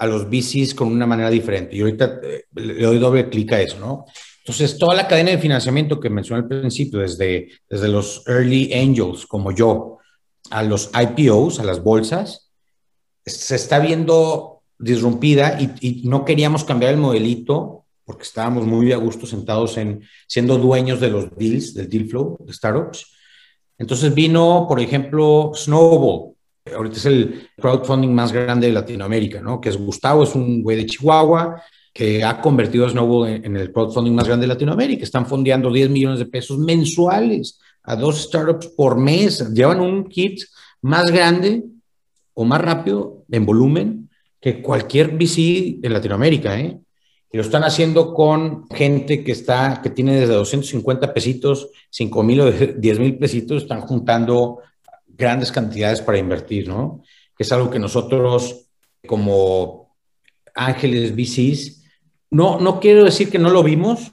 a 0.00 0.06
los 0.06 0.30
VCs 0.30 0.74
con 0.74 0.88
una 0.88 1.06
manera 1.06 1.28
diferente. 1.28 1.76
Y 1.76 1.82
ahorita 1.82 2.20
eh, 2.22 2.44
le 2.54 2.82
doy 2.82 2.98
doble 2.98 3.28
clic 3.28 3.52
a 3.52 3.60
eso, 3.60 3.78
¿no? 3.78 4.06
Entonces, 4.38 4.78
toda 4.78 4.94
la 4.94 5.06
cadena 5.06 5.30
de 5.30 5.38
financiamiento 5.38 6.00
que 6.00 6.08
mencioné 6.08 6.42
al 6.42 6.48
principio, 6.48 7.00
desde, 7.00 7.50
desde 7.68 7.88
los 7.88 8.26
early 8.26 8.72
angels 8.72 9.26
como 9.26 9.52
yo, 9.52 9.98
a 10.50 10.62
los 10.62 10.90
IPOs, 10.98 11.60
a 11.60 11.64
las 11.64 11.82
bolsas, 11.82 12.50
se 13.26 13.54
está 13.54 13.78
viendo 13.78 14.62
disrumpida 14.78 15.58
y, 15.60 16.08
no 16.08 16.24
queríamos 16.24 16.64
cambiar 16.64 16.94
el 16.94 17.00
modelito 17.00 17.84
porque 18.06 18.22
estábamos 18.22 18.64
muy 18.64 18.90
a 18.92 18.96
gusto 18.96 19.26
sentados 19.26 19.76
en 19.76 20.02
siendo 20.26 20.56
dueños 20.56 20.98
de 20.98 21.10
los 21.10 21.36
deals, 21.36 21.74
del 21.74 21.90
deal 21.90 22.06
flow 22.06 22.38
de 22.40 22.54
startups. 22.54 23.06
Entonces 23.76 24.14
vino, 24.14 24.64
por 24.66 24.80
ejemplo, 24.80 25.52
Snowball. 25.54 26.34
Ahorita 26.74 26.96
es 26.96 27.06
el 27.06 27.48
crowdfunding 27.56 28.14
más 28.14 28.32
grande 28.32 28.66
de 28.66 28.72
Latinoamérica, 28.72 29.40
¿no? 29.40 29.60
Que 29.60 29.68
es 29.68 29.76
Gustavo, 29.76 30.24
es 30.24 30.34
un 30.34 30.62
güey 30.62 30.76
de 30.76 30.86
Chihuahua 30.86 31.62
que 31.92 32.22
ha 32.22 32.40
convertido 32.40 32.86
a 32.86 32.90
Snowball 32.90 33.28
en, 33.28 33.44
en 33.44 33.56
el 33.56 33.72
crowdfunding 33.72 34.14
más 34.14 34.26
grande 34.26 34.44
de 34.44 34.52
Latinoamérica. 34.52 35.02
Están 35.02 35.26
fondeando 35.26 35.72
10 35.72 35.90
millones 35.90 36.18
de 36.18 36.26
pesos 36.26 36.58
mensuales 36.58 37.58
a 37.82 37.96
dos 37.96 38.22
startups 38.22 38.68
por 38.68 38.96
mes. 38.96 39.52
Llevan 39.52 39.80
un 39.80 40.04
kit 40.04 40.40
más 40.82 41.10
grande 41.10 41.64
o 42.34 42.44
más 42.44 42.60
rápido 42.60 43.24
en 43.30 43.44
volumen 43.44 44.10
que 44.40 44.62
cualquier 44.62 45.16
VC 45.16 45.80
en 45.82 45.92
Latinoamérica, 45.92 46.58
¿eh? 46.58 46.80
Y 47.32 47.36
lo 47.36 47.44
están 47.44 47.62
haciendo 47.62 48.12
con 48.12 48.66
gente 48.70 49.22
que 49.22 49.30
está, 49.30 49.80
que 49.82 49.90
tiene 49.90 50.18
desde 50.18 50.34
250 50.34 51.14
pesitos, 51.14 51.68
5 51.90 52.22
mil 52.24 52.40
o 52.40 52.50
10 52.50 52.98
mil 52.98 53.18
pesitos, 53.18 53.62
están 53.62 53.82
juntando 53.82 54.58
grandes 55.20 55.52
cantidades 55.52 56.00
para 56.00 56.18
invertir, 56.18 56.66
¿no? 56.66 57.02
Que 57.36 57.44
es 57.44 57.52
algo 57.52 57.70
que 57.70 57.78
nosotros, 57.78 58.66
como 59.06 59.94
ángeles 60.54 61.14
VCs, 61.14 61.84
no, 62.30 62.58
no 62.58 62.80
quiero 62.80 63.04
decir 63.04 63.30
que 63.30 63.38
no 63.38 63.50
lo 63.50 63.62
vimos, 63.62 64.12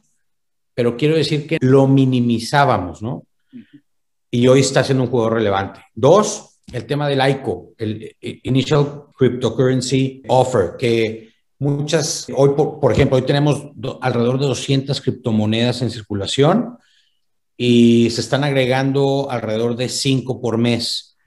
pero 0.75 0.97
quiero 0.97 1.15
decir 1.15 1.47
que 1.47 1.57
lo 1.61 1.87
minimizábamos, 1.87 3.01
¿no? 3.01 3.25
Y 4.29 4.47
hoy 4.47 4.59
está 4.59 4.83
siendo 4.83 5.05
un 5.05 5.09
juego 5.09 5.29
relevante. 5.29 5.79
Dos, 5.95 6.59
el 6.71 6.85
tema 6.85 7.07
del 7.07 7.27
ICO, 7.27 7.73
el 7.77 8.15
Initial 8.21 9.05
Cryptocurrency 9.17 10.21
Offer, 10.27 10.71
que 10.77 11.29
muchas, 11.59 12.27
hoy 12.35 12.49
por, 12.55 12.91
ejemplo, 12.91 13.17
hoy 13.17 13.23
tenemos 13.23 13.71
alrededor 14.01 14.39
de 14.39 14.47
200 14.47 15.01
criptomonedas 15.01 15.81
en 15.81 15.89
circulación 15.89 16.77
y 17.57 18.09
se 18.11 18.21
están 18.21 18.43
agregando 18.43 19.27
alrededor 19.29 19.75
de 19.75 19.89
5 19.89 20.39
por 20.39 20.57
mes. 20.57 21.17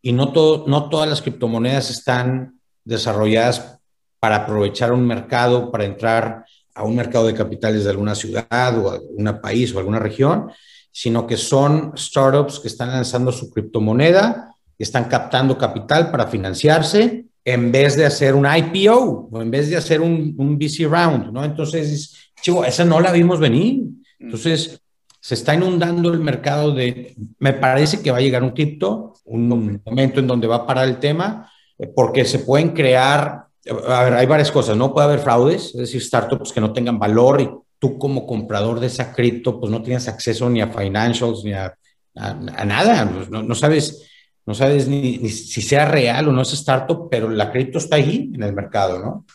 Y 0.00 0.12
no, 0.12 0.32
todo, 0.32 0.64
no 0.68 0.88
todas 0.88 1.08
las 1.08 1.20
criptomonedas 1.20 1.90
están 1.90 2.60
desarrolladas 2.84 3.78
para 4.20 4.36
aprovechar 4.36 4.92
un 4.92 5.06
mercado, 5.06 5.70
para 5.70 5.84
entrar 5.84 6.44
a 6.74 6.84
un 6.84 6.94
mercado 6.94 7.26
de 7.26 7.34
capitales 7.34 7.84
de 7.84 7.90
alguna 7.90 8.14
ciudad 8.14 8.78
o 8.78 8.90
algún 8.90 9.40
país 9.42 9.74
o 9.74 9.78
alguna 9.78 9.98
región, 9.98 10.50
sino 10.92 11.26
que 11.26 11.36
son 11.36 11.92
startups 11.96 12.60
que 12.60 12.68
están 12.68 12.90
lanzando 12.90 13.32
su 13.32 13.50
criptomoneda, 13.50 14.54
están 14.78 15.04
captando 15.04 15.58
capital 15.58 16.10
para 16.10 16.26
financiarse 16.26 17.26
en 17.44 17.72
vez 17.72 17.96
de 17.96 18.06
hacer 18.06 18.34
un 18.34 18.46
IPO 18.46 19.28
o 19.30 19.42
en 19.42 19.50
vez 19.50 19.68
de 19.68 19.76
hacer 19.76 20.00
un, 20.00 20.34
un 20.38 20.56
VC 20.58 20.86
round, 20.88 21.32
¿no? 21.32 21.44
Entonces, 21.44 22.32
chivo, 22.40 22.64
esa 22.64 22.84
no 22.84 23.00
la 23.00 23.12
vimos 23.12 23.40
venir. 23.40 23.82
Mm. 23.82 24.24
Entonces, 24.24 24.80
se 25.20 25.34
está 25.34 25.54
inundando 25.54 26.12
el 26.12 26.20
mercado 26.20 26.72
de, 26.72 27.14
me 27.38 27.52
parece 27.52 28.00
que 28.00 28.10
va 28.10 28.18
a 28.18 28.22
llegar 28.22 28.42
un 28.42 28.50
cripto, 28.50 29.14
un 29.24 29.80
momento 29.84 30.20
en 30.20 30.26
donde 30.26 30.46
va 30.46 30.56
a 30.56 30.66
parar 30.66 30.88
el 30.88 30.98
tema, 30.98 31.50
eh, 31.78 31.86
porque 31.94 32.24
se 32.24 32.38
pueden 32.38 32.70
crear, 32.70 33.44
a 33.88 34.04
ver, 34.04 34.14
hay 34.14 34.26
varias 34.26 34.50
cosas, 34.50 34.76
¿no? 34.76 34.94
Puede 34.94 35.08
haber 35.08 35.20
fraudes, 35.20 35.66
es 35.66 35.80
decir, 35.80 36.02
startups 36.02 36.52
que 36.52 36.60
no 36.60 36.72
tengan 36.72 36.98
valor 36.98 37.40
y 37.40 37.50
tú 37.78 37.98
como 37.98 38.26
comprador 38.26 38.80
de 38.80 38.86
esa 38.86 39.12
cripto, 39.12 39.60
pues 39.60 39.70
no 39.70 39.82
tienes 39.82 40.08
acceso 40.08 40.48
ni 40.48 40.62
a 40.62 40.68
financials, 40.68 41.44
ni 41.44 41.52
a, 41.52 41.76
nada, 42.14 43.04
no, 43.04 43.42
no, 43.42 43.54
sabes, 43.54 44.10
no 44.46 44.54
sabes 44.54 44.88
ni, 44.88 45.18
ni, 45.18 45.28
si 45.28 45.60
sea 45.60 45.84
real 45.84 46.28
o 46.28 46.32
no 46.32 46.42
es 46.42 46.52
startup, 46.54 47.08
pero 47.10 47.28
la 47.28 47.52
cripto 47.52 47.78
está 47.78 47.96
ahí 47.96 48.32
en 48.34 48.42
el 48.42 48.54
mercado, 48.54 48.98
¿no? 48.98 49.26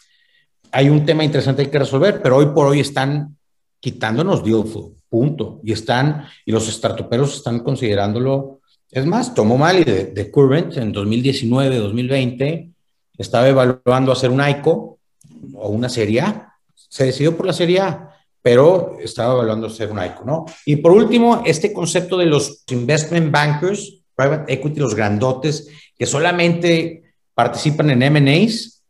Hay 0.71 0.89
un 0.89 1.05
tema 1.05 1.23
interesante 1.23 1.69
que 1.69 1.79
resolver, 1.79 2.21
pero 2.21 2.38
hoy 2.38 2.47
por 2.47 2.67
hoy 2.67 2.79
están 2.79 3.38
quitándonos 3.79 4.43
deal 4.43 4.65
punto. 5.16 5.61
Y 5.63 5.72
están, 5.72 6.26
y 6.45 6.51
los 6.51 6.68
startuperos 6.68 7.38
están 7.38 7.59
considerándolo. 7.59 8.59
Es 8.91 9.05
más, 9.05 9.34
tomó 9.34 9.57
mal 9.57 9.86
de, 9.86 10.07
de 10.07 10.30
Current 10.30 10.76
en 10.76 10.91
2019, 10.91 11.78
2020, 11.78 12.70
estaba 13.18 13.47
evaluando 13.47 14.11
hacer 14.11 14.30
un 14.30 14.45
ICO 14.45 14.99
o 15.53 15.70
una 15.70 15.88
serie 15.88 16.20
A. 16.20 16.53
Se 16.76 17.05
decidió 17.05 17.38
por 17.38 17.45
la 17.45 17.53
serie 17.53 17.80
A, 17.80 18.09
pero 18.41 18.97
estaba 19.01 19.36
evaluando 19.36 19.68
hacer 19.68 19.89
un 19.89 20.03
ICO, 20.03 20.26
¿no? 20.26 20.45
Y 20.66 20.76
por 20.76 20.91
último, 20.91 21.43
este 21.45 21.72
concepto 21.72 22.18
de 22.18 22.26
los 22.26 22.66
investment 22.70 23.32
bankers, 23.32 24.01
private 24.16 24.53
equity, 24.53 24.82
los 24.82 24.95
grandotes, 24.95 25.70
que 25.97 26.05
solamente 26.05 27.13
participan 27.34 27.89
en 27.91 28.03
M&As, 28.03 28.84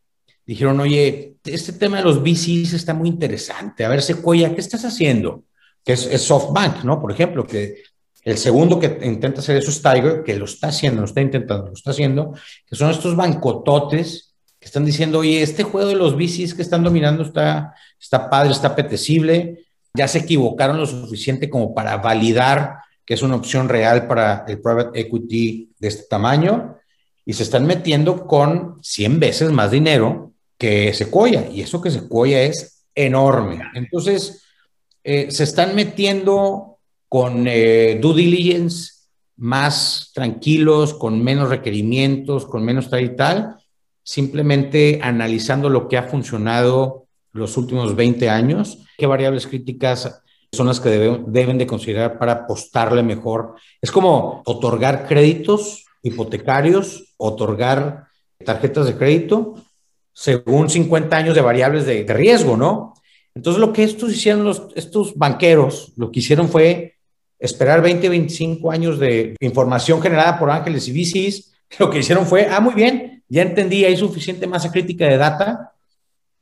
dijeron, 0.44 0.80
oye, 0.80 1.36
este 1.44 1.74
tema 1.74 1.98
de 1.98 2.04
los 2.04 2.20
VCs 2.24 2.74
está 2.74 2.96
muy 2.96 3.10
interesante. 3.10 3.86
A 3.86 3.90
ver, 3.90 4.02
Sequoia, 4.02 4.56
¿qué 4.56 4.62
estás 4.62 4.86
haciendo? 4.86 5.44
Que 5.86 5.94
es, 5.94 6.22
SoftBank, 6.22 6.84
¿no? 6.84 7.00
Por 7.00 7.12
ejemplo, 7.12 7.46
que 7.46 7.84
el 8.24 8.38
segundo 8.38 8.80
que 8.80 9.00
intenta 9.04 9.40
hacer 9.40 9.56
eso 9.56 9.70
es 9.70 9.82
Tiger, 9.82 10.24
que 10.24 10.36
lo 10.36 10.46
está 10.46 10.68
haciendo, 10.68 11.02
lo 11.02 11.06
está 11.06 11.22
intentando, 11.22 11.68
lo 11.68 11.74
está 11.74 11.92
haciendo, 11.92 12.34
que 12.66 12.76
son 12.76 12.90
estos 12.90 13.16
bancototes 13.16 14.34
que 14.60 14.66
están 14.66 14.84
diciendo, 14.84 15.20
oye, 15.20 15.44
este 15.44 15.64
juego 15.64 15.88
de 15.88 15.96
los 15.96 16.16
VCs 16.16 16.56
que 16.56 16.64
están 16.64 16.84
dominando 16.84 17.24
está, 17.24 17.76
está 18.02 18.30
padre, 18.30 18.52
está 18.52 18.70
apetecible, 18.70 19.66
ya 19.94 20.08
se 20.08 20.20
equivocaron 20.20 20.78
lo 20.78 20.88
suficiente 20.88 21.50
como 21.50 21.74
para 21.76 21.98
validar 21.98 22.80
que 23.06 23.14
es 23.14 23.22
una 23.22 23.36
opción 23.36 23.70
real 23.70 24.08
para 24.08 24.46
el 24.48 24.60
private 24.60 25.00
equity 25.00 25.70
de 25.78 25.88
este 25.88 26.04
tamaño 26.10 26.78
y 27.26 27.34
se 27.34 27.44
están 27.44 27.66
metiendo 27.66 28.26
con 28.26 28.80
100 28.82 29.20
veces 29.20 29.52
más 29.52 29.72
dinero 29.72 30.34
que 30.58 30.94
Sequoia, 30.94 31.50
y 31.50 31.62
eso 31.62 31.82
que 31.82 31.92
Sequoia 31.92 32.42
es 32.44 32.86
enorme. 32.96 33.62
Entonces, 33.74 34.45
eh, 35.06 35.28
se 35.30 35.44
están 35.44 35.76
metiendo 35.76 36.80
con 37.08 37.46
eh, 37.48 38.00
due 38.02 38.16
diligence 38.16 38.94
más 39.38 40.12
tranquilos, 40.14 40.94
con 40.94 41.24
menos 41.24 41.50
requerimientos, 41.50 42.46
con 42.46 42.66
menos 42.66 42.90
tal 42.90 43.04
y 43.04 43.16
tal, 43.16 43.58
simplemente 44.04 45.00
analizando 45.02 45.70
lo 45.70 45.88
que 45.88 45.98
ha 45.98 46.04
funcionado 46.04 47.06
los 47.32 47.56
últimos 47.58 47.96
20 47.96 48.30
años, 48.30 48.80
qué 48.98 49.06
variables 49.06 49.46
críticas 49.46 50.22
son 50.52 50.68
las 50.68 50.80
que 50.80 50.90
deben 51.28 51.58
de 51.58 51.68
considerar 51.68 52.18
para 52.18 52.32
apostarle 52.32 53.04
mejor. 53.04 53.56
Es 53.82 53.92
como 53.92 54.42
otorgar 54.46 55.06
créditos 55.08 55.86
hipotecarios, 56.02 57.14
otorgar 57.18 58.08
tarjetas 58.44 58.88
de 58.88 58.98
crédito 58.98 59.56
según 60.14 60.70
50 60.70 61.16
años 61.16 61.36
de 61.36 61.42
variables 61.42 61.86
de, 61.86 62.06
riesgo, 62.08 62.56
¿no? 62.56 62.95
Entonces, 63.36 63.60
lo 63.60 63.74
que 63.74 63.84
estos 63.84 64.12
hicieron, 64.12 64.46
los, 64.46 64.68
estos 64.76 65.16
banqueros, 65.16 65.92
lo 65.98 66.10
que 66.10 66.20
hicieron 66.20 66.48
fue 66.48 66.96
esperar 67.38 67.82
20, 67.82 68.08
25 68.10 68.72
años 68.72 68.98
de 68.98 69.36
información 69.42 70.02
generada 70.02 70.40
por 70.40 70.50
ángeles 70.50 70.88
y 70.88 70.94
VCs. 70.94 71.52
Lo 71.80 71.90
que 71.90 72.00
hicieron 72.00 72.26
fue, 72.26 72.48
ah, 72.48 72.60
muy 72.62 72.76
bien, 72.76 73.24
ya 73.28 73.42
entendí, 73.42 73.84
hay 73.84 73.98
suficiente 73.98 74.46
masa 74.48 74.72
crítica 74.72 75.06
de 75.08 75.18
data 75.18 75.74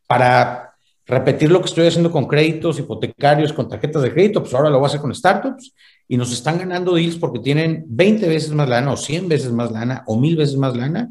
para 0.05 0.75
repetir 1.05 1.49
lo 1.49 1.59
que 1.59 1.67
estoy 1.67 1.87
haciendo 1.87 2.11
con 2.11 2.27
créditos 2.27 2.77
hipotecarios, 2.77 3.53
con 3.53 3.67
tarjetas 3.67 4.03
de 4.03 4.13
crédito, 4.13 4.41
pues 4.41 4.53
ahora 4.53 4.69
lo 4.69 4.79
voy 4.79 4.85
a 4.85 4.89
hacer 4.89 5.01
con 5.01 5.15
startups 5.15 5.73
y 6.07 6.17
nos 6.17 6.31
están 6.31 6.59
ganando 6.59 6.93
deals 6.93 7.17
porque 7.17 7.39
tienen 7.39 7.85
20 7.87 8.27
veces 8.27 8.51
más 8.51 8.69
lana 8.69 8.91
o 8.91 8.97
100 8.97 9.27
veces 9.27 9.51
más 9.51 9.71
lana 9.71 10.03
o 10.07 10.19
1000 10.19 10.35
veces 10.35 10.57
más 10.57 10.75
lana 10.75 11.09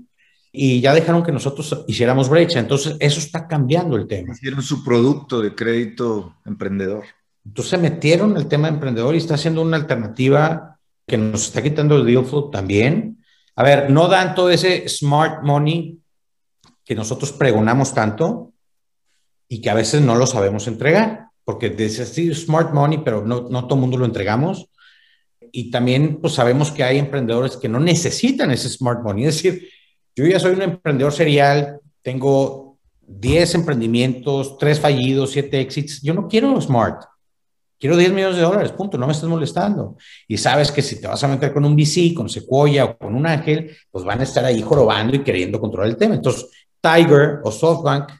y 0.52 0.82
ya 0.82 0.92
dejaron 0.92 1.22
que 1.22 1.32
nosotros 1.32 1.84
hiciéramos 1.88 2.28
brecha. 2.28 2.60
Entonces, 2.60 2.96
eso 3.00 3.18
está 3.18 3.48
cambiando 3.48 3.96
el 3.96 4.06
tema. 4.06 4.34
Hicieron 4.34 4.62
su 4.62 4.84
producto 4.84 5.40
de 5.40 5.54
crédito 5.54 6.36
emprendedor. 6.44 7.04
Entonces, 7.44 7.80
metieron 7.80 8.36
el 8.36 8.46
tema 8.46 8.68
emprendedor 8.68 9.14
y 9.14 9.18
está 9.18 9.34
haciendo 9.34 9.62
una 9.62 9.78
alternativa 9.78 10.78
que 11.06 11.16
nos 11.16 11.46
está 11.46 11.62
quitando 11.62 11.96
el 11.96 12.04
deal 12.04 12.26
flow 12.26 12.50
también. 12.50 13.24
A 13.56 13.62
ver, 13.62 13.90
no 13.90 14.08
dan 14.08 14.34
todo 14.34 14.50
ese 14.50 14.86
smart 14.88 15.42
money 15.42 15.98
que 16.84 16.94
nosotros 16.94 17.32
pregonamos 17.32 17.94
tanto 17.94 18.52
y 19.48 19.60
que 19.60 19.70
a 19.70 19.74
veces 19.74 20.02
no 20.02 20.16
lo 20.16 20.26
sabemos 20.26 20.66
entregar, 20.66 21.28
porque 21.44 21.70
dice 21.70 22.04
smart 22.34 22.72
money, 22.72 23.00
pero 23.04 23.24
no, 23.24 23.48
no 23.48 23.64
todo 23.64 23.74
el 23.74 23.80
mundo 23.80 23.96
lo 23.96 24.04
entregamos. 24.04 24.68
Y 25.50 25.70
también 25.70 26.18
pues 26.20 26.34
sabemos 26.34 26.70
que 26.70 26.84
hay 26.84 26.98
emprendedores 26.98 27.56
que 27.56 27.68
no 27.68 27.80
necesitan 27.80 28.50
ese 28.50 28.68
smart 28.68 29.02
money, 29.02 29.26
es 29.26 29.42
decir, 29.42 29.68
yo 30.14 30.26
ya 30.26 30.38
soy 30.38 30.52
un 30.52 30.62
emprendedor 30.62 31.12
serial, 31.12 31.80
tengo 32.02 32.78
10 33.06 33.54
emprendimientos, 33.56 34.58
3 34.58 34.80
fallidos, 34.80 35.30
7 35.32 35.60
exits. 35.60 36.02
Yo 36.02 36.14
no 36.14 36.28
quiero 36.28 36.60
smart. 36.60 37.04
Quiero 37.78 37.96
10 37.96 38.12
millones 38.12 38.36
de 38.36 38.42
dólares, 38.42 38.70
punto, 38.70 38.96
no 38.96 39.06
me 39.06 39.12
estás 39.12 39.28
molestando. 39.28 39.96
Y 40.28 40.38
sabes 40.38 40.70
que 40.70 40.82
si 40.82 41.00
te 41.00 41.08
vas 41.08 41.22
a 41.24 41.28
meter 41.28 41.52
con 41.52 41.64
un 41.64 41.74
VC, 41.74 42.14
con 42.14 42.28
Sequoia 42.28 42.84
o 42.84 42.96
con 42.96 43.14
un 43.14 43.26
ángel, 43.26 43.76
pues 43.90 44.04
van 44.04 44.20
a 44.20 44.22
estar 44.22 44.44
ahí 44.44 44.62
jorobando 44.62 45.16
y 45.16 45.24
queriendo 45.24 45.58
controlar 45.58 45.90
el 45.90 45.96
tema. 45.96 46.14
Entonces, 46.14 46.48
Tiger 46.80 47.40
o 47.42 47.50
SoftBank 47.50 48.10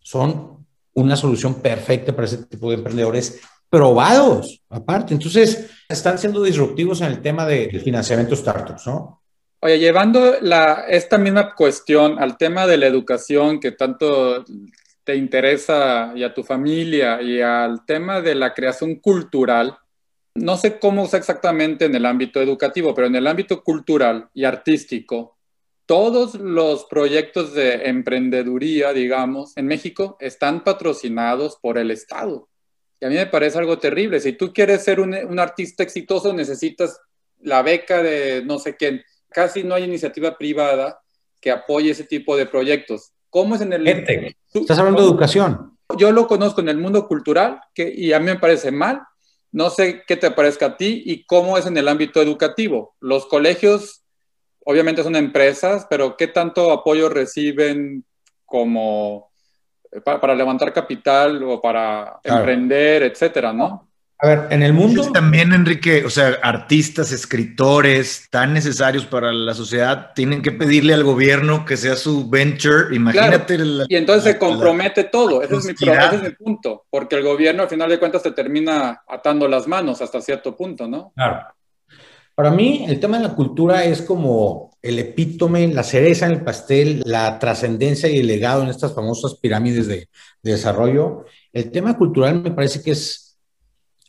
son 0.00 0.66
una 0.94 1.16
solución 1.16 1.54
perfecta 1.54 2.12
para 2.12 2.26
ese 2.26 2.38
tipo 2.46 2.68
de 2.70 2.78
emprendedores 2.78 3.40
probados, 3.70 4.60
aparte. 4.68 5.14
Entonces, 5.14 5.70
están 5.88 6.18
siendo 6.18 6.42
disruptivos 6.42 7.00
en 7.00 7.06
el 7.06 7.22
tema 7.22 7.46
de, 7.46 7.68
del 7.68 7.80
financiamiento 7.80 8.34
startups, 8.34 8.88
¿no? 8.88 9.21
Oye, 9.64 9.78
llevando 9.78 10.40
la, 10.40 10.86
esta 10.88 11.18
misma 11.18 11.54
cuestión 11.54 12.18
al 12.18 12.36
tema 12.36 12.66
de 12.66 12.76
la 12.76 12.88
educación 12.88 13.60
que 13.60 13.70
tanto 13.70 14.44
te 15.04 15.14
interesa 15.14 16.12
y 16.16 16.24
a 16.24 16.34
tu 16.34 16.42
familia 16.42 17.22
y 17.22 17.40
al 17.40 17.86
tema 17.86 18.20
de 18.20 18.34
la 18.34 18.54
creación 18.54 18.96
cultural, 18.96 19.78
no 20.34 20.56
sé 20.56 20.80
cómo 20.80 21.04
es 21.04 21.14
exactamente 21.14 21.84
en 21.84 21.94
el 21.94 22.06
ámbito 22.06 22.40
educativo, 22.40 22.92
pero 22.92 23.06
en 23.06 23.14
el 23.14 23.24
ámbito 23.28 23.62
cultural 23.62 24.28
y 24.34 24.42
artístico, 24.42 25.36
todos 25.86 26.34
los 26.34 26.86
proyectos 26.86 27.54
de 27.54 27.88
emprendeduría, 27.88 28.92
digamos, 28.92 29.56
en 29.56 29.68
México 29.68 30.16
están 30.18 30.64
patrocinados 30.64 31.56
por 31.62 31.78
el 31.78 31.92
Estado. 31.92 32.48
Y 33.00 33.04
a 33.04 33.08
mí 33.08 33.14
me 33.14 33.26
parece 33.26 33.58
algo 33.58 33.78
terrible. 33.78 34.18
Si 34.18 34.32
tú 34.32 34.52
quieres 34.52 34.82
ser 34.82 34.98
un, 34.98 35.14
un 35.14 35.38
artista 35.38 35.84
exitoso, 35.84 36.32
necesitas 36.32 37.00
la 37.42 37.62
beca 37.62 38.02
de 38.02 38.42
no 38.44 38.58
sé 38.58 38.76
quién 38.76 39.04
casi 39.32 39.64
no 39.64 39.74
hay 39.74 39.84
iniciativa 39.84 40.36
privada 40.36 41.00
que 41.40 41.50
apoye 41.50 41.90
ese 41.90 42.04
tipo 42.04 42.36
de 42.36 42.46
proyectos. 42.46 43.12
¿Cómo 43.30 43.54
es 43.54 43.60
en 43.60 43.72
el... 43.72 43.84
Gente, 43.84 44.36
estás 44.52 44.78
hablando 44.78 45.02
de 45.02 45.08
educación. 45.08 45.76
Yo 45.98 46.12
lo 46.12 46.26
conozco 46.26 46.60
en 46.60 46.68
el 46.68 46.78
mundo 46.78 47.06
cultural 47.08 47.60
que, 47.74 47.92
y 47.94 48.12
a 48.12 48.20
mí 48.20 48.26
me 48.26 48.38
parece 48.38 48.70
mal. 48.70 49.02
No 49.50 49.68
sé 49.68 50.04
qué 50.06 50.16
te 50.16 50.30
parezca 50.30 50.66
a 50.66 50.76
ti 50.76 51.02
y 51.04 51.24
cómo 51.24 51.58
es 51.58 51.66
en 51.66 51.76
el 51.76 51.88
ámbito 51.88 52.22
educativo. 52.22 52.94
Los 53.00 53.26
colegios 53.26 54.02
obviamente 54.64 55.02
son 55.02 55.16
empresas, 55.16 55.86
pero 55.90 56.16
¿qué 56.16 56.28
tanto 56.28 56.70
apoyo 56.70 57.08
reciben 57.08 58.04
como 58.44 59.30
eh, 59.90 60.00
para, 60.00 60.34
levantar 60.34 60.72
capital 60.72 61.42
o 61.42 61.60
para 61.60 62.20
emprender, 62.22 63.02
etcétera, 63.02 63.52
no? 63.52 63.88
A 64.22 64.28
ver, 64.28 64.46
en 64.50 64.62
el 64.62 64.72
mundo. 64.72 65.10
También, 65.10 65.52
Enrique, 65.52 66.04
o 66.04 66.10
sea, 66.10 66.38
artistas, 66.44 67.10
escritores 67.10 68.28
tan 68.30 68.54
necesarios 68.54 69.04
para 69.04 69.32
la 69.32 69.52
sociedad 69.52 70.12
tienen 70.14 70.42
que 70.42 70.52
pedirle 70.52 70.94
al 70.94 71.02
gobierno 71.02 71.64
que 71.64 71.76
sea 71.76 71.96
su 71.96 72.30
venture. 72.30 72.94
Imagínate. 72.94 73.58
y 73.88 73.96
entonces 73.96 74.22
se 74.22 74.38
compromete 74.38 75.02
todo. 75.04 75.42
Ese 75.42 75.56
es, 75.56 75.64
mi, 75.64 75.72
ese 75.72 76.14
es 76.14 76.22
mi 76.22 76.30
punto. 76.30 76.84
Porque 76.88 77.16
el 77.16 77.24
gobierno, 77.24 77.64
al 77.64 77.68
final 77.68 77.90
de 77.90 77.98
cuentas, 77.98 78.22
te 78.22 78.30
termina 78.30 79.02
atando 79.08 79.48
las 79.48 79.66
manos 79.66 80.00
hasta 80.00 80.20
cierto 80.20 80.56
punto, 80.56 80.86
¿no? 80.86 81.12
Claro. 81.16 81.40
Para 82.36 82.52
mí, 82.52 82.84
el 82.88 83.00
tema 83.00 83.16
de 83.18 83.24
la 83.24 83.34
cultura 83.34 83.84
es 83.84 84.02
como 84.02 84.70
el 84.82 85.00
epítome, 85.00 85.66
la 85.66 85.82
cereza 85.82 86.26
en 86.26 86.32
el 86.32 86.44
pastel, 86.44 87.02
la 87.04 87.40
trascendencia 87.40 88.08
y 88.08 88.20
el 88.20 88.28
legado 88.28 88.62
en 88.62 88.68
estas 88.68 88.94
famosas 88.94 89.34
pirámides 89.34 89.88
de, 89.88 90.08
de 90.42 90.52
desarrollo. 90.52 91.24
El 91.52 91.72
tema 91.72 91.98
cultural 91.98 92.40
me 92.40 92.52
parece 92.52 92.80
que 92.80 92.92
es 92.92 93.21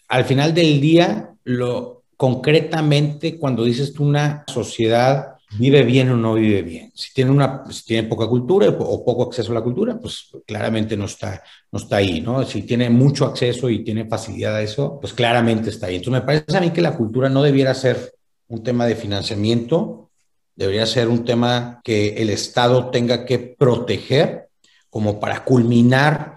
al 0.08 0.26
final 0.26 0.54
del 0.54 0.80
día, 0.80 1.34
lo 1.44 2.04
concretamente 2.18 3.38
cuando 3.38 3.64
dices 3.64 3.94
tú 3.94 4.06
una 4.06 4.46
sociedad 4.48 5.34
vive 5.58 5.84
bien 5.84 6.10
o 6.10 6.18
no 6.18 6.36
vive 6.36 6.62
bien. 6.62 6.92
Si 6.96 7.14
tiene, 7.14 7.32
una, 7.32 7.64
tiene 7.86 8.08
poca 8.08 8.28
cultura 8.28 8.70
o 8.70 9.06
poco 9.06 9.24
acceso 9.24 9.52
a 9.52 9.56
la 9.56 9.62
cultura, 9.62 10.00
pues 10.00 10.30
claramente 10.46 10.98
no 10.98 11.06
está, 11.06 11.44
no 11.72 11.80
está 11.80 11.98
ahí, 11.98 12.22
¿no? 12.22 12.44
Si 12.44 12.64
tiene 12.64 12.90
mucho 12.90 13.26
acceso 13.26 13.70
y 13.70 13.84
tiene 13.84 14.06
facilidad 14.06 14.56
a 14.56 14.62
eso, 14.62 15.00
pues 15.00 15.14
claramente 15.14 15.70
está 15.70 15.88
ahí. 15.88 15.98
Entonces 15.98 16.22
me 16.22 16.26
parece 16.26 16.58
a 16.58 16.62
mí 16.62 16.72
que 16.72 16.82
la 16.82 16.96
cultura 16.96 17.30
no 17.30 17.44
debiera 17.44 17.74
ser 17.74 18.14
un 18.48 18.64
tema 18.64 18.86
de 18.86 18.96
financiamiento, 18.96 20.10
debería 20.56 20.86
ser 20.86 21.08
un 21.08 21.24
tema 21.26 21.82
que 21.84 22.16
el 22.22 22.30
Estado 22.30 22.90
tenga 22.90 23.26
que 23.26 23.40
proteger 23.40 24.50
como 24.90 25.20
para 25.20 25.44
culminar 25.44 26.33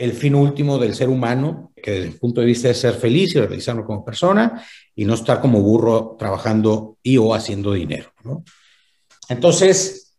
el 0.00 0.14
fin 0.14 0.34
último 0.34 0.78
del 0.78 0.94
ser 0.94 1.10
humano, 1.10 1.72
que 1.76 1.90
desde 1.90 2.06
el 2.06 2.14
punto 2.14 2.40
de 2.40 2.46
vista 2.46 2.70
es 2.70 2.78
ser 2.78 2.94
feliz 2.94 3.34
y 3.34 3.38
realizarlo 3.38 3.84
como 3.84 4.02
persona 4.02 4.64
y 4.96 5.04
no 5.04 5.12
estar 5.12 5.42
como 5.42 5.60
burro 5.60 6.16
trabajando 6.18 6.96
y 7.02 7.18
o 7.18 7.34
haciendo 7.34 7.74
dinero. 7.74 8.10
Entonces, 9.28 10.16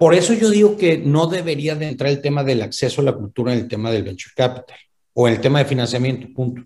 por 0.00 0.14
eso 0.14 0.34
yo 0.34 0.50
digo 0.50 0.76
que 0.76 0.98
no 0.98 1.28
debería 1.28 1.76
de 1.76 1.88
entrar 1.90 2.10
el 2.10 2.20
tema 2.20 2.42
del 2.42 2.60
acceso 2.60 3.00
a 3.00 3.04
la 3.04 3.14
cultura 3.14 3.52
en 3.52 3.60
el 3.60 3.68
tema 3.68 3.92
del 3.92 4.02
venture 4.02 4.34
capital 4.34 4.78
o 5.14 5.28
en 5.28 5.34
el 5.34 5.40
tema 5.40 5.60
de 5.60 5.64
financiamiento, 5.64 6.26
punto. 6.34 6.62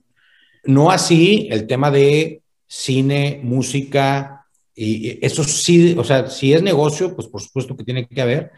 No 0.64 0.90
así 0.90 1.48
el 1.50 1.66
tema 1.66 1.90
de 1.90 2.40
cine, 2.66 3.40
música, 3.42 4.46
y 4.74 5.24
eso 5.24 5.44
sí, 5.44 5.94
o 5.98 6.02
sea, 6.02 6.30
si 6.30 6.54
es 6.54 6.62
negocio, 6.62 7.14
pues 7.14 7.28
por 7.28 7.42
supuesto 7.42 7.76
que 7.76 7.84
tiene 7.84 8.06
que 8.06 8.22
haber, 8.22 8.52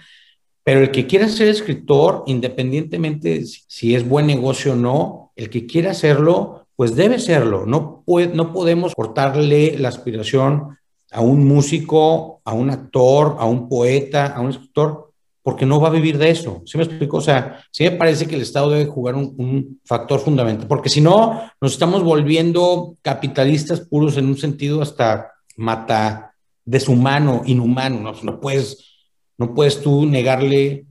pero 0.68 0.80
el 0.82 0.90
que 0.90 1.06
quiera 1.06 1.30
ser 1.30 1.48
escritor, 1.48 2.24
independientemente 2.26 3.42
si 3.46 3.94
es 3.94 4.06
buen 4.06 4.26
negocio 4.26 4.74
o 4.74 4.76
no, 4.76 5.32
el 5.34 5.48
que 5.48 5.64
quiera 5.64 5.92
hacerlo, 5.92 6.66
pues 6.76 6.94
debe 6.94 7.18
serlo. 7.18 7.64
No, 7.64 8.04
no 8.06 8.52
podemos 8.52 8.94
cortarle 8.94 9.78
la 9.78 9.88
aspiración 9.88 10.76
a 11.10 11.22
un 11.22 11.48
músico, 11.48 12.42
a 12.44 12.52
un 12.52 12.68
actor, 12.68 13.36
a 13.38 13.46
un 13.46 13.66
poeta, 13.66 14.26
a 14.26 14.42
un 14.42 14.50
escritor, 14.50 15.10
porque 15.42 15.64
no 15.64 15.80
va 15.80 15.88
a 15.88 15.92
vivir 15.92 16.18
de 16.18 16.28
eso. 16.28 16.60
¿Sí 16.66 16.76
me 16.76 16.84
explico? 16.84 17.16
O 17.16 17.22
sea, 17.22 17.64
sí 17.70 17.84
me 17.84 17.92
parece 17.92 18.26
que 18.26 18.34
el 18.34 18.42
Estado 18.42 18.68
debe 18.68 18.90
jugar 18.90 19.14
un, 19.14 19.34
un 19.38 19.80
factor 19.86 20.20
fundamental, 20.20 20.68
porque 20.68 20.90
si 20.90 21.00
no, 21.00 21.50
nos 21.62 21.72
estamos 21.72 22.02
volviendo 22.02 22.94
capitalistas 23.00 23.80
puros 23.80 24.18
en 24.18 24.26
un 24.26 24.36
sentido 24.36 24.82
hasta 24.82 25.32
mata 25.56 26.34
deshumano, 26.66 27.40
inhumano. 27.46 28.00
No, 28.00 28.12
no 28.22 28.38
puedes 28.38 28.97
no 29.38 29.54
puedes 29.54 29.80
tú 29.80 30.04
negarle 30.04 30.84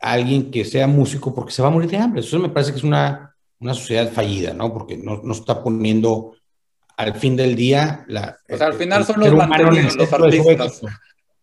a 0.00 0.12
alguien 0.12 0.50
que 0.50 0.64
sea 0.64 0.86
músico 0.86 1.34
porque 1.34 1.52
se 1.52 1.62
va 1.62 1.68
a 1.68 1.70
morir 1.70 1.90
de 1.90 1.96
hambre. 1.96 2.20
Eso 2.20 2.38
me 2.38 2.50
parece 2.50 2.72
que 2.72 2.78
es 2.78 2.84
una, 2.84 3.34
una 3.58 3.74
sociedad 3.74 4.12
fallida, 4.12 4.52
¿no? 4.52 4.72
Porque 4.72 4.96
no, 4.96 5.22
no, 5.24 5.32
está 5.32 5.62
poniendo 5.62 6.36
al 6.96 7.14
fin 7.14 7.36
del 7.36 7.56
día 7.56 8.04
la... 8.06 8.36
O 8.48 8.56
sea, 8.56 8.68
al 8.68 8.74
final 8.74 9.04
son 9.04 9.20
los 9.20 9.32
mantenidos, 9.34 9.96
los 9.96 10.12
artistas. 10.12 10.82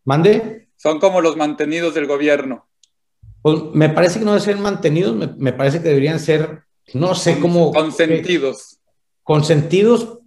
¿Mande? 0.06 0.70
Son 0.78 1.00
como 1.00 1.22
los 1.22 1.36
mantenidos 1.36 1.96
del 1.96 2.06
gobierno. 2.06 2.68
Pues 3.42 3.58
me 3.74 3.90
parece 3.90 4.20
que 4.20 4.26
no 4.26 4.32
deben 4.32 4.46
ser 4.46 4.58
mantenidos, 4.58 5.16
me, 5.16 5.28
me 5.28 5.54
parece 5.54 5.82
que 5.82 5.90
deberían 5.90 6.20
ser, 6.20 6.64
no 6.94 7.16
sé 7.16 7.40
cómo... 7.40 7.74
Consentidos. 7.74 8.80
consentidos, 9.24 10.20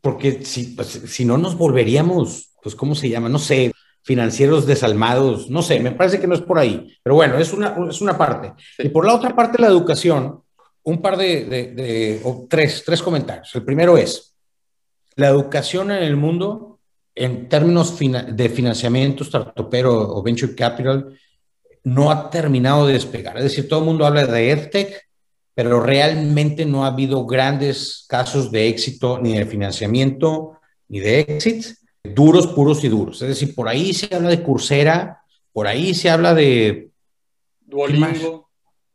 porque 0.00 0.44
si, 0.44 0.64
pues, 0.74 0.88
si 0.88 1.24
no 1.24 1.38
nos 1.38 1.56
volveríamos, 1.56 2.50
pues, 2.62 2.74
¿cómo 2.74 2.94
se 2.94 3.08
llama? 3.08 3.28
No 3.28 3.38
sé, 3.38 3.72
financieros 4.02 4.66
desalmados, 4.66 5.50
no 5.50 5.62
sé, 5.62 5.78
me 5.80 5.92
parece 5.92 6.20
que 6.20 6.26
no 6.26 6.34
es 6.34 6.40
por 6.40 6.58
ahí, 6.58 6.96
pero 7.02 7.16
bueno, 7.16 7.38
es 7.38 7.52
una, 7.52 7.76
es 7.88 8.00
una 8.00 8.16
parte. 8.16 8.52
Y 8.78 8.88
por 8.88 9.06
la 9.06 9.14
otra 9.14 9.34
parte, 9.34 9.60
la 9.60 9.68
educación, 9.68 10.42
un 10.82 11.02
par 11.02 11.16
de, 11.16 11.44
de, 11.44 12.20
o 12.24 12.46
tres, 12.48 12.82
tres 12.84 13.02
comentarios. 13.02 13.54
El 13.54 13.64
primero 13.64 13.98
es, 13.98 14.34
la 15.16 15.28
educación 15.28 15.90
en 15.90 16.02
el 16.02 16.16
mundo, 16.16 16.80
en 17.14 17.48
términos 17.48 17.98
de 17.98 18.48
financiamiento 18.48 19.24
startupero 19.24 20.16
o 20.16 20.22
venture 20.22 20.54
capital, 20.54 21.18
no 21.84 22.10
ha 22.10 22.30
terminado 22.30 22.86
de 22.86 22.94
despegar. 22.94 23.36
Es 23.36 23.44
decir, 23.44 23.68
todo 23.68 23.80
el 23.80 23.86
mundo 23.86 24.06
habla 24.06 24.26
de 24.26 24.50
EdTech, 24.50 25.08
pero 25.54 25.80
realmente 25.80 26.64
no 26.64 26.84
ha 26.84 26.88
habido 26.88 27.26
grandes 27.26 28.06
casos 28.08 28.50
de 28.50 28.68
éxito 28.68 29.18
ni 29.18 29.36
de 29.36 29.44
financiamiento 29.44 30.58
ni 30.88 31.00
de 31.00 31.20
éxito 31.20 31.79
duros, 32.04 32.46
puros 32.48 32.82
y 32.84 32.88
duros. 32.88 33.22
Es 33.22 33.28
decir, 33.28 33.54
por 33.54 33.68
ahí 33.68 33.92
se 33.92 34.14
habla 34.14 34.30
de 34.30 34.42
Coursera, 34.42 35.22
por 35.52 35.66
ahí 35.66 35.94
se 35.94 36.10
habla 36.10 36.34
de... 36.34 36.90
Duolingo. 37.60 38.48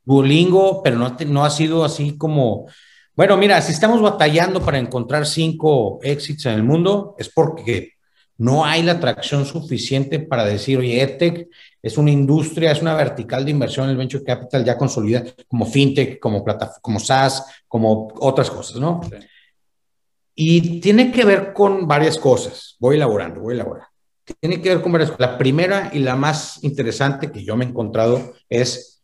Duolingo, 0.03 0.83
pero 0.83 0.97
no, 0.97 1.15
no 1.27 1.45
ha 1.45 1.49
sido 1.49 1.83
así 1.83 2.17
como... 2.17 2.67
Bueno, 3.15 3.37
mira, 3.37 3.61
si 3.61 3.71
estamos 3.71 4.01
batallando 4.01 4.61
para 4.61 4.77
encontrar 4.77 5.25
cinco 5.25 5.99
éxitos 6.03 6.47
en 6.47 6.53
el 6.53 6.63
mundo, 6.63 7.15
es 7.17 7.29
porque 7.29 7.93
no 8.37 8.65
hay 8.65 8.83
la 8.83 8.93
atracción 8.93 9.45
suficiente 9.45 10.19
para 10.19 10.43
decir, 10.43 10.77
oye, 10.77 11.01
EdTech 11.01 11.47
es 11.81 11.97
una 11.97 12.11
industria, 12.11 12.71
es 12.71 12.81
una 12.81 12.93
vertical 12.93 13.45
de 13.45 13.51
inversión 13.51 13.85
en 13.85 13.91
el 13.91 13.97
venture 13.97 14.23
capital 14.23 14.65
ya 14.65 14.77
consolidada, 14.77 15.31
como 15.47 15.65
FinTech, 15.65 16.19
como, 16.19 16.43
como 16.81 16.99
SaaS, 16.99 17.45
como 17.67 18.09
otras 18.19 18.51
cosas, 18.51 18.81
¿no? 18.81 18.99
Y 20.35 20.81
tiene 20.81 21.11
que 21.11 21.23
ver 21.23 21.53
con 21.53 21.87
varias 21.87 22.19
cosas. 22.19 22.75
Voy 22.79 22.97
elaborando, 22.97 23.39
voy 23.39 23.55
elaborando. 23.55 23.89
Tiene 24.39 24.61
que 24.61 24.69
ver 24.69 24.81
con 24.81 24.91
varias 24.91 25.11
cosas. 25.11 25.31
La 25.31 25.37
primera 25.37 25.91
y 25.93 25.99
la 25.99 26.15
más 26.15 26.61
interesante 26.63 27.31
que 27.31 27.43
yo 27.43 27.55
me 27.55 27.63
he 27.63 27.69
encontrado 27.69 28.33
es 28.49 29.01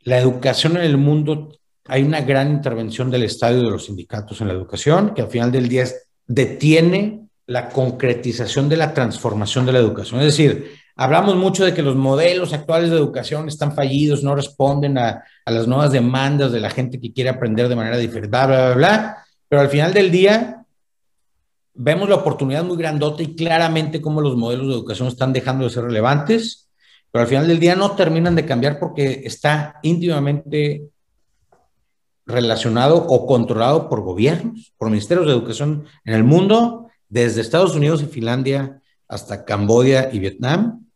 la 0.00 0.18
educación 0.18 0.76
en 0.76 0.84
el 0.84 0.96
mundo. 0.96 1.58
Hay 1.86 2.02
una 2.02 2.22
gran 2.22 2.50
intervención 2.50 3.10
del 3.10 3.24
Estado 3.24 3.58
y 3.58 3.64
de 3.64 3.70
los 3.70 3.86
sindicatos 3.86 4.40
en 4.40 4.48
la 4.48 4.54
educación, 4.54 5.12
que 5.14 5.22
al 5.22 5.28
final 5.28 5.52
del 5.52 5.68
día 5.68 5.84
detiene 6.26 7.28
la 7.46 7.68
concretización 7.68 8.68
de 8.68 8.76
la 8.76 8.94
transformación 8.94 9.66
de 9.66 9.72
la 9.72 9.78
educación. 9.78 10.20
Es 10.20 10.26
decir, 10.26 10.72
hablamos 10.96 11.36
mucho 11.36 11.64
de 11.64 11.74
que 11.74 11.82
los 11.82 11.96
modelos 11.96 12.52
actuales 12.52 12.90
de 12.90 12.96
educación 12.96 13.48
están 13.48 13.74
fallidos, 13.74 14.22
no 14.22 14.34
responden 14.34 14.96
a, 14.96 15.24
las 15.44 15.66
nuevas 15.66 15.92
demandas 15.92 16.52
de 16.52 16.60
la 16.60 16.70
gente 16.70 17.00
que 17.00 17.12
quiere 17.12 17.30
aprender 17.30 17.68
de 17.68 17.76
manera 17.76 17.98
diferente, 17.98 18.28
bla, 18.28 18.46
bla, 18.46 18.74
bla. 18.74 19.24
Pero 19.48 19.60
al 19.60 19.68
final 19.68 19.92
del 19.92 20.10
día, 20.10 20.61
vemos 21.74 22.08
la 22.08 22.16
oportunidad 22.16 22.64
muy 22.64 22.76
grandota 22.76 23.22
y 23.22 23.34
claramente 23.34 24.00
cómo 24.00 24.20
los 24.20 24.36
modelos 24.36 24.68
de 24.68 24.74
educación 24.74 25.08
están 25.08 25.32
dejando 25.32 25.64
de 25.64 25.70
ser 25.70 25.84
relevantes, 25.84 26.70
pero 27.10 27.22
al 27.22 27.28
final 27.28 27.46
del 27.46 27.60
día 27.60 27.76
no 27.76 27.92
terminan 27.92 28.34
de 28.34 28.46
cambiar 28.46 28.78
porque 28.78 29.22
está 29.24 29.78
íntimamente 29.82 30.88
relacionado 32.26 32.96
o 32.96 33.26
controlado 33.26 33.88
por 33.88 34.00
gobiernos, 34.02 34.72
por 34.76 34.88
ministerios 34.88 35.26
de 35.26 35.32
educación 35.32 35.84
en 36.04 36.14
el 36.14 36.24
mundo, 36.24 36.88
desde 37.08 37.40
Estados 37.40 37.74
Unidos 37.74 38.02
y 38.02 38.06
Finlandia 38.06 38.80
hasta 39.08 39.44
Camboya 39.44 40.08
y 40.12 40.18
Vietnam, 40.18 40.86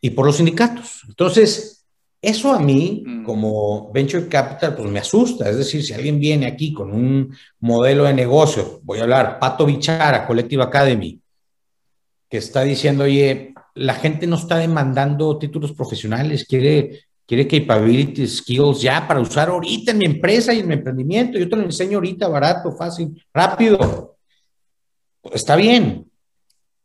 y 0.00 0.10
por 0.10 0.26
los 0.26 0.36
sindicatos. 0.36 1.02
Entonces, 1.08 1.77
eso 2.20 2.52
a 2.52 2.58
mí, 2.58 3.04
mm. 3.06 3.24
como 3.24 3.92
venture 3.92 4.28
capital, 4.28 4.74
pues 4.74 4.90
me 4.90 4.98
asusta. 4.98 5.48
Es 5.48 5.56
decir, 5.56 5.84
si 5.84 5.92
alguien 5.92 6.18
viene 6.18 6.46
aquí 6.46 6.72
con 6.72 6.92
un 6.92 7.34
modelo 7.60 8.04
de 8.04 8.14
negocio, 8.14 8.80
voy 8.82 8.98
a 8.98 9.02
hablar, 9.02 9.38
Pato 9.38 9.64
Bichara, 9.64 10.26
Collective 10.26 10.62
Academy, 10.62 11.20
que 12.28 12.38
está 12.38 12.62
diciendo, 12.62 13.04
oye, 13.04 13.54
la 13.74 13.94
gente 13.94 14.26
no 14.26 14.36
está 14.36 14.58
demandando 14.58 15.38
títulos 15.38 15.72
profesionales, 15.72 16.44
quiere, 16.44 17.04
quiere 17.24 17.46
capability 17.46 18.26
skills 18.26 18.82
ya 18.82 19.06
para 19.06 19.20
usar 19.20 19.48
ahorita 19.48 19.92
en 19.92 19.98
mi 19.98 20.04
empresa 20.04 20.52
y 20.52 20.60
en 20.60 20.68
mi 20.68 20.74
emprendimiento. 20.74 21.38
Yo 21.38 21.48
te 21.48 21.56
lo 21.56 21.62
enseño 21.62 21.98
ahorita, 21.98 22.26
barato, 22.28 22.72
fácil, 22.72 23.24
rápido. 23.32 24.16
Está 25.32 25.54
bien. 25.54 26.10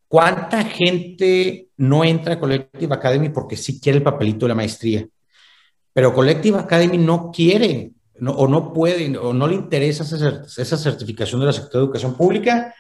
¿Cuánta 0.08 0.64
gente 0.64 1.70
no 1.78 2.04
entra 2.04 2.36
a 2.36 2.40
Collective 2.40 2.94
Academy 2.94 3.30
porque 3.30 3.58
sí 3.58 3.80
quiere 3.80 3.98
el 3.98 4.04
papelito 4.04 4.46
de 4.46 4.50
la 4.50 4.56
maestría? 4.56 5.08
Pero 5.94 6.14
Collective 6.14 6.58
Academy 6.58 6.98
no 6.98 7.32
quiere 7.32 7.92
o 8.26 8.48
no 8.48 8.74
puede 8.74 9.18
o 9.18 9.34
no 9.34 9.48
le 9.48 9.56
interesa 9.56 10.04
esa, 10.04 10.78
certificación 10.78 11.40
de 11.40 11.48
la 11.48 11.54
Secretaría 11.54 11.82
de 11.82 11.86
Educación 11.86 12.16
Pública 12.16 12.74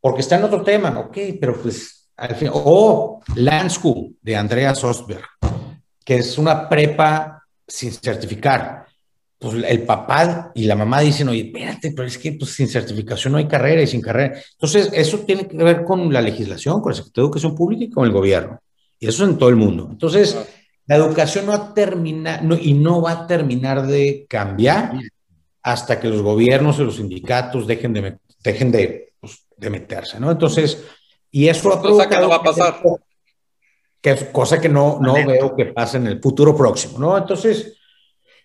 porque 0.00 0.20
está 0.20 0.36
en 0.36 0.44
otro 0.44 0.62
tema, 0.62 0.98
ok, 0.98 1.18
pero 1.40 1.60
pues 1.60 2.10
al 2.16 2.34
fin, 2.34 2.50
o 2.52 3.20
Land 3.34 3.70
School 3.70 4.16
de 4.22 4.36
Andrea 4.36 4.74
Sosberg, 4.74 5.24
que 6.04 6.16
es 6.16 6.38
una 6.38 6.68
prepa 6.68 7.42
sin 7.66 7.92
certificar. 7.92 8.86
pues 9.38 9.54
el 9.68 9.82
papá 9.82 10.52
y 10.54 10.64
la 10.64 10.76
mamá 10.76 11.00
dicen, 11.00 11.28
oye, 11.28 11.46
espérate, 11.46 11.90
pero 11.90 12.08
es 12.08 12.16
que 12.16 12.32
pues, 12.32 12.52
sin 12.52 12.68
certificación 12.68 13.32
no 13.32 13.38
hay 13.38 13.46
carrera 13.46 13.82
y 13.82 13.86
sin 13.86 14.00
carrera. 14.00 14.38
Entonces, 14.52 14.90
eso 14.94 15.18
tiene 15.20 15.46
que 15.46 15.56
ver 15.56 15.84
con 15.84 16.10
la 16.12 16.22
legislación, 16.22 16.80
con 16.80 16.92
el 16.92 16.96
Secretario 16.96 17.24
de 17.24 17.26
Educación 17.26 17.54
Pública 17.54 17.84
y 17.84 17.90
con 17.90 18.06
el 18.06 18.12
gobierno. 18.12 18.60
Y 18.98 19.08
eso 19.08 19.24
es 19.24 19.30
en 19.30 19.36
todo 19.36 19.50
el 19.50 19.56
mundo. 19.56 19.88
Entonces, 19.90 20.38
la 20.86 20.96
educación 20.96 21.46
no 21.46 21.52
ha 21.52 21.74
terminado 21.74 22.56
y 22.60 22.74
no 22.74 23.02
va 23.02 23.12
a 23.12 23.26
terminar 23.26 23.86
de 23.86 24.26
cambiar 24.28 24.92
hasta 25.62 25.98
que 25.98 26.08
los 26.08 26.22
gobiernos 26.22 26.78
y 26.78 26.84
los 26.84 26.96
sindicatos 26.96 27.66
dejen 27.66 27.92
de, 27.92 28.18
dejen 28.42 28.70
de, 28.70 29.12
pues, 29.18 29.44
de 29.56 29.70
meterse, 29.70 30.20
¿no? 30.20 30.30
Entonces, 30.30 30.84
y 31.30 31.48
eso 31.48 31.72
ha 31.72 32.08
que 32.08 32.16
no 32.16 32.28
va 32.28 32.36
a 32.36 32.42
pasar. 32.42 32.80
Que, 34.00 34.14
cosa 34.30 34.60
que 34.60 34.68
no, 34.68 35.00
no 35.00 35.14
veo 35.14 35.56
que 35.56 35.66
pase 35.66 35.96
en 35.96 36.06
el 36.06 36.20
futuro 36.20 36.56
próximo, 36.56 37.00
¿no? 37.00 37.18
Entonces, 37.18 37.76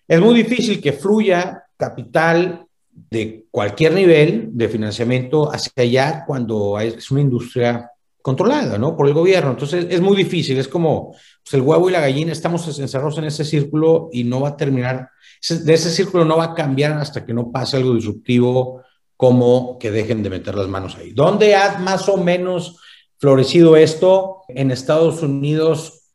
es 0.08 0.20
muy 0.20 0.34
difícil 0.34 0.82
que 0.82 0.92
fluya 0.92 1.64
capital 1.76 2.66
de 2.90 3.46
cualquier 3.52 3.92
nivel 3.92 4.48
de 4.52 4.68
financiamiento 4.68 5.50
hacia 5.52 5.72
allá 5.76 6.24
cuando 6.26 6.78
es 6.80 7.08
una 7.12 7.20
industria 7.20 7.91
controlada, 8.22 8.78
¿no? 8.78 8.96
Por 8.96 9.08
el 9.08 9.14
gobierno. 9.14 9.50
Entonces, 9.50 9.86
es 9.90 10.00
muy 10.00 10.16
difícil, 10.16 10.58
es 10.58 10.68
como 10.68 11.12
pues, 11.42 11.54
el 11.54 11.60
huevo 11.60 11.88
y 11.88 11.92
la 11.92 12.00
gallina, 12.00 12.32
estamos 12.32 12.78
encerrados 12.78 13.18
en 13.18 13.24
ese 13.24 13.44
círculo 13.44 14.08
y 14.12 14.24
no 14.24 14.40
va 14.40 14.50
a 14.50 14.56
terminar, 14.56 15.10
de 15.48 15.74
ese 15.74 15.90
círculo 15.90 16.24
no 16.24 16.36
va 16.36 16.44
a 16.44 16.54
cambiar 16.54 16.92
hasta 16.92 17.26
que 17.26 17.34
no 17.34 17.50
pase 17.50 17.76
algo 17.76 17.94
disruptivo 17.94 18.82
como 19.16 19.78
que 19.78 19.90
dejen 19.90 20.22
de 20.22 20.30
meter 20.30 20.54
las 20.54 20.68
manos 20.68 20.96
ahí. 20.96 21.12
¿Dónde 21.12 21.54
ha 21.54 21.78
más 21.78 22.08
o 22.08 22.16
menos 22.16 22.78
florecido 23.18 23.76
esto? 23.76 24.42
En 24.48 24.70
Estados 24.70 25.22
Unidos, 25.22 26.08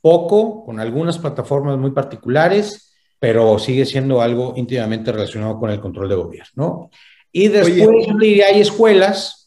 poco, 0.00 0.64
con 0.64 0.80
algunas 0.80 1.18
plataformas 1.18 1.78
muy 1.78 1.92
particulares 1.92 2.92
pero 3.22 3.56
sigue 3.60 3.86
siendo 3.86 4.20
algo 4.20 4.54
íntimamente 4.56 5.12
relacionado 5.12 5.56
con 5.56 5.70
el 5.70 5.78
control 5.78 6.08
de 6.08 6.16
gobierno, 6.16 6.50
¿no? 6.56 6.90
Y 7.30 7.46
después 7.46 8.08
yo 8.08 8.18
diría, 8.18 8.46
hay 8.48 8.60
escuelas, 8.60 9.41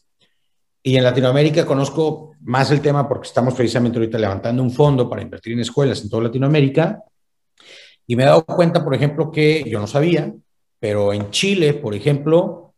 y 0.86 0.96
en 0.96 1.02
Latinoamérica 1.02 1.66
conozco 1.66 2.36
más 2.42 2.70
el 2.70 2.80
tema 2.80 3.08
porque 3.08 3.26
estamos 3.26 3.54
precisamente 3.54 3.98
ahorita 3.98 4.18
levantando 4.18 4.62
un 4.62 4.70
fondo 4.70 5.10
para 5.10 5.20
invertir 5.20 5.54
en 5.54 5.58
escuelas 5.58 6.00
en 6.00 6.08
toda 6.08 6.22
Latinoamérica, 6.22 7.02
y 8.06 8.14
me 8.14 8.22
he 8.22 8.26
dado 8.26 8.44
cuenta, 8.44 8.84
por 8.84 8.94
ejemplo, 8.94 9.32
que 9.32 9.64
yo 9.68 9.80
no 9.80 9.88
sabía, 9.88 10.32
pero 10.78 11.12
en 11.12 11.30
Chile, 11.30 11.74
por 11.74 11.92
ejemplo, 11.92 12.72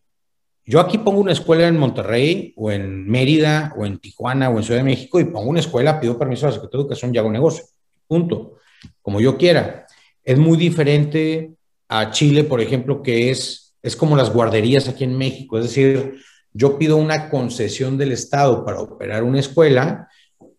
yo 0.64 0.80
aquí 0.80 0.96
pongo 0.96 1.20
una 1.20 1.32
escuela 1.32 1.68
en 1.68 1.76
Monterrey, 1.76 2.54
o 2.56 2.70
en 2.70 3.06
Mérida, 3.06 3.74
o 3.76 3.84
en 3.84 3.98
Tijuana, 3.98 4.48
o 4.48 4.56
en 4.56 4.62
Ciudad 4.62 4.80
de 4.80 4.84
México, 4.84 5.20
y 5.20 5.26
pongo 5.26 5.50
una 5.50 5.60
escuela, 5.60 6.00
pido 6.00 6.18
permiso 6.18 6.46
a 6.46 6.48
la 6.48 6.54
Secretaría 6.54 6.78
de 6.78 6.82
Educación 6.84 7.14
y 7.14 7.18
hago 7.18 7.30
negocio. 7.30 7.64
Punto. 8.06 8.54
Como 9.02 9.20
yo 9.20 9.36
quiera. 9.36 9.84
Es 10.24 10.38
muy 10.38 10.56
diferente 10.56 11.52
a 11.88 12.10
Chile, 12.10 12.44
por 12.44 12.62
ejemplo, 12.62 13.02
que 13.02 13.28
es, 13.28 13.74
es 13.82 13.94
como 13.94 14.16
las 14.16 14.32
guarderías 14.32 14.88
aquí 14.88 15.04
en 15.04 15.18
México. 15.18 15.58
Es 15.58 15.64
decir, 15.64 16.22
yo 16.52 16.78
pido 16.78 16.96
una 16.96 17.30
concesión 17.30 17.98
del 17.98 18.12
Estado 18.12 18.64
para 18.64 18.80
operar 18.80 19.22
una 19.22 19.40
escuela, 19.40 20.08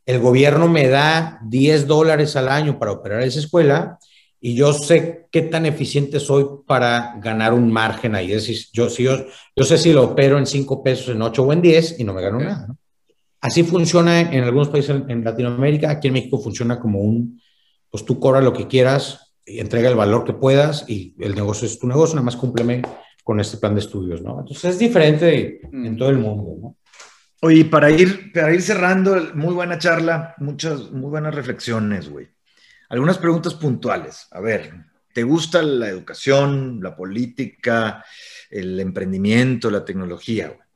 el 0.06 0.20
gobierno 0.20 0.68
me 0.68 0.88
da 0.88 1.40
10 1.46 1.88
dólares 1.88 2.36
al 2.36 2.50
año 2.50 2.80
para 2.80 2.92
operar 2.92 3.22
esa 3.22 3.40
escuela 3.40 4.00
y 4.42 4.56
yo 4.56 4.74
sé 4.74 5.28
qué 5.32 5.44
tan 5.44 5.66
eficiente 5.66 6.20
soy 6.20 6.46
para 6.66 7.16
ganar 7.22 7.54
un 7.54 7.72
margen 7.72 8.16
ahí. 8.16 8.32
Es 8.32 8.48
decir, 8.48 8.66
yo, 8.74 8.90
si 8.90 9.04
yo, 9.04 9.18
yo 9.56 9.66
sé 9.66 9.78
si 9.78 9.94
lo 9.94 10.04
opero 10.04 10.38
en 10.38 10.48
5 10.48 10.82
pesos, 10.82 11.10
en 11.10 11.22
8 11.22 11.44
o 11.44 11.54
en 11.54 11.62
10 11.62 12.00
y 12.00 12.04
no 12.04 12.14
me 12.14 12.22
gano 12.22 12.40
nada. 12.40 12.76
Así 13.42 13.64
funciona 13.64 14.22
en, 14.22 14.44
algunos 14.44 14.70
países 14.70 14.96
en 15.08 15.24
Latinoamérica. 15.24 15.92
Aquí 15.92 16.08
en 16.08 16.14
México 16.14 16.40
funciona 16.40 16.80
como 16.80 17.00
un, 17.00 17.42
pues 17.90 18.04
tú 18.06 18.20
cobras 18.20 18.44
lo 18.44 18.54
que 18.54 18.68
quieras, 18.68 19.30
y 19.50 19.60
entrega 19.60 19.90
el 19.90 19.96
valor 19.96 20.24
que 20.24 20.34
puedas 20.34 20.86
y 20.88 21.16
el 21.20 21.36
negocio 21.36 21.66
es 21.66 21.80
tu 21.80 21.88
negocio, 21.88 22.16
nada 22.16 22.26
más 22.26 22.36
cúmpleme 22.36 22.84
con 23.24 23.40
este 23.40 23.58
plan 23.58 23.76
de 23.76 23.82
estudios, 23.82 24.22
¿no? 24.22 24.40
Entonces 24.40 24.66
es 24.66 24.80
diferente 24.80 25.62
en 25.72 25.98
todo 25.98 26.10
el 26.10 26.18
mundo, 26.18 26.58
¿no? 26.62 26.78
Oye, 27.42 27.64
para 27.66 27.90
ir, 27.90 28.34
para 28.34 28.54
ir 28.54 28.62
cerrando, 28.62 29.16
muy 29.34 29.54
buena 29.54 29.78
charla, 29.78 30.36
muchas, 30.40 30.92
muy 30.92 31.10
buenas 31.10 31.34
reflexiones, 31.34 32.10
güey. 32.10 32.28
Algunas 32.90 33.18
preguntas 33.18 33.54
puntuales. 33.54 34.28
A 34.32 34.42
ver, 34.42 34.74
¿te 35.14 35.24
gusta 35.24 35.62
la 35.62 35.88
educación, 35.88 36.80
la 36.82 36.96
política, 36.98 38.04
el 38.50 38.78
emprendimiento, 38.80 39.72
la 39.72 39.86
tecnología? 39.86 40.48
Güey? 40.48 40.68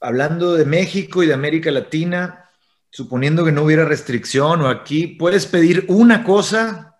Hablando 0.00 0.54
de 0.54 0.66
México 0.66 1.22
y 1.22 1.26
de 1.26 1.34
América 1.34 1.70
Latina, 1.70 2.50
suponiendo 2.90 3.44
que 3.44 3.52
no 3.52 3.62
hubiera 3.62 3.86
restricción 3.86 4.60
o 4.60 4.68
aquí, 4.68 5.06
puedes 5.06 5.46
pedir 5.46 5.86
una 5.88 6.22
cosa 6.22 6.95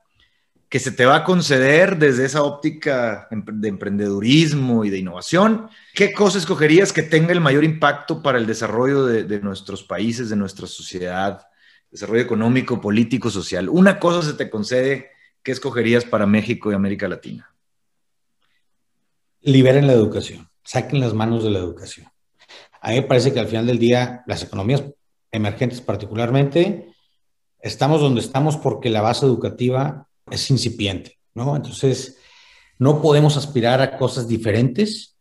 que 0.76 0.80
se 0.80 0.92
te 0.92 1.06
va 1.06 1.16
a 1.16 1.24
conceder 1.24 1.96
desde 1.96 2.26
esa 2.26 2.42
óptica 2.42 3.28
de 3.30 3.68
emprendedurismo 3.68 4.84
y 4.84 4.90
de 4.90 4.98
innovación, 4.98 5.70
¿qué 5.94 6.12
cosa 6.12 6.36
escogerías 6.36 6.92
que 6.92 7.02
tenga 7.02 7.32
el 7.32 7.40
mayor 7.40 7.64
impacto 7.64 8.22
para 8.22 8.36
el 8.36 8.46
desarrollo 8.46 9.06
de, 9.06 9.40
nuestros 9.40 9.82
países, 9.82 10.28
de 10.28 10.36
nuestra 10.36 10.66
sociedad, 10.66 11.46
desarrollo 11.90 12.20
económico, 12.20 12.78
político, 12.78 13.30
social? 13.30 13.70
Una 13.70 13.98
cosa 13.98 14.20
se 14.20 14.34
te 14.34 14.50
concede, 14.50 15.12
¿qué 15.42 15.52
escogerías 15.52 16.04
para 16.04 16.26
México 16.26 16.70
y 16.70 16.74
América 16.74 17.08
Latina? 17.08 17.50
Liberen 19.40 19.86
la 19.86 19.94
educación, 19.94 20.50
saquen 20.62 21.00
las 21.00 21.14
manos 21.14 21.42
de 21.42 21.52
la 21.52 21.60
educación. 21.60 22.06
A 22.82 22.90
mí 22.90 22.96
me 22.96 23.02
parece 23.02 23.32
que 23.32 23.40
al 23.40 23.48
final 23.48 23.66
del 23.66 23.78
día, 23.78 24.24
las 24.26 24.42
economías 24.42 24.84
emergentes 25.32 25.80
particularmente, 25.80 26.92
estamos 27.60 28.02
donde 28.02 28.20
estamos 28.20 28.58
porque 28.58 28.90
la 28.90 29.00
base 29.00 29.24
educativa 29.24 30.06
es 30.30 30.50
incipiente, 30.50 31.18
¿no? 31.34 31.56
Entonces, 31.56 32.18
no 32.78 33.00
podemos 33.00 33.36
aspirar 33.36 33.80
a 33.80 33.96
cosas 33.96 34.28
diferentes 34.28 35.16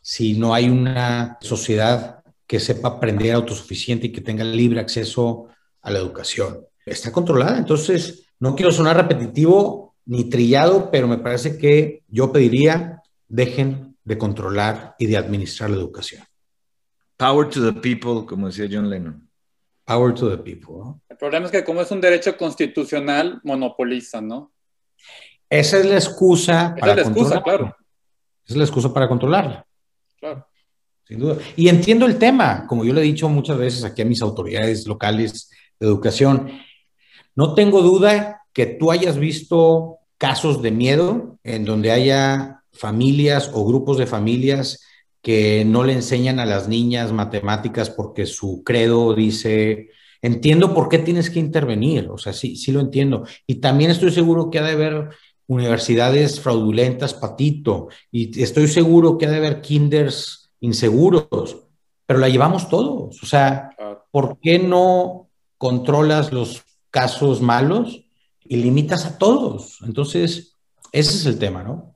si 0.00 0.34
no 0.34 0.54
hay 0.54 0.68
una 0.68 1.38
sociedad 1.40 2.22
que 2.46 2.60
sepa 2.60 2.88
aprender 2.88 3.34
autosuficiente 3.34 4.06
y 4.06 4.12
que 4.12 4.20
tenga 4.20 4.44
libre 4.44 4.80
acceso 4.80 5.48
a 5.82 5.90
la 5.90 5.98
educación. 5.98 6.66
Está 6.84 7.10
controlada, 7.10 7.58
entonces 7.58 8.26
no 8.38 8.54
quiero 8.54 8.70
sonar 8.70 8.96
repetitivo 8.96 9.94
ni 10.06 10.28
trillado, 10.28 10.90
pero 10.90 11.08
me 11.08 11.18
parece 11.18 11.56
que 11.56 12.02
yo 12.08 12.30
pediría 12.30 13.02
dejen 13.28 13.96
de 14.04 14.18
controlar 14.18 14.94
y 14.98 15.06
de 15.06 15.16
administrar 15.16 15.70
la 15.70 15.76
educación. 15.76 16.22
Power 17.16 17.48
to 17.48 17.72
the 17.72 17.80
people, 17.80 18.26
como 18.26 18.48
decía 18.48 18.68
John 18.70 18.90
Lennon. 18.90 19.23
Power 19.84 20.14
to 20.14 20.30
the 20.30 20.38
people. 20.38 20.74
¿no? 20.76 21.02
El 21.08 21.16
problema 21.16 21.46
es 21.46 21.52
que 21.52 21.64
como 21.64 21.82
es 21.82 21.90
un 21.90 22.00
derecho 22.00 22.36
constitucional, 22.36 23.40
monopoliza, 23.44 24.20
¿no? 24.20 24.52
Esa 25.48 25.78
es 25.78 25.86
la 25.86 25.94
excusa 25.94 26.74
para 26.78 26.92
Esa 26.92 27.00
es 27.02 27.06
la 27.06 27.12
excusa, 27.12 27.42
claro. 27.42 27.76
Esa 28.44 28.54
es 28.54 28.56
la 28.56 28.64
excusa 28.64 28.92
para 28.92 29.08
controlarla. 29.08 29.66
Claro. 30.18 30.46
Sin 31.04 31.18
duda. 31.18 31.36
Y 31.54 31.68
entiendo 31.68 32.06
el 32.06 32.18
tema, 32.18 32.66
como 32.66 32.84
yo 32.84 32.94
le 32.94 33.02
he 33.02 33.04
dicho 33.04 33.28
muchas 33.28 33.58
veces 33.58 33.84
aquí 33.84 34.02
a 34.02 34.06
mis 34.06 34.22
autoridades 34.22 34.86
locales 34.86 35.50
de 35.78 35.86
educación. 35.86 36.50
No 37.34 37.54
tengo 37.54 37.82
duda 37.82 38.42
que 38.52 38.66
tú 38.66 38.90
hayas 38.90 39.18
visto 39.18 39.98
casos 40.16 40.62
de 40.62 40.70
miedo 40.70 41.38
en 41.42 41.64
donde 41.64 41.90
haya 41.90 42.62
familias 42.72 43.50
o 43.52 43.66
grupos 43.66 43.98
de 43.98 44.06
familias 44.06 44.80
que 45.24 45.64
no 45.64 45.84
le 45.84 45.94
enseñan 45.94 46.38
a 46.38 46.44
las 46.44 46.68
niñas 46.68 47.10
matemáticas 47.10 47.88
porque 47.88 48.26
su 48.26 48.62
credo 48.62 49.14
dice, 49.14 49.88
entiendo 50.20 50.74
por 50.74 50.90
qué 50.90 50.98
tienes 50.98 51.30
que 51.30 51.40
intervenir, 51.40 52.10
o 52.10 52.18
sea, 52.18 52.34
sí, 52.34 52.56
sí 52.56 52.72
lo 52.72 52.80
entiendo. 52.80 53.26
Y 53.46 53.54
también 53.54 53.90
estoy 53.90 54.12
seguro 54.12 54.50
que 54.50 54.58
ha 54.58 54.62
de 54.62 54.72
haber 54.72 55.08
universidades 55.46 56.40
fraudulentas, 56.40 57.14
patito, 57.14 57.88
y 58.12 58.38
estoy 58.42 58.68
seguro 58.68 59.16
que 59.16 59.24
ha 59.24 59.30
de 59.30 59.38
haber 59.38 59.62
kinders 59.62 60.50
inseguros, 60.60 61.56
pero 62.04 62.18
la 62.18 62.28
llevamos 62.28 62.68
todos. 62.68 63.22
O 63.22 63.26
sea, 63.26 63.70
¿por 64.10 64.38
qué 64.40 64.58
no 64.58 65.30
controlas 65.56 66.34
los 66.34 66.64
casos 66.90 67.40
malos 67.40 68.04
y 68.44 68.56
limitas 68.56 69.06
a 69.06 69.16
todos? 69.16 69.78
Entonces, 69.86 70.58
ese 70.92 71.16
es 71.16 71.24
el 71.24 71.38
tema, 71.38 71.62
¿no? 71.62 71.93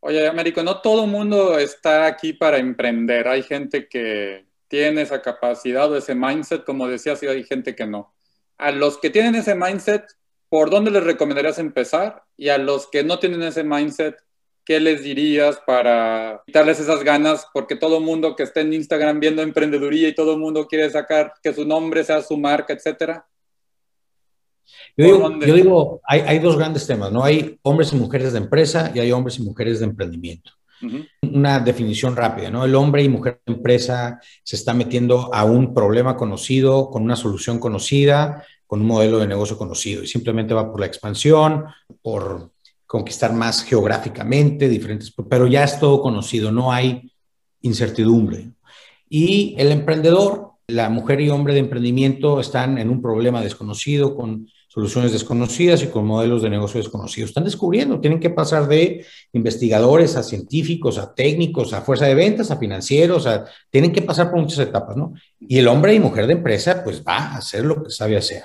Oye, 0.00 0.26
Américo, 0.26 0.62
no 0.62 0.80
todo 0.80 1.04
el 1.04 1.10
mundo 1.10 1.58
está 1.58 2.06
aquí 2.06 2.32
para 2.32 2.56
emprender. 2.58 3.28
Hay 3.28 3.42
gente 3.42 3.86
que 3.86 4.46
tiene 4.66 5.02
esa 5.02 5.20
capacidad 5.20 5.90
o 5.90 5.96
ese 5.96 6.14
mindset, 6.14 6.64
como 6.64 6.88
decías, 6.88 7.22
y 7.22 7.26
hay 7.26 7.44
gente 7.44 7.74
que 7.74 7.86
no. 7.86 8.14
A 8.56 8.70
los 8.70 8.98
que 8.98 9.10
tienen 9.10 9.34
ese 9.34 9.54
mindset, 9.54 10.06
¿por 10.48 10.70
dónde 10.70 10.90
les 10.90 11.04
recomendarías 11.04 11.58
empezar? 11.58 12.22
Y 12.36 12.48
a 12.48 12.56
los 12.56 12.88
que 12.88 13.04
no 13.04 13.18
tienen 13.18 13.42
ese 13.42 13.62
mindset, 13.62 14.16
¿qué 14.64 14.80
les 14.80 15.02
dirías 15.02 15.60
para 15.66 16.42
quitarles 16.46 16.80
esas 16.80 17.04
ganas? 17.04 17.46
Porque 17.52 17.76
todo 17.76 17.98
el 17.98 18.04
mundo 18.04 18.36
que 18.36 18.44
está 18.44 18.60
en 18.60 18.72
Instagram 18.72 19.20
viendo 19.20 19.42
emprendeduría 19.42 20.08
y 20.08 20.14
todo 20.14 20.32
el 20.32 20.38
mundo 20.38 20.66
quiere 20.66 20.88
sacar 20.88 21.34
que 21.42 21.52
su 21.52 21.66
nombre 21.66 22.04
sea 22.04 22.22
su 22.22 22.38
marca, 22.38 22.72
etcétera. 22.72 23.26
Yo 24.96 25.54
digo, 25.54 26.00
hay, 26.06 26.38
dos 26.38 26.56
grandes 26.56 26.86
temas, 26.86 27.10
¿no? 27.10 27.24
Hay 27.24 27.58
hombres 27.62 27.92
y 27.92 27.96
mujeres 27.96 28.32
de 28.32 28.38
empresa 28.38 28.92
y 28.94 28.98
hay 28.98 29.12
hombres 29.12 29.38
y 29.38 29.42
mujeres 29.42 29.80
de 29.80 29.86
emprendimiento. 29.86 30.52
Una 31.22 31.60
definición 31.60 32.16
rápida, 32.16 32.50
¿no? 32.50 32.64
El 32.64 32.74
hombre 32.74 33.02
y 33.02 33.08
mujer 33.08 33.40
de 33.46 33.54
empresa 33.54 34.18
se 34.42 34.56
está 34.56 34.72
metiendo 34.72 35.32
a 35.34 35.44
un 35.44 35.74
problema 35.74 36.16
conocido, 36.16 36.90
con 36.90 37.02
una 37.02 37.16
solución 37.16 37.58
conocida, 37.58 38.44
con 38.66 38.82
un 38.82 38.86
modelo 38.86 39.18
de 39.18 39.26
negocio 39.26 39.58
conocido 39.58 40.02
y 40.02 40.06
simplemente 40.06 40.54
va 40.54 40.70
por 40.70 40.80
la 40.80 40.86
expansión, 40.86 41.64
por 42.02 42.52
conquistar 42.86 43.32
más 43.32 43.64
geográficamente, 43.64 44.68
diferentes, 44.68 45.12
pero 45.28 45.46
ya 45.46 45.64
es 45.64 45.78
todo 45.78 46.00
conocido, 46.00 46.50
no 46.50 46.72
hay 46.72 47.12
incertidumbre. 47.62 48.52
Y 49.08 49.54
el 49.58 49.72
emprendedor, 49.72 50.52
la 50.68 50.88
mujer 50.88 51.20
y 51.20 51.30
hombre 51.30 51.54
de 51.54 51.60
emprendimiento 51.60 52.40
están 52.40 52.78
en 52.78 52.90
un 52.90 53.02
problema 53.02 53.42
desconocido, 53.42 54.14
con 54.14 54.48
soluciones 54.70 55.10
desconocidas 55.10 55.82
y 55.82 55.88
con 55.88 56.06
modelos 56.06 56.42
de 56.42 56.48
negocio 56.48 56.80
desconocidos. 56.80 57.30
Están 57.30 57.42
descubriendo, 57.42 57.98
tienen 57.98 58.20
que 58.20 58.30
pasar 58.30 58.68
de 58.68 59.04
investigadores 59.32 60.14
a 60.14 60.22
científicos, 60.22 60.96
a 60.96 61.12
técnicos, 61.12 61.72
a 61.72 61.80
fuerza 61.80 62.06
de 62.06 62.14
ventas, 62.14 62.52
a 62.52 62.56
financieros, 62.56 63.26
a, 63.26 63.46
tienen 63.68 63.90
que 63.90 64.00
pasar 64.00 64.30
por 64.30 64.40
muchas 64.40 64.60
etapas, 64.60 64.96
¿no? 64.96 65.12
Y 65.40 65.58
el 65.58 65.66
hombre 65.66 65.92
y 65.94 65.98
mujer 65.98 66.28
de 66.28 66.34
empresa, 66.34 66.84
pues 66.84 67.02
va 67.02 67.16
a 67.16 67.36
hacer 67.38 67.64
lo 67.64 67.82
que 67.82 67.90
sabe 67.90 68.16
hacer. 68.16 68.44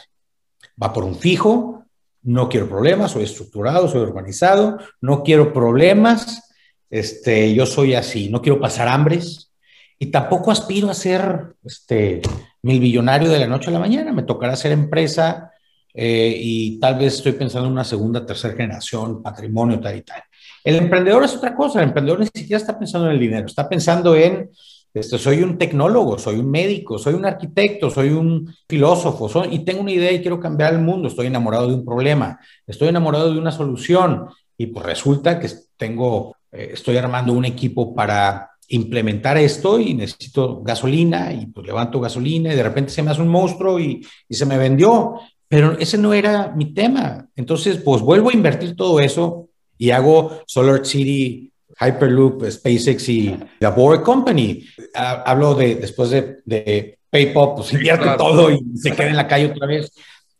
Va 0.81 0.91
por 0.91 1.03
un 1.03 1.13
fijo, 1.13 1.83
no 2.23 2.49
quiero 2.49 2.67
problemas, 2.67 3.11
soy 3.11 3.23
estructurado, 3.23 3.87
soy 3.87 4.01
organizado, 4.01 4.79
no 5.01 5.21
quiero 5.21 5.53
problemas, 5.53 6.55
este, 6.89 7.53
yo 7.53 7.67
soy 7.67 7.93
así, 7.93 8.29
no 8.29 8.41
quiero 8.41 8.59
pasar 8.59 8.87
hambres 8.87 9.51
y 9.99 10.07
tampoco 10.07 10.49
aspiro 10.49 10.89
a 10.89 10.95
ser 10.95 11.53
este, 11.63 12.23
mil 12.63 12.79
billonario 12.79 13.29
de 13.29 13.37
la 13.37 13.47
noche 13.47 13.69
a 13.69 13.73
la 13.73 13.79
mañana, 13.79 14.11
me 14.11 14.23
tocará 14.23 14.53
hacer 14.53 14.71
empresa 14.71 15.51
eh, 15.95 16.35
y 16.37 16.79
tal 16.79 16.95
vez 16.95 17.15
estoy 17.15 17.31
pensando 17.31 17.67
en 17.67 17.73
una 17.73 17.83
segunda, 17.83 18.25
tercera 18.25 18.53
generación, 18.53 19.23
patrimonio, 19.23 19.79
tal 19.79 19.95
y 19.95 20.01
tal. 20.01 20.21
El 20.63 20.75
emprendedor 20.75 21.23
es 21.23 21.35
otra 21.35 21.55
cosa, 21.55 21.79
el 21.79 21.87
emprendedor 21.87 22.19
ni 22.19 22.25
siquiera 22.25 22.57
está 22.57 22.77
pensando 22.77 23.07
en 23.07 23.13
el 23.13 23.19
dinero, 23.19 23.45
está 23.45 23.69
pensando 23.69 24.15
en 24.15 24.49
este, 24.95 25.17
soy 25.17 25.43
un 25.43 25.57
tecnólogo, 25.57 26.17
soy 26.17 26.37
un 26.37 26.49
médico, 26.49 26.97
soy 26.97 27.15
un 27.15 27.25
arquitecto, 27.25 27.89
soy 27.89 28.11
un 28.11 28.55
filósofo, 28.67 29.43
y 29.51 29.59
tengo 29.59 29.81
una 29.81 29.91
idea 29.91 30.13
y 30.13 30.21
quiero 30.21 30.39
cambiar 30.39 30.73
el 30.73 30.79
mundo, 30.79 31.09
estoy 31.09 31.27
enamorado 31.27 31.67
de 31.67 31.75
un 31.75 31.83
problema, 31.83 32.39
estoy 32.65 32.87
enamorado 32.87 33.33
de 33.33 33.37
una 33.37 33.51
solución 33.51 34.27
y 34.57 34.67
pues 34.67 34.85
resulta 34.85 35.37
que 35.37 35.49
tengo, 35.75 36.37
eh, 36.49 36.69
estoy 36.73 36.95
armando 36.95 37.33
un 37.33 37.43
equipo 37.43 37.93
para 37.93 38.51
implementar 38.69 39.37
esto 39.37 39.81
y 39.81 39.93
necesito 39.93 40.63
gasolina 40.63 41.33
y 41.33 41.47
pues 41.47 41.67
levanto 41.67 41.99
gasolina 41.99 42.53
y 42.53 42.55
de 42.55 42.63
repente 42.63 42.89
se 42.89 43.03
me 43.03 43.11
hace 43.11 43.21
un 43.21 43.27
monstruo 43.27 43.77
y, 43.77 44.01
y 44.29 44.33
se 44.33 44.45
me 44.45 44.57
vendió, 44.57 45.19
pero 45.47 45.77
ese 45.79 45.97
no 45.97 46.13
era 46.13 46.53
mi 46.55 46.73
tema. 46.73 47.27
Entonces, 47.35 47.77
pues 47.77 48.01
vuelvo 48.01 48.29
a 48.29 48.33
invertir 48.33 48.75
todo 48.75 48.99
eso 48.99 49.49
y 49.77 49.91
hago 49.91 50.41
Solar 50.47 50.85
City 50.85 51.51
Hyperloop, 51.79 52.49
SpaceX 52.49 53.09
y 53.09 53.37
la 53.59 53.71
Boring 53.71 54.03
Company. 54.03 54.65
Hablo 54.93 55.55
de 55.55 55.75
después 55.75 56.09
de, 56.09 56.37
de 56.45 56.97
PayPal, 57.09 57.53
pues 57.55 57.73
invierte 57.73 58.05
todo 58.17 58.51
y 58.51 58.59
se 58.75 58.91
queda 58.91 59.09
en 59.09 59.17
la 59.17 59.27
calle 59.27 59.47
otra 59.47 59.67
vez. 59.67 59.91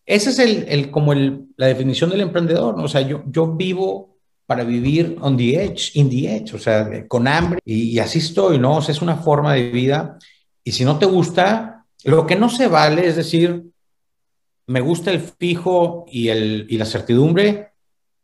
Ese 0.05 0.29
es 0.29 0.39
el, 0.39 0.65
el 0.67 0.91
como 0.91 1.13
el, 1.13 1.45
la 1.57 1.67
definición 1.67 2.09
del 2.09 2.21
emprendedor, 2.21 2.77
¿no? 2.77 2.83
O 2.83 2.87
sea, 2.87 3.01
yo, 3.01 3.23
yo 3.27 3.47
vivo 3.47 4.15
para 4.45 4.63
vivir 4.63 5.17
on 5.21 5.35
the 5.37 5.63
edge, 5.63 5.91
in 5.95 6.09
the 6.09 6.35
edge, 6.35 6.53
o 6.53 6.59
sea, 6.59 7.07
con 7.07 7.27
hambre 7.27 7.59
y, 7.65 7.97
así 7.99 8.19
estoy, 8.19 8.59
¿no? 8.59 8.77
O 8.77 8.81
sea, 8.81 8.93
es 8.93 9.01
una 9.01 9.17
forma 9.17 9.53
de 9.53 9.71
vida 9.71 10.19
y 10.63 10.71
si 10.71 10.85
no 10.85 10.99
te 10.99 11.05
gusta, 11.05 11.85
lo 12.03 12.27
que 12.27 12.35
no 12.35 12.49
se 12.49 12.67
vale 12.67 13.07
es 13.07 13.15
decir, 13.15 13.63
me 14.67 14.81
gusta 14.81 15.11
el 15.11 15.19
fijo 15.19 16.05
y, 16.07 16.29
el, 16.29 16.65
y 16.69 16.77
la 16.77 16.85
certidumbre 16.85 17.71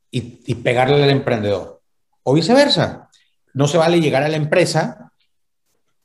y, 0.10 0.40
y 0.46 0.56
pegarle 0.56 1.04
al 1.04 1.10
emprendedor 1.10 1.82
o 2.24 2.34
viceversa. 2.34 3.10
No 3.54 3.68
se 3.68 3.78
vale 3.78 4.00
llegar 4.00 4.24
a 4.24 4.30
la 4.30 4.38
empresa 4.38 5.12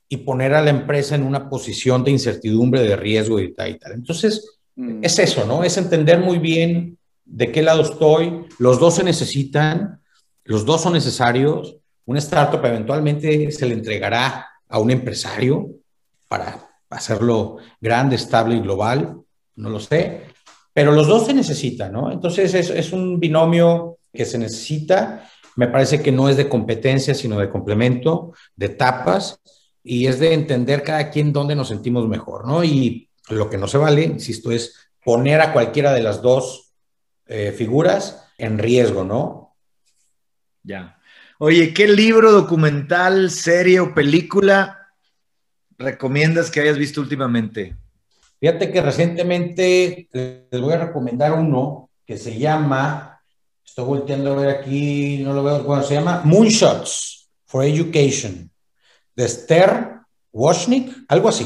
y 0.09 0.17
poner 0.17 0.53
a 0.53 0.61
la 0.61 0.69
empresa 0.69 1.15
en 1.15 1.23
una 1.23 1.49
posición 1.49 2.03
de 2.03 2.11
incertidumbre, 2.11 2.81
de 2.81 2.95
riesgo 2.95 3.39
y 3.39 3.53
tal 3.53 3.69
y 3.71 3.79
tal. 3.79 3.93
Entonces, 3.93 4.59
mm. 4.75 5.03
es 5.03 5.19
eso, 5.19 5.45
¿no? 5.45 5.63
Es 5.63 5.77
entender 5.77 6.19
muy 6.19 6.39
bien 6.39 6.97
de 7.25 7.51
qué 7.51 7.61
lado 7.61 7.81
estoy. 7.81 8.45
Los 8.59 8.79
dos 8.79 8.95
se 8.95 9.03
necesitan, 9.03 10.01
los 10.43 10.65
dos 10.65 10.81
son 10.81 10.93
necesarios. 10.93 11.77
Un 12.05 12.17
startup 12.17 12.63
eventualmente 12.65 13.51
se 13.51 13.65
le 13.65 13.73
entregará 13.73 14.47
a 14.69 14.79
un 14.79 14.91
empresario 14.91 15.69
para 16.29 16.69
hacerlo 16.89 17.57
grande, 17.81 18.15
estable 18.15 18.55
y 18.55 18.61
global, 18.61 19.21
no 19.55 19.69
lo 19.69 19.79
sé, 19.79 20.26
pero 20.77 20.91
los 20.91 21.07
dos 21.07 21.25
se 21.25 21.33
necesitan, 21.33 21.91
¿no? 21.91 22.11
Entonces 22.11 22.53
es, 22.53 22.93
un 22.93 23.19
binomio 23.19 23.97
que 24.13 24.25
se 24.25 24.37
necesita 24.37 25.27
me 25.55 25.69
parece 25.69 26.03
que 26.03 26.11
no 26.11 26.29
es 26.29 26.37
de 26.37 26.47
competencia, 26.47 27.15
sino 27.15 27.39
de 27.39 27.49
complemento, 27.49 28.33
de 28.55 28.67
etapas, 28.67 29.41
y 29.83 30.05
es 30.05 30.19
de 30.19 30.35
entender 30.35 30.83
cada 30.83 31.09
quien 31.09 31.33
dónde 31.33 31.55
nos 31.55 31.69
sentimos 31.69 32.07
mejor, 32.07 32.45
¿no? 32.45 32.63
Y 32.63 33.09
lo 33.27 33.49
que 33.49 33.57
no 33.57 33.67
se 33.67 33.79
vale, 33.79 34.03
insisto, 34.03 34.51
es 34.51 34.91
poner 35.03 35.41
a 35.41 35.51
cualquiera 35.51 35.93
de 35.93 36.03
las 36.03 36.21
dos 36.21 36.75
eh, 37.25 37.51
figuras 37.57 38.27
en 38.37 38.59
riesgo, 38.59 39.03
¿no? 39.03 39.55
Ya. 40.61 40.99
Oye, 41.39 41.73
¿qué 41.73 41.87
libro, 41.87 42.31
documental, 42.31 43.31
serie 43.31 43.79
o 43.79 43.95
película 43.95 44.93
recomiendas 45.79 46.51
que 46.51 46.59
hayas 46.59 46.77
visto 46.77 47.01
últimamente? 47.01 47.75
Fíjate 48.39 48.71
que 48.71 48.81
recientemente 48.81 50.07
les 50.13 50.61
voy 50.61 50.73
a 50.73 50.85
recomendar 50.85 51.33
uno 51.33 51.89
que 52.05 52.17
se 52.17 52.37
llama 52.37 53.17
Estoy 53.65 53.85
volteando 53.85 54.31
a 54.31 54.35
ver 54.35 54.49
aquí, 54.49 55.19
no 55.23 55.33
lo 55.33 55.43
veo. 55.43 55.61
Bueno, 55.63 55.83
se 55.83 55.95
llama 55.95 56.21
Moonshots 56.23 57.29
for 57.45 57.63
Education, 57.63 58.49
de 59.15 59.25
Esther 59.25 59.97
Washnik, 60.31 61.05
algo 61.09 61.29
así. 61.29 61.45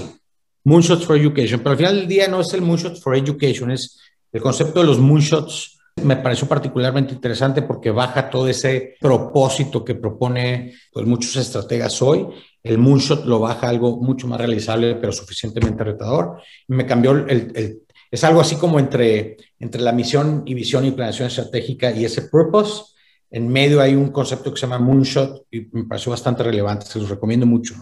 Moonshots 0.63 1.05
for 1.05 1.17
Education. 1.17 1.59
Pero 1.59 1.71
al 1.71 1.77
final 1.77 1.95
del 1.95 2.07
día 2.07 2.27
no 2.27 2.41
es 2.41 2.53
el 2.53 2.61
Moonshots 2.61 3.01
for 3.01 3.15
Education, 3.17 3.71
es 3.71 3.99
el 4.31 4.41
concepto 4.41 4.79
de 4.79 4.85
los 4.85 4.99
moonshots. 4.99 5.79
Me 5.97 6.15
pareció 6.15 6.47
particularmente 6.47 7.13
interesante 7.13 7.61
porque 7.61 7.91
baja 7.91 8.29
todo 8.29 8.47
ese 8.47 8.95
propósito 8.99 9.83
que 9.83 9.95
propone 9.95 10.73
pues, 10.91 11.05
muchos 11.05 11.35
estrategas 11.35 12.01
hoy. 12.01 12.27
El 12.63 12.77
moonshot 12.77 13.25
lo 13.25 13.39
baja 13.39 13.69
algo 13.69 13.97
mucho 13.97 14.27
más 14.27 14.39
realizable, 14.39 14.95
pero 14.95 15.11
suficientemente 15.11 15.83
retador. 15.83 16.41
Me 16.67 16.85
cambió 16.85 17.11
el, 17.11 17.81
es 18.11 18.23
algo 18.25 18.41
así 18.41 18.57
como 18.57 18.77
entre, 18.77 19.37
entre 19.57 19.81
la 19.81 19.93
misión 19.93 20.43
y 20.45 20.53
visión 20.53 20.85
y 20.85 20.91
planeación 20.91 21.29
estratégica 21.29 21.91
y 21.91 22.03
ese 22.03 22.23
purpose. 22.23 22.83
En 23.29 23.47
medio 23.47 23.79
hay 23.79 23.95
un 23.95 24.11
concepto 24.11 24.51
que 24.53 24.59
se 24.59 24.67
llama 24.67 24.79
Moonshot 24.79 25.47
y 25.49 25.67
me 25.71 25.85
pareció 25.85 26.11
bastante 26.11 26.43
relevante, 26.43 26.85
se 26.85 26.99
los 26.99 27.09
recomiendo 27.09 27.45
mucho. 27.45 27.73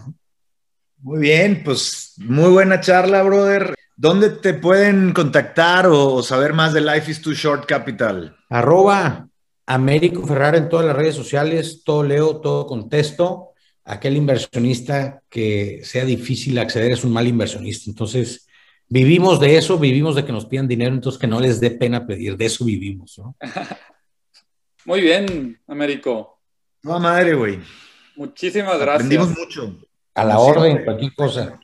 Muy 0.98 1.18
bien, 1.18 1.62
pues 1.64 2.14
muy 2.18 2.50
buena 2.50 2.80
charla, 2.80 3.22
brother. 3.24 3.74
¿Dónde 4.00 4.30
te 4.30 4.54
pueden 4.54 5.12
contactar 5.12 5.86
o, 5.86 6.22
saber 6.22 6.54
más 6.54 6.72
de 6.72 6.80
Life 6.80 7.10
is 7.10 7.20
Too 7.20 7.34
Short 7.34 7.66
Capital? 7.66 8.34
Arroba 8.48 9.28
Américo 9.66 10.26
Ferrara 10.26 10.56
en 10.56 10.70
todas 10.70 10.86
las 10.86 10.96
redes 10.96 11.14
sociales, 11.14 11.82
todo 11.84 12.02
leo, 12.02 12.40
todo 12.40 12.66
contesto. 12.66 13.50
Aquel 13.84 14.16
inversionista 14.16 15.20
que 15.28 15.82
sea 15.84 16.06
difícil 16.06 16.58
acceder 16.58 16.92
es 16.92 17.04
un 17.04 17.12
mal 17.12 17.26
inversionista. 17.26 17.90
Entonces, 17.90 18.48
vivimos 18.88 19.38
de 19.38 19.58
eso, 19.58 19.78
vivimos 19.78 20.16
de 20.16 20.24
que 20.24 20.32
nos 20.32 20.46
pidan 20.46 20.66
dinero, 20.66 20.94
entonces 20.94 21.20
que 21.20 21.26
no 21.26 21.38
les 21.38 21.60
dé 21.60 21.70
pena 21.70 22.06
pedir, 22.06 22.38
de 22.38 22.46
eso 22.46 22.64
vivimos, 22.64 23.18
¿no? 23.18 23.36
Muy 24.86 25.02
bien, 25.02 25.60
Américo. 25.66 26.40
No, 26.84 26.98
madre, 26.98 27.34
güey. 27.34 27.58
Muchísimas 28.16 28.78
gracias. 28.78 28.94
Aprendimos 28.94 29.28
mucho. 29.36 29.76
A 30.14 30.24
la 30.24 30.38
orden, 30.38 30.86
cualquier 30.86 31.12
cosa. 31.14 31.60